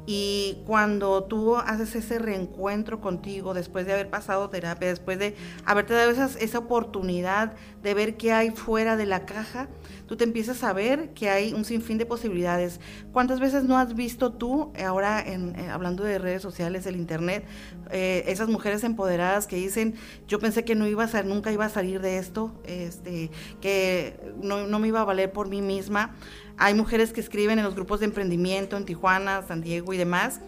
Y 0.07 0.59
cuando 0.67 1.25
tú 1.25 1.57
haces 1.57 1.95
ese 1.95 2.19
reencuentro 2.19 3.01
contigo, 3.01 3.55
después 3.55 3.87
de 3.87 3.95
haber 3.95 4.11
pasado 4.11 4.51
terapia, 4.51 4.89
después 4.89 5.19
de 5.19 5.35
haberte 5.65 5.95
dado 5.95 6.11
esa 6.11 6.59
oportunidad 6.59 7.55
de 7.83 7.95
ver 7.95 8.17
qué 8.17 8.33
hay 8.33 8.51
fuera 8.51 8.97
de 8.97 9.07
la 9.07 9.25
caja, 9.25 9.69
tú 10.07 10.17
te 10.17 10.25
empiezas 10.25 10.63
a 10.65 10.73
ver 10.73 11.11
que 11.11 11.29
hay 11.31 11.53
un 11.53 11.65
sinfín 11.65 11.99
de 11.99 12.07
posibilidades. 12.07 12.81
¿Cuántas 13.13 13.41
veces 13.41 13.65
no 13.65 13.79
has 13.79 13.95
visto 13.95 14.33
tú, 14.33 14.73
ahora 14.85 15.21
en, 15.21 15.59
eh, 15.59 15.71
hablando 15.71 16.05
de 16.05 16.19
redes 16.19 16.43
sociales, 16.43 16.87
el 16.87 16.97
internet, 16.97 17.45
eh, 17.91 18.25
esas 18.27 18.49
mujeres 18.49 18.85
empoderadas 18.85 19.47
que 19.47 19.57
dicen, 19.57 19.95
yo 20.29 20.39
pensé 20.39 20.65
que 20.65 20.75
no 20.75 20.87
iba 20.87 21.05
a 21.05 21.23
nunca 21.23 21.53
iba 21.53 21.65
a 21.65 21.69
salir 21.69 22.01
de 22.01 22.19
esto, 22.19 22.53
este, 22.65 23.31
que 23.61 24.19
no, 24.43 24.67
no 24.67 24.79
me 24.79 24.89
iba 24.89 25.01
a 25.01 25.05
valer 25.05 25.33
por 25.33 25.49
mí 25.49 25.63
misma? 25.63 26.15
Hay 26.57 26.75
mujeres 26.75 27.13
que 27.13 27.21
escriben 27.21 27.59
en 27.59 27.65
los 27.65 27.75
grupos 27.75 28.01
de 28.01 28.07
emprendimiento 28.07 28.77
en 28.77 28.85
Tijuana, 28.85 29.43
San 29.47 29.61
Diego 29.61 29.93
y 29.93 29.97
demás, 29.97 30.41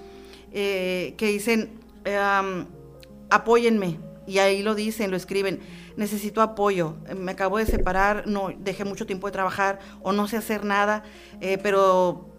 eh, 0.52 1.14
que 1.16 1.26
dicen, 1.26 1.80
apóyenme, 3.30 3.98
y 4.26 4.38
ahí 4.38 4.62
lo 4.62 4.74
dicen, 4.74 5.10
lo 5.10 5.16
escriben. 5.16 5.60
Necesito 5.96 6.42
apoyo, 6.42 6.96
me 7.16 7.32
acabo 7.32 7.58
de 7.58 7.66
separar, 7.66 8.26
no 8.26 8.50
dejé 8.58 8.84
mucho 8.84 9.06
tiempo 9.06 9.26
de 9.26 9.32
trabajar 9.32 9.78
o 10.02 10.12
no 10.12 10.28
sé 10.28 10.36
hacer 10.36 10.64
nada, 10.64 11.02
eh, 11.40 11.58
pero 11.62 12.30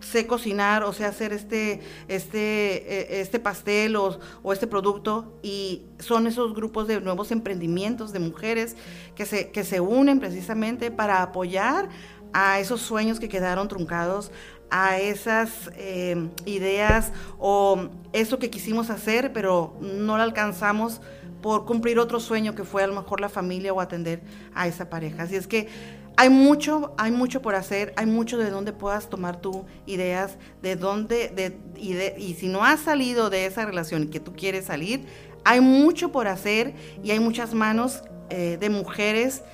sé 0.00 0.26
cocinar 0.26 0.84
o 0.84 0.92
sé 0.92 1.04
hacer 1.04 1.32
este, 1.32 1.80
este, 2.08 3.16
e, 3.16 3.20
este 3.20 3.38
pastel 3.38 3.96
o, 3.96 4.18
este 4.52 4.66
producto 4.66 5.38
y 5.42 5.86
son 5.98 6.26
esos 6.26 6.54
grupos 6.54 6.86
de 6.86 7.00
nuevos 7.00 7.30
emprendimientos 7.32 8.12
de 8.12 8.18
mujeres 8.18 8.76
que 9.14 9.26
se, 9.26 9.50
que 9.50 9.64
se 9.64 9.80
unen 9.80 10.20
precisamente 10.20 10.90
para 10.90 11.22
apoyar 11.22 11.88
a 12.32 12.60
esos 12.60 12.82
sueños 12.82 13.18
que 13.18 13.28
quedaron 13.28 13.68
truncados, 13.68 14.30
a 14.70 14.98
esas 14.98 15.70
eh, 15.76 16.28
ideas 16.44 17.12
o 17.38 17.88
eso 18.12 18.38
que 18.38 18.50
quisimos 18.50 18.90
hacer 18.90 19.32
pero 19.32 19.76
no 19.80 20.16
lo 20.16 20.22
alcanzamos 20.22 21.00
por 21.46 21.64
cumplir 21.64 22.00
otro 22.00 22.18
sueño 22.18 22.56
que 22.56 22.64
fue 22.64 22.82
a 22.82 22.88
lo 22.88 22.94
mejor 22.94 23.20
la 23.20 23.28
familia 23.28 23.72
o 23.72 23.80
atender 23.80 24.20
a 24.52 24.66
esa 24.66 24.90
pareja. 24.90 25.22
Así 25.22 25.36
es 25.36 25.46
que 25.46 25.68
hay 26.16 26.28
mucho, 26.28 26.92
hay 26.98 27.12
mucho 27.12 27.40
por 27.40 27.54
hacer, 27.54 27.94
hay 27.96 28.06
mucho 28.06 28.36
de 28.36 28.50
dónde 28.50 28.72
puedas 28.72 29.08
tomar 29.08 29.40
tú 29.40 29.64
ideas, 29.86 30.38
de 30.60 30.74
dónde, 30.74 31.28
de, 31.28 31.56
y, 31.76 31.94
y 32.20 32.34
si 32.34 32.48
no 32.48 32.64
has 32.64 32.80
salido 32.80 33.30
de 33.30 33.46
esa 33.46 33.64
relación 33.64 34.02
y 34.02 34.06
que 34.08 34.18
tú 34.18 34.32
quieres 34.32 34.64
salir, 34.64 35.06
hay 35.44 35.60
mucho 35.60 36.10
por 36.10 36.26
hacer 36.26 36.74
y 37.04 37.12
hay 37.12 37.20
muchas 37.20 37.54
manos 37.54 38.02
eh, 38.28 38.56
de 38.58 38.68
mujeres 38.68 39.44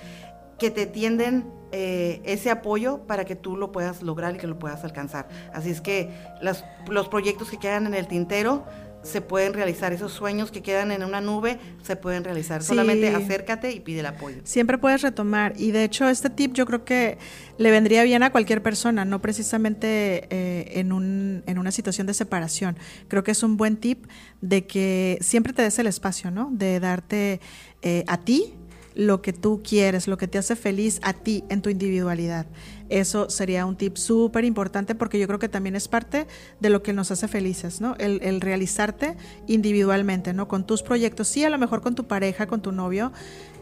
que 0.58 0.70
te 0.70 0.86
tienden 0.86 1.44
eh, 1.72 2.22
ese 2.24 2.50
apoyo 2.50 3.00
para 3.00 3.26
que 3.26 3.36
tú 3.36 3.54
lo 3.58 3.70
puedas 3.70 4.02
lograr 4.02 4.36
y 4.36 4.38
que 4.38 4.46
lo 4.46 4.58
puedas 4.58 4.82
alcanzar. 4.82 5.28
Así 5.52 5.68
es 5.68 5.82
que 5.82 6.08
los 6.40 7.08
proyectos 7.08 7.50
que 7.50 7.58
quedan 7.58 7.86
en 7.86 7.92
el 7.92 8.08
tintero 8.08 8.64
se 9.02 9.20
pueden 9.20 9.52
realizar, 9.52 9.92
esos 9.92 10.12
sueños 10.12 10.50
que 10.50 10.62
quedan 10.62 10.92
en 10.92 11.02
una 11.02 11.20
nube 11.20 11.58
se 11.82 11.96
pueden 11.96 12.24
realizar. 12.24 12.62
Solamente 12.62 13.08
acércate 13.08 13.72
y 13.72 13.80
pide 13.80 14.00
el 14.00 14.06
apoyo. 14.06 14.36
Siempre 14.44 14.78
puedes 14.78 15.02
retomar 15.02 15.54
y 15.56 15.70
de 15.70 15.84
hecho 15.84 16.08
este 16.08 16.30
tip 16.30 16.52
yo 16.52 16.66
creo 16.66 16.84
que 16.84 17.18
le 17.58 17.70
vendría 17.70 18.02
bien 18.04 18.22
a 18.22 18.30
cualquier 18.30 18.62
persona, 18.62 19.04
no 19.04 19.20
precisamente 19.20 20.26
eh, 20.30 20.80
en, 20.80 20.92
un, 20.92 21.42
en 21.46 21.58
una 21.58 21.70
situación 21.70 22.06
de 22.06 22.14
separación. 22.14 22.78
Creo 23.08 23.24
que 23.24 23.32
es 23.32 23.42
un 23.42 23.56
buen 23.56 23.76
tip 23.76 24.06
de 24.40 24.66
que 24.66 25.18
siempre 25.20 25.52
te 25.52 25.62
des 25.62 25.78
el 25.78 25.86
espacio, 25.86 26.30
¿no? 26.30 26.50
De 26.52 26.80
darte 26.80 27.40
eh, 27.82 28.04
a 28.06 28.18
ti 28.18 28.54
lo 28.94 29.22
que 29.22 29.32
tú 29.32 29.62
quieres, 29.66 30.06
lo 30.06 30.18
que 30.18 30.28
te 30.28 30.38
hace 30.38 30.56
feliz 30.56 31.00
a 31.02 31.12
ti 31.12 31.44
en 31.48 31.62
tu 31.62 31.70
individualidad. 31.70 32.46
Eso 32.92 33.30
sería 33.30 33.64
un 33.64 33.74
tip 33.74 33.96
súper 33.96 34.44
importante 34.44 34.94
porque 34.94 35.18
yo 35.18 35.26
creo 35.26 35.38
que 35.38 35.48
también 35.48 35.74
es 35.76 35.88
parte 35.88 36.26
de 36.60 36.68
lo 36.68 36.82
que 36.82 36.92
nos 36.92 37.10
hace 37.10 37.26
felices, 37.26 37.80
¿no? 37.80 37.96
El, 37.96 38.42
realizarte 38.42 39.16
individualmente, 39.46 40.34
¿no? 40.34 40.46
Con 40.46 40.66
tus 40.66 40.82
proyectos, 40.82 41.26
sí, 41.26 41.42
a 41.42 41.48
lo 41.48 41.56
mejor 41.56 41.80
con 41.80 41.94
tu 41.94 42.06
pareja, 42.06 42.46
con 42.46 42.60
tu 42.60 42.70
novio 42.70 43.10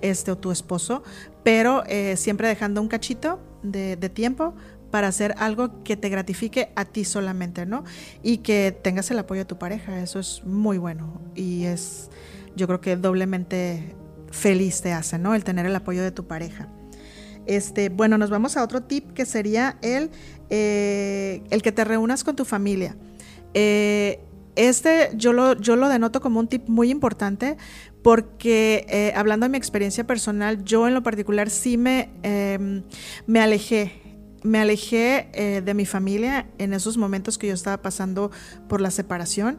este, 0.00 0.32
o 0.32 0.36
tu 0.36 0.50
esposo, 0.50 1.04
pero 1.44 1.84
eh, 1.86 2.16
siempre 2.16 2.48
dejando 2.48 2.82
un 2.82 2.88
cachito 2.88 3.38
de, 3.62 3.94
de 3.94 4.08
tiempo 4.08 4.52
para 4.90 5.06
hacer 5.06 5.36
algo 5.38 5.84
que 5.84 5.96
te 5.96 6.08
gratifique 6.08 6.72
a 6.74 6.84
ti 6.84 7.04
solamente, 7.04 7.66
¿no? 7.66 7.84
Y 8.24 8.38
que 8.38 8.76
tengas 8.82 9.12
el 9.12 9.20
apoyo 9.20 9.42
de 9.42 9.44
tu 9.44 9.58
pareja, 9.58 10.02
eso 10.02 10.18
es 10.18 10.42
muy 10.44 10.76
bueno 10.76 11.20
y 11.36 11.66
es, 11.66 12.10
yo 12.56 12.66
creo 12.66 12.80
que 12.80 12.96
doblemente 12.96 13.94
feliz 14.32 14.82
te 14.82 14.92
hace, 14.92 15.20
¿no? 15.20 15.36
El 15.36 15.44
tener 15.44 15.66
el 15.66 15.76
apoyo 15.76 16.02
de 16.02 16.10
tu 16.10 16.26
pareja. 16.26 16.68
Este, 17.50 17.88
bueno, 17.88 18.16
nos 18.16 18.30
vamos 18.30 18.56
a 18.56 18.62
otro 18.62 18.84
tip 18.84 19.10
que 19.10 19.26
sería 19.26 19.76
el, 19.82 20.12
eh, 20.50 21.42
el 21.50 21.62
que 21.62 21.72
te 21.72 21.82
reúnas 21.82 22.22
con 22.22 22.36
tu 22.36 22.44
familia. 22.44 22.94
Eh, 23.54 24.20
este 24.54 25.10
yo 25.14 25.32
lo, 25.32 25.54
yo 25.56 25.74
lo 25.74 25.88
denoto 25.88 26.20
como 26.20 26.38
un 26.38 26.46
tip 26.46 26.68
muy 26.68 26.90
importante 26.90 27.56
porque 28.04 28.86
eh, 28.88 29.12
hablando 29.16 29.46
de 29.46 29.50
mi 29.50 29.58
experiencia 29.58 30.06
personal, 30.06 30.62
yo 30.62 30.86
en 30.86 30.94
lo 30.94 31.02
particular 31.02 31.50
sí 31.50 31.76
me, 31.76 32.10
em, 32.22 32.84
me 33.26 33.40
alejé 33.40 34.00
me 34.44 34.60
alejé 34.60 35.60
de 35.62 35.74
mi 35.74 35.84
familia 35.84 36.46
en 36.56 36.72
esos 36.72 36.96
momentos 36.96 37.36
que 37.36 37.48
yo 37.48 37.52
estaba 37.52 37.82
pasando 37.82 38.30
por 38.70 38.80
la 38.80 38.90
separación. 38.90 39.58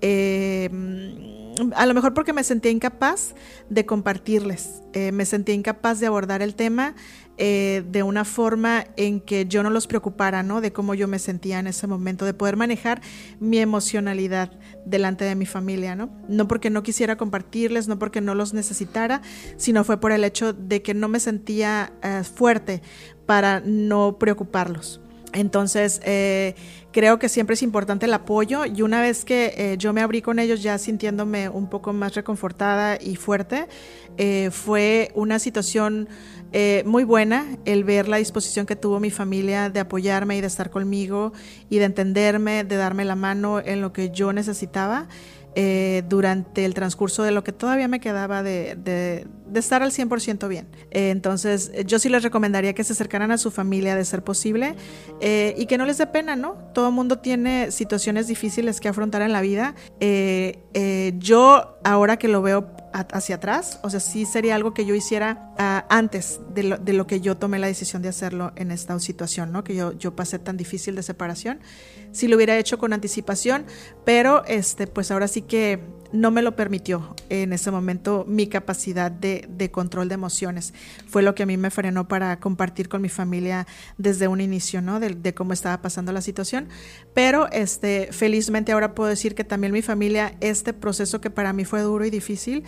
Em, 0.00 1.52
a 1.76 1.84
lo 1.84 1.92
mejor 1.92 2.14
porque 2.14 2.32
me 2.32 2.42
sentía 2.42 2.70
incapaz 2.70 3.34
de 3.68 3.84
compartirles, 3.84 4.80
me 5.12 5.26
sentía 5.26 5.54
incapaz 5.54 6.00
de 6.00 6.06
abordar 6.06 6.40
el 6.40 6.54
tema 6.54 6.94
eh, 7.38 7.82
de 7.90 8.02
una 8.02 8.26
forma 8.26 8.84
en 8.96 9.18
que 9.18 9.46
yo 9.46 9.62
no 9.62 9.70
los 9.70 9.86
preocupara, 9.86 10.42
¿no? 10.42 10.60
De 10.60 10.70
cómo 10.72 10.92
yo 10.92 11.08
me 11.08 11.18
sentía 11.18 11.58
en 11.58 11.66
ese 11.66 11.86
momento, 11.86 12.26
de 12.26 12.34
poder 12.34 12.56
manejar 12.56 13.00
mi 13.40 13.58
emocionalidad 13.58 14.52
delante 14.84 15.24
de 15.24 15.34
mi 15.34 15.46
familia, 15.46 15.96
¿no? 15.96 16.10
No 16.28 16.46
porque 16.46 16.68
no 16.68 16.82
quisiera 16.82 17.16
compartirles, 17.16 17.88
no 17.88 17.98
porque 17.98 18.20
no 18.20 18.34
los 18.34 18.52
necesitara, 18.52 19.22
sino 19.56 19.82
fue 19.82 19.98
por 19.98 20.12
el 20.12 20.24
hecho 20.24 20.52
de 20.52 20.82
que 20.82 20.92
no 20.92 21.08
me 21.08 21.20
sentía 21.20 21.94
eh, 22.02 22.22
fuerte 22.22 22.82
para 23.24 23.60
no 23.60 24.18
preocuparlos. 24.18 25.00
Entonces, 25.32 26.02
eh, 26.04 26.54
creo 26.92 27.18
que 27.18 27.30
siempre 27.30 27.54
es 27.54 27.62
importante 27.62 28.04
el 28.04 28.12
apoyo 28.12 28.66
y 28.66 28.82
una 28.82 29.00
vez 29.00 29.24
que 29.24 29.76
yo 29.78 29.94
me 29.94 30.02
abrí 30.02 30.20
con 30.20 30.38
ellos 30.38 30.62
ya 30.62 30.76
sintiéndome 30.76 31.48
un 31.48 31.70
poco 31.70 31.94
más 31.94 32.14
reconfortada 32.14 32.98
y 33.00 33.16
fuerte, 33.16 33.66
eh, 34.18 34.50
fue 34.52 35.10
una 35.14 35.38
situación 35.38 36.08
muy 36.84 37.04
buena 37.04 37.46
el 37.64 37.82
ver 37.82 38.08
la 38.08 38.18
disposición 38.18 38.66
que 38.66 38.76
tuvo 38.76 39.00
mi 39.00 39.08
familia 39.08 39.70
de 39.70 39.80
apoyarme 39.80 40.36
y 40.36 40.42
de 40.42 40.48
estar 40.48 40.68
conmigo 40.68 41.32
y 41.70 41.78
de 41.78 41.86
entenderme, 41.86 42.62
de 42.62 42.76
darme 42.76 43.06
la 43.06 43.16
mano 43.16 43.58
en 43.58 43.80
lo 43.80 43.94
que 43.94 44.10
yo 44.10 44.34
necesitaba. 44.34 45.08
Eh, 45.54 46.02
durante 46.08 46.64
el 46.64 46.72
transcurso 46.72 47.22
de 47.22 47.30
lo 47.30 47.44
que 47.44 47.52
todavía 47.52 47.86
me 47.86 48.00
quedaba 48.00 48.42
de, 48.42 48.74
de, 48.74 49.26
estar 49.58 49.82
al 49.82 49.90
100% 49.90 50.48
bien. 50.48 50.66
Eh, 50.90 51.10
entonces, 51.10 51.70
yo 51.84 51.98
sí 51.98 52.08
les 52.08 52.22
recomendaría 52.22 52.72
que 52.72 52.82
se 52.84 52.94
acercaran 52.94 53.30
a 53.32 53.36
su 53.36 53.50
familia 53.50 53.94
de 53.94 54.04
ser 54.06 54.24
posible 54.24 54.76
eh, 55.20 55.54
y 55.58 55.66
que 55.66 55.76
no 55.76 55.84
les 55.84 55.98
dé 55.98 56.06
pena, 56.06 56.36
¿no? 56.36 56.54
Todo 56.72 56.90
mundo 56.90 57.18
tiene 57.18 57.70
situaciones 57.70 58.28
difíciles 58.28 58.80
que 58.80 58.88
afrontar 58.88 59.20
en 59.20 59.32
la 59.32 59.42
vida. 59.42 59.74
yo, 61.18 61.78
ahora 61.84 62.16
que 62.16 62.28
lo 62.28 62.40
veo 62.40 62.74
hacia 62.92 63.36
atrás, 63.36 63.78
o 63.82 63.90
sea, 63.90 64.00
sí 64.00 64.24
sería 64.24 64.54
algo 64.54 64.74
que 64.74 64.84
yo 64.84 64.94
hiciera 64.94 65.52
ah, 65.58 65.86
antes 65.88 66.40
de 66.54 66.62
lo, 66.62 66.78
de 66.78 66.92
lo, 66.92 67.06
que 67.06 67.20
yo 67.20 67.36
tomé 67.36 67.58
la 67.58 67.66
decisión 67.66 68.02
de 68.02 68.08
hacerlo 68.08 68.52
en 68.56 68.70
esta 68.70 68.98
situación, 69.00 69.52
¿no? 69.52 69.64
Que 69.64 69.74
yo, 69.74 69.92
yo 69.92 70.14
pasé 70.14 70.38
tan 70.38 70.56
difícil 70.56 70.94
de 70.94 71.02
separación. 71.02 71.60
Si 72.12 72.28
lo 72.28 72.36
hubiera 72.36 72.58
hecho 72.58 72.78
con 72.78 72.92
anticipación, 72.92 73.64
pero 74.04 74.44
este, 74.46 74.86
pues 74.86 75.10
ahora 75.10 75.28
sí 75.28 75.42
que 75.42 75.80
no 76.12 76.30
me 76.30 76.42
lo 76.42 76.54
permitió 76.54 77.14
en 77.30 77.52
ese 77.52 77.70
momento 77.70 78.24
mi 78.28 78.46
capacidad 78.46 79.10
de, 79.10 79.70
control 79.72 80.08
de 80.08 80.14
emociones. 80.14 80.74
Fue 81.08 81.22
lo 81.22 81.34
que 81.34 81.42
a 81.42 81.46
mí 81.46 81.56
me 81.56 81.70
frenó 81.70 82.06
para 82.06 82.38
compartir 82.38 82.88
con 82.88 83.00
mi 83.00 83.08
familia 83.08 83.66
desde 83.96 84.28
un 84.28 84.40
inicio, 84.40 84.82
¿no? 84.82 85.00
De, 85.00 85.34
cómo 85.34 85.54
estaba 85.54 85.80
pasando 85.80 86.12
la 86.12 86.20
situación. 86.20 86.68
Pero 87.14 87.50
este, 87.50 88.08
felizmente 88.12 88.72
ahora 88.72 88.94
puedo 88.94 89.08
decir 89.08 89.34
que 89.34 89.44
también 89.44 89.72
mi 89.72 89.82
familia, 89.82 90.36
este 90.40 90.74
proceso 90.74 91.20
que 91.20 91.30
para 91.30 91.52
mí 91.52 91.64
fue 91.64 91.80
duro 91.80 92.04
y 92.04 92.10
difícil, 92.10 92.64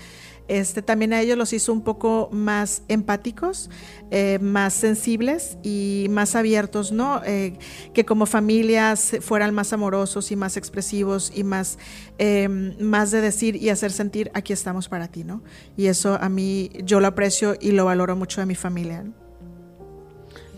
este, 0.49 0.83
también 0.83 1.13
a 1.13 1.21
ellos 1.21 1.39
los 1.39 1.53
hizo 1.53 1.73
un 1.73 1.83
poco 1.83 2.29
más 2.33 2.83
empáticos, 2.89 3.71
eh, 4.11 4.39
más 4.41 4.75
sensibles 4.75 5.57
y 5.63 6.07
más 6.11 6.35
abiertos, 6.35 6.93
¿no? 6.93 7.23
Eh, 7.25 7.59
que 7.95 8.05
como 8.05 8.27
familias 8.27 9.17
fueran 9.21 9.55
más 9.55 9.73
amorosos 9.73 10.31
y 10.31 10.37
más 10.37 10.57
expresivos 10.57 11.33
y 11.35 11.45
más, 11.45 11.79
em, 12.19 12.77
más 12.79 13.11
de 13.11 13.21
decir 13.21 13.57
y 13.57 13.71
hacer 13.71 13.91
sentir 13.91 14.31
aquí 14.35 14.53
estamos 14.53 14.89
para 14.89 15.09
ti, 15.09 15.25
¿no? 15.25 15.43
Y 15.77 15.87
eso 15.87 16.19
a 16.21 16.29
mí 16.29 16.71
yo 16.85 17.01
lo 17.01 17.07
aprecio 17.07 17.57
y 17.61 17.73
lo 17.73 17.87
valoro 17.87 18.15
mucho 18.15 18.41
de 18.41 18.47
mi 18.47 18.55
familia. 18.55 19.05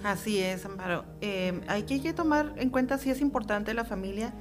Así 0.02 0.38
es, 0.38 0.64
Amparo. 0.64 1.04
Eh, 1.20 1.60
hay 1.66 1.82
que 1.82 2.12
tomar 2.12 2.54
en 2.56 2.70
cuenta 2.70 2.96
si 2.98 3.10
es 3.10 3.20
importante 3.20 3.74
la 3.74 3.84
familia 3.84 4.32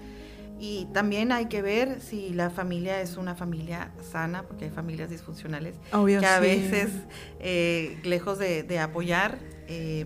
y 0.60 0.88
también 0.94 1.32
hay 1.32 1.48
que 1.48 1.62
ver 1.62 2.00
si 2.02 2.30
la 2.30 2.50
familia 2.50 3.02
es 3.02 3.18
una 3.18 3.36
familia 3.36 3.92
sana, 4.12 4.44
porque 4.44 4.66
hay 4.66 4.72
familias 4.72 5.10
disfuncionales 5.10 5.76
que 5.92 6.26
a 6.26 6.40
veces, 6.40 6.90
eh, 7.40 7.98
lejos 8.04 8.40
de, 8.40 8.80
apoyar, 8.80 9.38
eh, 9.68 10.06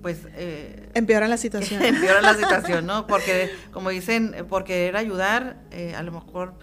pues... 0.00 0.20
Eh, 0.34 0.88
empeoran 0.94 1.28
la 1.28 1.36
situación. 1.38 1.82
empeoran 1.82 2.22
la 2.22 2.34
situación, 2.34 2.86
¿no? 2.86 3.06
Porque, 3.06 3.50
como 3.70 3.90
dicen, 3.90 4.34
por 4.48 4.64
querer 4.64 4.96
ayudar, 4.96 5.58
a 5.96 6.02
lo 6.02 6.12
mejor 6.12 6.54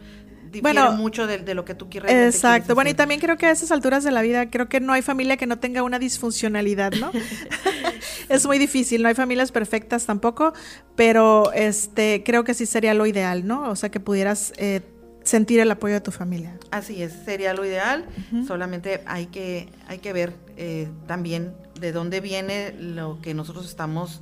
bueno, 0.61 0.91
mucho 0.93 1.27
de, 1.27 1.53
lo 1.53 1.65
que 1.65 1.75
tú 1.75 1.89
quieres. 1.89 2.11
Exacto. 2.11 2.75
bueno, 2.75 2.89
y 2.89 2.93
también 2.93 3.19
creo 3.19 3.37
que 3.37 3.45
a 3.45 3.51
esas 3.51 3.71
alturas 3.71 4.03
de 4.03 4.11
la 4.11 4.21
vida, 4.21 4.49
creo 4.49 4.69
que 4.69 4.79
no 4.79 4.93
hay 4.93 5.01
familia 5.01 5.37
que 5.37 5.47
no 5.47 5.59
tenga 5.59 5.83
una 5.83 5.99
disfuncionalidad, 5.99 6.91
¿no? 6.93 7.11
es 8.29 8.45
muy 8.45 8.57
difícil, 8.57 9.01
no 9.01 9.09
hay 9.09 9.15
familias 9.15 9.51
perfectas 9.51 10.05
tampoco, 10.05 10.53
pero 10.95 11.51
este 11.53 12.23
creo 12.25 12.43
que 12.43 12.53
sí 12.53 12.65
sería 12.65 12.93
lo 12.93 13.05
ideal, 13.05 13.45
¿no? 13.47 13.69
O 13.69 13.75
sea, 13.75 13.89
que 13.89 13.99
pudieras 13.99 14.53
eh, 14.57 14.81
sentir 15.23 15.59
el 15.59 15.69
apoyo 15.71 15.93
de 15.95 16.01
tu 16.01 16.11
familia. 16.11 16.57
Así 16.71 17.01
es, 17.01 17.13
sería 17.25 17.53
lo 17.53 17.65
ideal. 17.65 18.05
Solamente 18.47 19.01
hay 19.05 19.27
que, 19.27 19.69
hay 19.87 19.99
que 19.99 20.13
ver 20.13 20.33
eh, 20.57 20.87
también 21.07 21.53
de 21.79 21.91
dónde 21.91 22.19
viene 22.19 22.73
lo 22.77 23.19
que 23.21 23.33
nosotros 23.33 23.65
estamos 23.67 24.21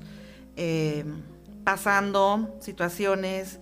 eh, 0.55 1.05
pasando, 1.63 2.55
situaciones 2.59 3.59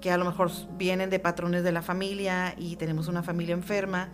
que 0.00 0.10
a 0.10 0.16
lo 0.16 0.24
mejor 0.24 0.50
vienen 0.76 1.10
de 1.10 1.18
patrones 1.18 1.62
de 1.62 1.72
la 1.72 1.82
familia 1.82 2.54
y 2.56 2.76
tenemos 2.76 3.08
una 3.08 3.22
familia 3.22 3.54
enferma. 3.54 4.08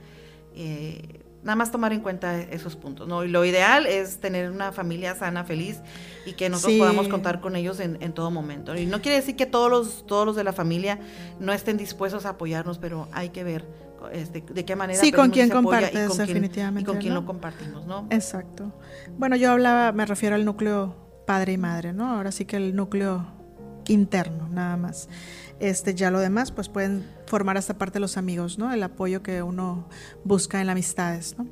Eh, 0.54 1.20
nada 1.42 1.56
más 1.56 1.70
tomar 1.70 1.92
en 1.92 2.00
cuenta 2.00 2.40
esos 2.40 2.74
puntos, 2.74 3.06
¿no? 3.06 3.22
Y 3.24 3.28
lo 3.28 3.44
ideal 3.44 3.86
es 3.86 4.18
tener 4.18 4.50
una 4.50 4.72
familia 4.72 5.14
sana, 5.14 5.44
feliz 5.44 5.80
y 6.26 6.32
que 6.32 6.48
nosotros 6.48 6.78
podamos 6.78 7.08
contar 7.08 7.40
con 7.40 7.54
ellos 7.54 7.78
en, 7.78 8.02
en, 8.02 8.12
todo 8.12 8.32
momento. 8.32 8.76
Y 8.76 8.86
no 8.86 9.00
quiere 9.00 9.16
decir 9.16 9.36
que 9.36 9.46
todos 9.46 9.70
los, 9.70 10.06
todos 10.06 10.26
los 10.26 10.34
de 10.34 10.42
la 10.42 10.52
familia 10.52 10.98
no 11.38 11.52
estén 11.52 11.76
dispuestos 11.76 12.26
a 12.26 12.30
apoyarnos, 12.30 12.78
pero 12.78 13.06
hay 13.12 13.28
que 13.28 13.44
ver 13.44 13.64
este, 14.12 14.40
de 14.40 14.64
qué 14.64 14.76
manera 14.76 15.00
sí, 15.00 15.12
con 15.12 15.30
quién 15.30 15.48
compartes, 15.48 16.08
con 16.08 16.18
definitivamente. 16.18 16.84
Quién, 16.84 16.96
y 16.96 16.96
con 16.96 16.98
quién 16.98 17.14
lo 17.14 17.24
compartimos, 17.24 17.86
¿no? 17.86 18.06
Exacto. 18.10 18.72
Bueno, 19.16 19.36
yo 19.36 19.52
hablaba, 19.52 19.92
me 19.92 20.04
refiero 20.04 20.34
al 20.34 20.44
núcleo 20.44 20.96
padre 21.26 21.52
y 21.52 21.58
madre, 21.58 21.92
¿no? 21.92 22.12
Ahora 22.12 22.32
sí 22.32 22.44
que 22.44 22.56
el 22.56 22.74
núcleo 22.74 23.26
interno, 23.88 24.48
nada 24.48 24.76
más. 24.76 25.08
Este, 25.58 25.94
ya 25.94 26.10
lo 26.10 26.20
demás, 26.20 26.52
pues 26.52 26.68
pueden 26.68 27.08
formar 27.26 27.56
hasta 27.56 27.78
parte 27.78 27.98
los 27.98 28.16
amigos, 28.16 28.58
¿no? 28.58 28.72
El 28.72 28.82
apoyo 28.82 29.22
que 29.22 29.42
uno 29.42 29.88
busca 30.24 30.60
en 30.60 30.66
las 30.66 30.74
amistades, 30.74 31.36
¿no? 31.38 31.46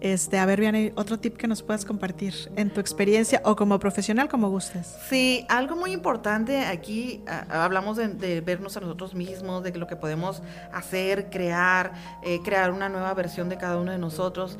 Este, 0.00 0.38
a 0.38 0.44
ver, 0.44 0.60
Vianney, 0.60 0.92
otro 0.94 1.18
tip 1.18 1.36
que 1.36 1.48
nos 1.48 1.62
puedas 1.62 1.84
compartir 1.84 2.34
en 2.54 2.70
tu 2.70 2.80
experiencia 2.80 3.40
o 3.44 3.56
como 3.56 3.78
profesional, 3.78 4.28
como 4.28 4.50
gustes. 4.50 4.94
Sí, 5.08 5.46
algo 5.48 5.74
muy 5.74 5.92
importante 5.92 6.66
aquí, 6.66 7.24
hablamos 7.48 7.96
de, 7.96 8.40
vernos 8.42 8.76
a 8.76 8.80
nosotros 8.80 9.14
mismos, 9.14 9.62
de 9.62 9.72
lo 9.72 9.86
que 9.86 9.96
podemos 9.96 10.42
hacer, 10.72 11.30
crear, 11.30 11.94
eh, 12.22 12.40
crear 12.44 12.72
una 12.72 12.90
nueva 12.90 13.12
versión 13.14 13.48
de 13.48 13.56
cada 13.56 13.78
uno 13.78 13.90
de 13.90 13.98
nosotros. 13.98 14.58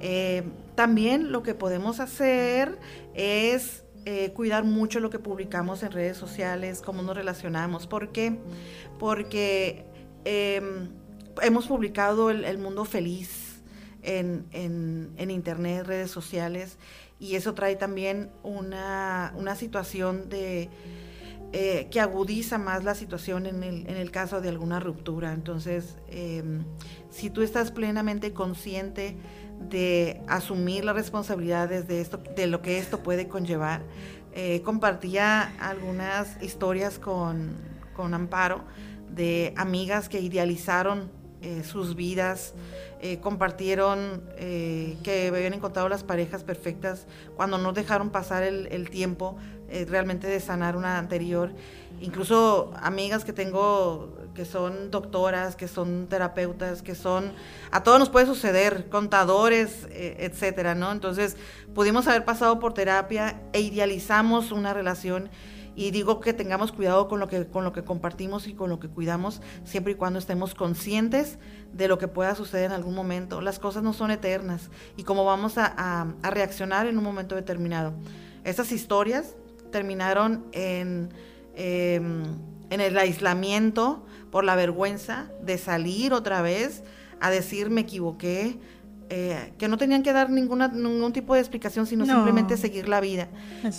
Eh, 0.00 0.44
también 0.74 1.32
lo 1.32 1.42
que 1.42 1.54
podemos 1.54 2.00
hacer 2.00 2.78
es 3.14 3.84
eh, 4.10 4.32
cuidar 4.32 4.64
mucho 4.64 5.00
lo 5.00 5.10
que 5.10 5.18
publicamos 5.18 5.82
en 5.82 5.92
redes 5.92 6.16
sociales, 6.16 6.80
cómo 6.80 7.02
nos 7.02 7.14
relacionamos. 7.14 7.86
¿Por 7.86 8.10
qué? 8.10 8.38
Porque 8.98 9.84
em, 10.24 10.88
hemos 11.42 11.66
publicado 11.66 12.30
el, 12.30 12.56
mundo 12.56 12.86
feliz 12.86 13.60
en, 14.02 14.48
internet, 15.18 15.86
redes 15.86 16.10
sociales, 16.10 16.78
y 17.20 17.34
eso 17.34 17.52
trae 17.52 17.76
también 17.76 18.30
una, 18.42 19.34
situación 19.56 20.30
de... 20.30 20.70
Eh, 21.52 21.88
que 21.90 22.00
agudiza 22.00 22.56
más 22.56 22.84
la 22.84 22.94
situación 22.94 23.44
en 23.46 23.62
el, 23.62 24.10
caso 24.10 24.40
de 24.40 24.48
alguna 24.48 24.80
ruptura. 24.80 25.34
Entonces, 25.34 25.98
em, 26.08 26.64
si 27.10 27.28
tú 27.28 27.42
estás 27.42 27.72
plenamente 27.72 28.32
consciente 28.32 29.18
de 29.60 30.20
asumir 30.28 30.84
las 30.84 30.94
responsabilidades 30.94 31.88
de 31.88 32.00
esto, 32.00 32.18
de 32.36 32.46
lo 32.46 32.62
que 32.62 32.78
esto 32.78 33.02
puede 33.02 33.28
conllevar. 33.28 33.82
Eh, 34.32 34.62
compartía 34.62 35.52
algunas 35.60 36.40
historias 36.42 36.98
con, 36.98 37.66
Amparo 37.98 38.60
de 39.10 39.52
amigas 39.56 40.08
que 40.08 40.20
idealizaron 40.20 41.10
eh, 41.42 41.64
sus 41.64 41.96
vidas, 41.96 42.54
eh, 43.00 43.18
compartieron 43.18 44.22
que 44.36 45.32
habían 45.34 45.54
encontrado 45.54 45.88
las 45.88 46.04
parejas 46.04 46.44
perfectas 46.44 47.08
cuando 47.34 47.58
no 47.58 47.72
dejaron 47.72 48.10
pasar 48.10 48.44
el 48.44 48.88
tiempo 48.90 49.36
realmente 49.88 50.28
de 50.28 50.38
sanar 50.38 50.76
una 50.76 50.98
anterior 50.98 51.50
incluso 52.00 52.72
amigas 52.80 53.24
que 53.24 53.32
tengo 53.32 54.18
que 54.38 54.44
son 54.44 54.92
doctoras, 54.92 55.56
que 55.56 55.66
son 55.66 56.06
terapeutas, 56.06 56.80
que 56.80 56.94
son, 56.94 57.32
a 57.72 57.82
todos 57.82 57.98
nos 57.98 58.08
puede 58.08 58.24
suceder, 58.24 58.88
contadores, 58.88 59.88
eh, 59.90 60.16
etcétera, 60.20 60.76
¿no? 60.76 60.92
Entonces, 60.92 61.36
pudimos 61.74 62.06
haber 62.06 62.24
pasado 62.24 62.60
por 62.60 62.72
terapia 62.72 63.42
e 63.52 63.60
idealizamos 63.62 64.52
una 64.52 64.72
relación 64.72 65.28
y 65.74 65.90
digo 65.90 66.20
que 66.20 66.34
tengamos 66.34 66.70
cuidado 66.70 67.08
con 67.08 67.18
lo 67.18 67.26
que, 67.26 67.48
con 67.48 67.64
lo 67.64 67.72
que 67.72 67.82
compartimos 67.82 68.46
y 68.46 68.54
con 68.54 68.70
lo 68.70 68.78
que 68.78 68.88
cuidamos, 68.88 69.42
siempre 69.64 69.94
y 69.94 69.96
cuando 69.96 70.20
estemos 70.20 70.54
conscientes 70.54 71.40
de 71.72 71.88
lo 71.88 71.98
que 71.98 72.06
pueda 72.06 72.36
suceder 72.36 72.66
en 72.66 72.72
algún 72.72 72.94
momento. 72.94 73.40
Las 73.40 73.58
cosas 73.58 73.82
no 73.82 73.92
son 73.92 74.12
eternas 74.12 74.70
y 74.96 75.02
cómo 75.02 75.24
vamos 75.24 75.58
a, 75.58 76.06
a 76.22 76.30
reaccionar 76.30 76.86
en 76.86 76.96
un 76.96 77.02
momento 77.02 77.34
determinado. 77.34 77.92
Esas 78.44 78.70
historias 78.70 79.34
terminaron 79.72 80.46
en 80.52 81.12
Em, 81.60 82.22
en 82.70 82.80
el 82.80 82.96
aislamiento 82.96 84.06
por 84.30 84.44
la 84.44 84.54
vergüenza 84.54 85.28
de 85.42 85.58
salir 85.58 86.12
otra 86.12 86.40
vez 86.40 86.84
a 87.18 87.30
decir 87.30 87.68
me 87.68 87.80
equivoqué, 87.80 88.58
eh, 89.10 89.54
que 89.58 89.66
no 89.66 89.76
tenían 89.76 90.04
que 90.04 90.12
dar 90.12 90.30
ninguna, 90.30 90.68
ningún 90.68 91.12
tipo 91.12 91.34
de 91.34 91.40
explicación, 91.40 91.86
sino 91.86 92.04
simplemente 92.04 92.56
seguir 92.56 92.88
la 92.88 93.00
vida. 93.00 93.26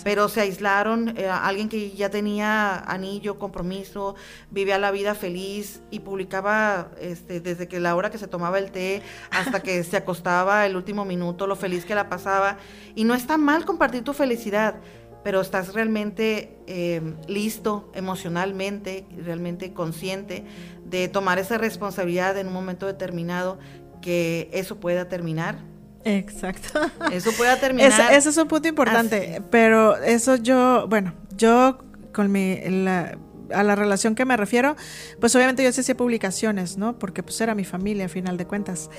Pero 0.04 0.28
se 0.28 0.40
aislaron, 0.40 1.16
eh, 1.16 1.28
alguien 1.28 1.70
que 1.70 1.92
ya 1.92 2.10
tenía 2.10 2.80
anillo, 2.80 3.38
compromiso, 3.38 4.14
vivía 4.50 4.76
la 4.76 4.90
vida 4.90 5.14
feliz 5.14 5.80
y 5.90 6.00
publicaba 6.00 6.90
este, 7.00 7.40
desde 7.40 7.66
que 7.66 7.80
la 7.80 7.94
hora 7.94 8.10
que 8.10 8.18
se 8.18 8.26
tomaba 8.26 8.58
el 8.58 8.72
té 8.72 9.02
hasta 9.30 9.62
que 9.62 9.84
se 9.84 9.96
acostaba 9.96 10.66
el 10.66 10.76
último 10.76 11.04
minuto, 11.06 11.46
lo 11.46 11.56
feliz 11.56 11.86
que 11.86 11.94
la 11.94 12.10
pasaba. 12.10 12.58
Y 12.94 13.04
no 13.04 13.14
está 13.14 13.38
mal 13.38 13.64
compartir 13.64 14.02
tu 14.02 14.12
felicidad, 14.12 14.80
pero 15.22 15.40
estás 15.40 15.74
realmente 15.74 16.56
eh, 16.66 17.14
listo 17.28 17.90
emocionalmente, 17.94 19.04
realmente 19.24 19.72
consciente 19.72 20.44
de 20.84 21.08
tomar 21.08 21.38
esa 21.38 21.58
responsabilidad 21.58 22.38
en 22.38 22.48
un 22.48 22.52
momento 22.52 22.86
determinado 22.86 23.58
que 24.00 24.48
eso 24.52 24.80
pueda 24.80 25.08
terminar. 25.08 25.58
Exacto. 26.04 26.80
Eso 27.12 27.30
pueda 27.36 27.60
terminar. 27.60 27.92
Ese, 28.10 28.30
es 28.30 28.36
un 28.38 28.48
punto 28.48 28.66
importante, 28.68 29.42
pero 29.50 29.96
eso 29.98 30.36
yo, 30.36 30.86
bueno, 30.88 31.12
yo 31.36 31.76
con 32.14 32.32
mi, 32.32 32.58
la, 32.70 33.18
a 33.52 33.62
la 33.62 33.74
relación 33.74 34.14
que 34.14 34.24
me 34.24 34.36
refiero, 34.36 34.76
pues 35.20 35.34
obviamente 35.34 35.62
yo 35.62 35.72
sí 35.72 35.80
hacía 35.80 35.96
publicaciones, 35.96 36.76
¿no? 36.76 36.98
Porque 36.98 37.22
pues 37.22 37.40
era 37.40 37.54
mi 37.54 37.64
familia 37.64 38.06
a 38.06 38.08
final 38.08 38.36
de 38.36 38.46
cuentas. 38.46 38.90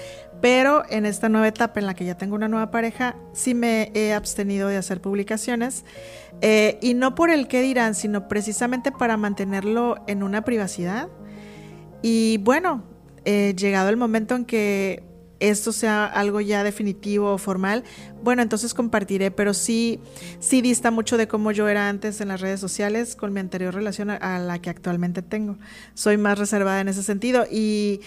Pero 0.41 0.84
en 0.89 1.06
esta 1.06 1.30
nueva 1.30 1.47
etapa 1.47 1.80
en 1.80 1.86
la 1.86 1.93
que 1.93 2.06
ya 2.06 2.18
tengo 2.18 2.36
una 2.36 2.47
nueva 2.47 2.72
pareja, 2.72 3.16
sí 3.34 3.54
me 3.54 3.91
he 3.93 4.14
abstenido 4.14 4.68
de 4.68 4.78
hacer 4.78 5.02
publicaciones. 5.02 5.86
Eh, 6.41 6.80
y 6.82 6.93
no 6.93 7.16
por 7.16 7.30
el 7.30 7.47
qué 7.47 7.62
dirán, 7.62 7.95
sino 7.95 8.28
precisamente 8.28 8.91
para 8.91 9.18
mantenerlo 9.18 10.04
en 10.08 10.24
una 10.24 10.43
privacidad. 10.43 11.10
Y 12.02 12.38
bueno, 12.39 12.84
eh, 13.26 13.54
llegado 13.56 13.89
el 13.89 13.97
momento 13.97 14.36
en 14.36 14.45
que 14.45 15.04
esto 15.42 15.74
sea 15.74 16.06
algo 16.06 16.39
ya 16.39 16.64
definitivo 16.64 17.34
o 17.34 17.38
formal, 17.38 17.84
bueno, 18.24 18.42
entonces 18.42 18.74
compartiré, 18.74 19.32
pero 19.32 19.54
sí, 19.54 20.00
sí 20.39 20.62
dista 20.62 20.92
mucho 20.92 21.18
de 21.18 21.28
cómo 21.28 21.52
yo 21.52 21.68
era 21.68 21.89
antes 21.89 22.22
en 22.22 22.28
las 22.28 22.39
redes 22.39 22.60
sociales 22.60 23.16
con 23.16 23.34
mi 23.34 23.39
anterior 23.39 23.74
relación 23.74 24.12
a, 24.12 24.39
la 24.39 24.62
que 24.62 24.70
actualmente 24.70 25.22
tengo. 25.22 25.58
Soy 25.96 26.18
más 26.18 26.38
reservada 26.38 26.80
en 26.82 26.88
ese 26.88 27.04
sentido 27.04 27.46
y, 27.52 28.02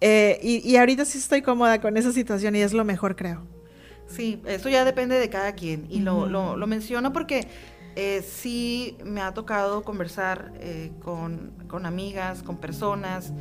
eh, 0.00 0.38
y, 0.42 0.76
ahorita 0.76 1.04
sí 1.04 1.18
estoy 1.18 1.42
cómoda 1.42 1.80
con 1.80 1.96
esa 1.96 2.12
situación 2.12 2.56
y 2.56 2.60
es 2.60 2.72
lo 2.72 2.84
mejor, 2.84 3.16
creo. 3.16 3.46
Sí, 4.08 4.42
eso 4.46 4.68
ya 4.68 4.84
depende 4.84 5.18
de 5.18 5.30
cada 5.30 5.52
quien 5.52 5.86
y 5.88 6.00
lo, 6.00 6.26
lo, 6.26 6.66
menciono 6.66 7.12
porque 7.12 7.46
eh, 7.94 8.22
sí 8.22 8.96
me 9.04 9.20
ha 9.20 9.32
tocado 9.32 9.82
conversar 9.82 10.52
eh, 10.56 10.90
con, 11.00 11.52
con, 11.68 11.86
amigas, 11.86 12.42
con 12.42 12.56
personas 12.56 13.32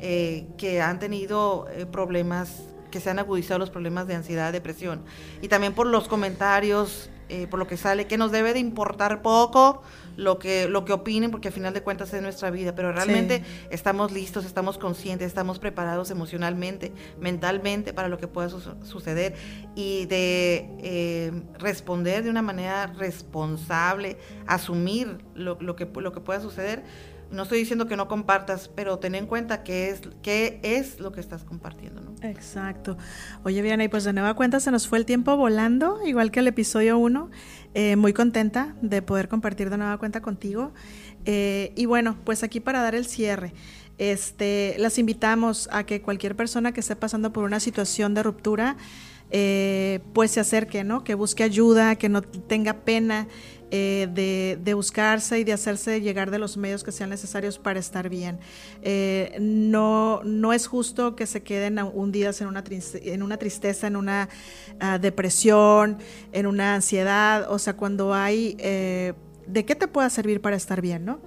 eh, 0.00 0.46
que 0.56 0.80
han 0.80 1.00
tenido 1.00 1.66
problemas 1.90 2.62
que 2.92 3.00
se 3.00 3.10
han 3.10 3.18
agudizado 3.18 3.58
los 3.58 3.70
problemas 3.70 4.06
de 4.06 4.14
ansiedad, 4.14 4.52
depresión. 4.52 5.02
Y 5.40 5.48
también 5.48 5.74
por 5.74 5.88
los 5.88 6.06
comentarios, 6.06 7.10
eh, 7.28 7.48
por 7.48 7.58
lo 7.58 7.66
que 7.66 7.76
sale, 7.76 8.06
que 8.06 8.18
nos 8.18 8.30
debe 8.30 8.52
de 8.52 8.60
importar 8.60 9.22
poco 9.22 9.82
lo 10.16 10.38
que, 10.38 10.68
lo 10.68 10.84
que 10.84 10.92
opinen, 10.92 11.30
porque 11.30 11.48
al 11.48 11.54
final 11.54 11.72
de 11.72 11.82
cuentas 11.82 12.12
es 12.12 12.20
nuestra 12.20 12.50
vida, 12.50 12.74
pero 12.74 12.92
realmente 12.92 13.42
estamos 13.70 14.12
listos, 14.12 14.44
estamos 14.44 14.76
conscientes, 14.76 15.28
estamos 15.28 15.58
preparados 15.58 16.10
emocionalmente, 16.10 16.92
mentalmente 17.18 17.94
para 17.94 18.08
lo 18.08 18.18
que 18.18 18.28
pueda 18.28 18.50
suceder 18.50 19.34
y 19.74 20.04
de 20.06 20.68
eh, 20.82 21.32
responder 21.58 22.22
de 22.22 22.28
una 22.28 22.42
manera 22.42 22.88
responsable, 22.88 24.18
asumir 24.46 25.18
lo, 25.34 25.56
lo, 25.60 25.74
que, 25.74 25.86
lo 25.86 26.12
que 26.12 26.20
pueda 26.20 26.40
suceder 26.40 26.82
no 27.32 27.44
estoy 27.44 27.58
diciendo 27.58 27.86
que 27.86 27.96
no 27.96 28.08
compartas, 28.08 28.68
pero 28.68 28.98
ten 28.98 29.14
en 29.14 29.26
cuenta 29.26 29.62
qué 29.62 29.90
es, 29.90 30.02
qué 30.22 30.60
es 30.62 31.00
lo 31.00 31.12
que 31.12 31.20
estás 31.20 31.44
compartiendo, 31.44 32.00
¿no? 32.00 32.14
Exacto. 32.22 32.96
Oye, 33.42 33.62
Viana, 33.62 33.84
y 33.84 33.88
pues 33.88 34.04
de 34.04 34.12
nueva 34.12 34.34
cuenta 34.34 34.60
se 34.60 34.70
nos 34.70 34.86
fue 34.86 34.98
el 34.98 35.06
tiempo 35.06 35.36
volando, 35.36 35.98
igual 36.04 36.30
que 36.30 36.40
el 36.40 36.48
episodio 36.48 36.98
1. 36.98 37.30
Eh, 37.74 37.96
muy 37.96 38.12
contenta 38.12 38.76
de 38.82 39.00
poder 39.00 39.28
compartir 39.28 39.70
de 39.70 39.78
nueva 39.78 39.96
cuenta 39.96 40.20
contigo. 40.20 40.72
Eh, 41.24 41.72
y 41.74 41.86
bueno, 41.86 42.18
pues 42.24 42.42
aquí 42.42 42.60
para 42.60 42.82
dar 42.82 42.94
el 42.94 43.06
cierre. 43.06 43.54
Este, 43.98 44.76
las 44.78 44.98
invitamos 44.98 45.68
a 45.72 45.84
que 45.84 46.02
cualquier 46.02 46.36
persona 46.36 46.72
que 46.72 46.80
esté 46.80 46.96
pasando 46.96 47.32
por 47.32 47.44
una 47.44 47.60
situación 47.60 48.14
de 48.14 48.22
ruptura, 48.22 48.76
eh, 49.30 50.00
pues 50.12 50.32
se 50.32 50.40
acerque, 50.40 50.84
¿no? 50.84 51.04
Que 51.04 51.14
busque 51.14 51.42
ayuda, 51.42 51.96
que 51.96 52.08
no 52.10 52.20
tenga 52.20 52.84
pena 52.84 53.26
eh, 53.72 54.06
de, 54.62 54.74
buscarse 54.74 55.40
y 55.40 55.44
de 55.44 55.52
hacerse 55.52 56.00
llegar 56.00 56.30
de 56.30 56.38
los 56.38 56.56
medios 56.56 56.84
que 56.84 56.92
sean 56.92 57.10
necesarios 57.10 57.58
para 57.58 57.80
estar 57.80 58.08
bien. 58.08 58.38
Eh, 58.82 59.36
no, 59.40 60.20
no 60.22 60.52
es 60.52 60.68
justo 60.68 61.16
que 61.16 61.26
se 61.26 61.42
queden 61.42 61.80
hundidas 61.80 62.40
en 62.40 62.46
una, 62.46 62.62
en 62.68 63.22
una 63.24 63.36
tristeza, 63.38 63.88
en 63.88 63.96
una 63.96 64.28
ah, 64.78 64.98
depresión, 64.98 65.98
en 66.30 66.46
una 66.46 66.74
ansiedad, 66.76 67.50
o 67.50 67.58
sea, 67.58 67.74
cuando 67.76 68.14
hay... 68.14 68.56
¿De 69.44 69.64
qué 69.64 69.74
te 69.74 69.88
pueda 69.88 70.08
servir 70.08 70.40
para 70.40 70.54
estar 70.54 70.80
bien, 70.80 71.04
no? 71.04 71.20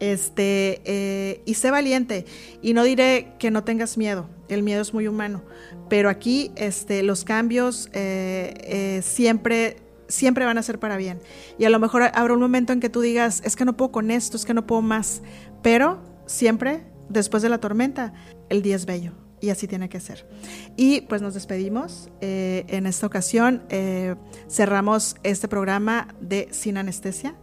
Este, 0.00 0.80
eh, 0.84 1.42
y 1.44 1.54
sé 1.54 1.70
valiente. 1.70 2.24
Y 2.62 2.72
no 2.72 2.84
diré 2.84 3.32
que 3.38 3.50
no 3.50 3.64
tengas 3.64 3.98
miedo. 3.98 4.28
El 4.48 4.62
miedo 4.62 4.80
es 4.82 4.94
muy 4.94 5.08
humano. 5.08 5.42
Pero 5.88 6.08
aquí, 6.08 6.52
este, 6.56 7.02
los 7.02 7.24
cambios 7.24 7.88
eh, 7.92 8.54
eh, 8.62 9.00
siempre 9.02 9.76
siempre 10.08 10.44
van 10.44 10.58
a 10.58 10.62
ser 10.62 10.78
para 10.78 10.96
bien. 10.96 11.20
Y 11.58 11.64
a 11.64 11.70
lo 11.70 11.78
mejor 11.78 12.02
habrá 12.14 12.34
un 12.34 12.40
momento 12.40 12.72
en 12.72 12.80
que 12.80 12.88
tú 12.88 13.00
digas, 13.00 13.42
es 13.44 13.56
que 13.56 13.64
no 13.64 13.76
puedo 13.76 13.92
con 13.92 14.10
esto, 14.10 14.36
es 14.36 14.44
que 14.44 14.54
no 14.54 14.66
puedo 14.66 14.82
más. 14.82 15.22
Pero 15.62 16.02
siempre, 16.26 16.84
después 17.08 17.42
de 17.42 17.48
la 17.48 17.58
tormenta, 17.58 18.12
el 18.48 18.62
día 18.62 18.76
es 18.76 18.86
bello. 18.86 19.12
Y 19.40 19.50
así 19.50 19.68
tiene 19.68 19.88
que 19.88 20.00
ser. 20.00 20.26
Y 20.76 21.02
pues 21.02 21.22
nos 21.22 21.34
despedimos. 21.34 22.10
en 22.20 22.86
esta 22.86 23.06
ocasión 23.06 23.62
cerramos 24.48 25.14
este 25.22 25.46
programa 25.46 26.08
de 26.20 26.48
Sin 26.50 26.76
Anestesia. 26.76 27.36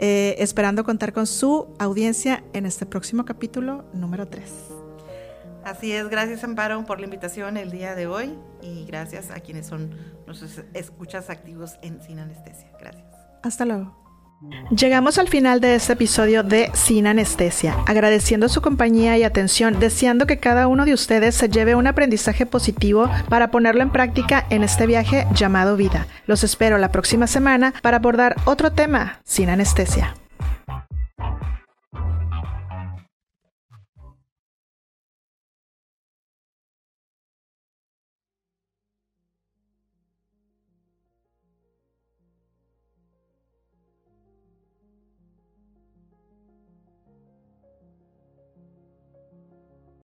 Eh, 0.00 0.36
esperando 0.38 0.84
contar 0.84 1.12
con 1.12 1.26
su 1.26 1.74
audiencia 1.78 2.44
en 2.52 2.66
este 2.66 2.86
próximo 2.86 3.24
capítulo 3.24 3.84
número 3.92 4.28
3. 4.28 4.77
Así 5.64 5.92
es, 5.92 6.08
gracias 6.08 6.44
Amparo 6.44 6.84
por 6.84 6.98
la 6.98 7.04
invitación 7.04 7.56
el 7.56 7.70
día 7.70 7.94
de 7.94 8.06
hoy 8.06 8.34
y 8.62 8.86
gracias 8.86 9.30
a 9.30 9.40
quienes 9.40 9.66
son 9.66 9.90
nuestros 10.26 10.62
escuchas 10.74 11.30
activos 11.30 11.78
en 11.82 12.00
Sin 12.02 12.18
Anestesia. 12.18 12.70
Gracias. 12.78 13.06
Hasta 13.42 13.64
luego. 13.64 14.08
Llegamos 14.70 15.18
al 15.18 15.28
final 15.28 15.60
de 15.60 15.74
este 15.74 15.94
episodio 15.94 16.44
de 16.44 16.70
Sin 16.72 17.08
Anestesia, 17.08 17.76
agradeciendo 17.86 18.48
su 18.48 18.62
compañía 18.62 19.18
y 19.18 19.24
atención, 19.24 19.80
deseando 19.80 20.26
que 20.26 20.38
cada 20.38 20.68
uno 20.68 20.84
de 20.84 20.94
ustedes 20.94 21.34
se 21.34 21.48
lleve 21.48 21.74
un 21.74 21.88
aprendizaje 21.88 22.46
positivo 22.46 23.10
para 23.28 23.50
ponerlo 23.50 23.82
en 23.82 23.90
práctica 23.90 24.46
en 24.50 24.62
este 24.62 24.86
viaje 24.86 25.26
llamado 25.34 25.76
vida. 25.76 26.06
Los 26.26 26.44
espero 26.44 26.78
la 26.78 26.92
próxima 26.92 27.26
semana 27.26 27.74
para 27.82 27.96
abordar 27.96 28.36
otro 28.44 28.70
tema 28.70 29.18
sin 29.24 29.50
anestesia. 29.50 30.14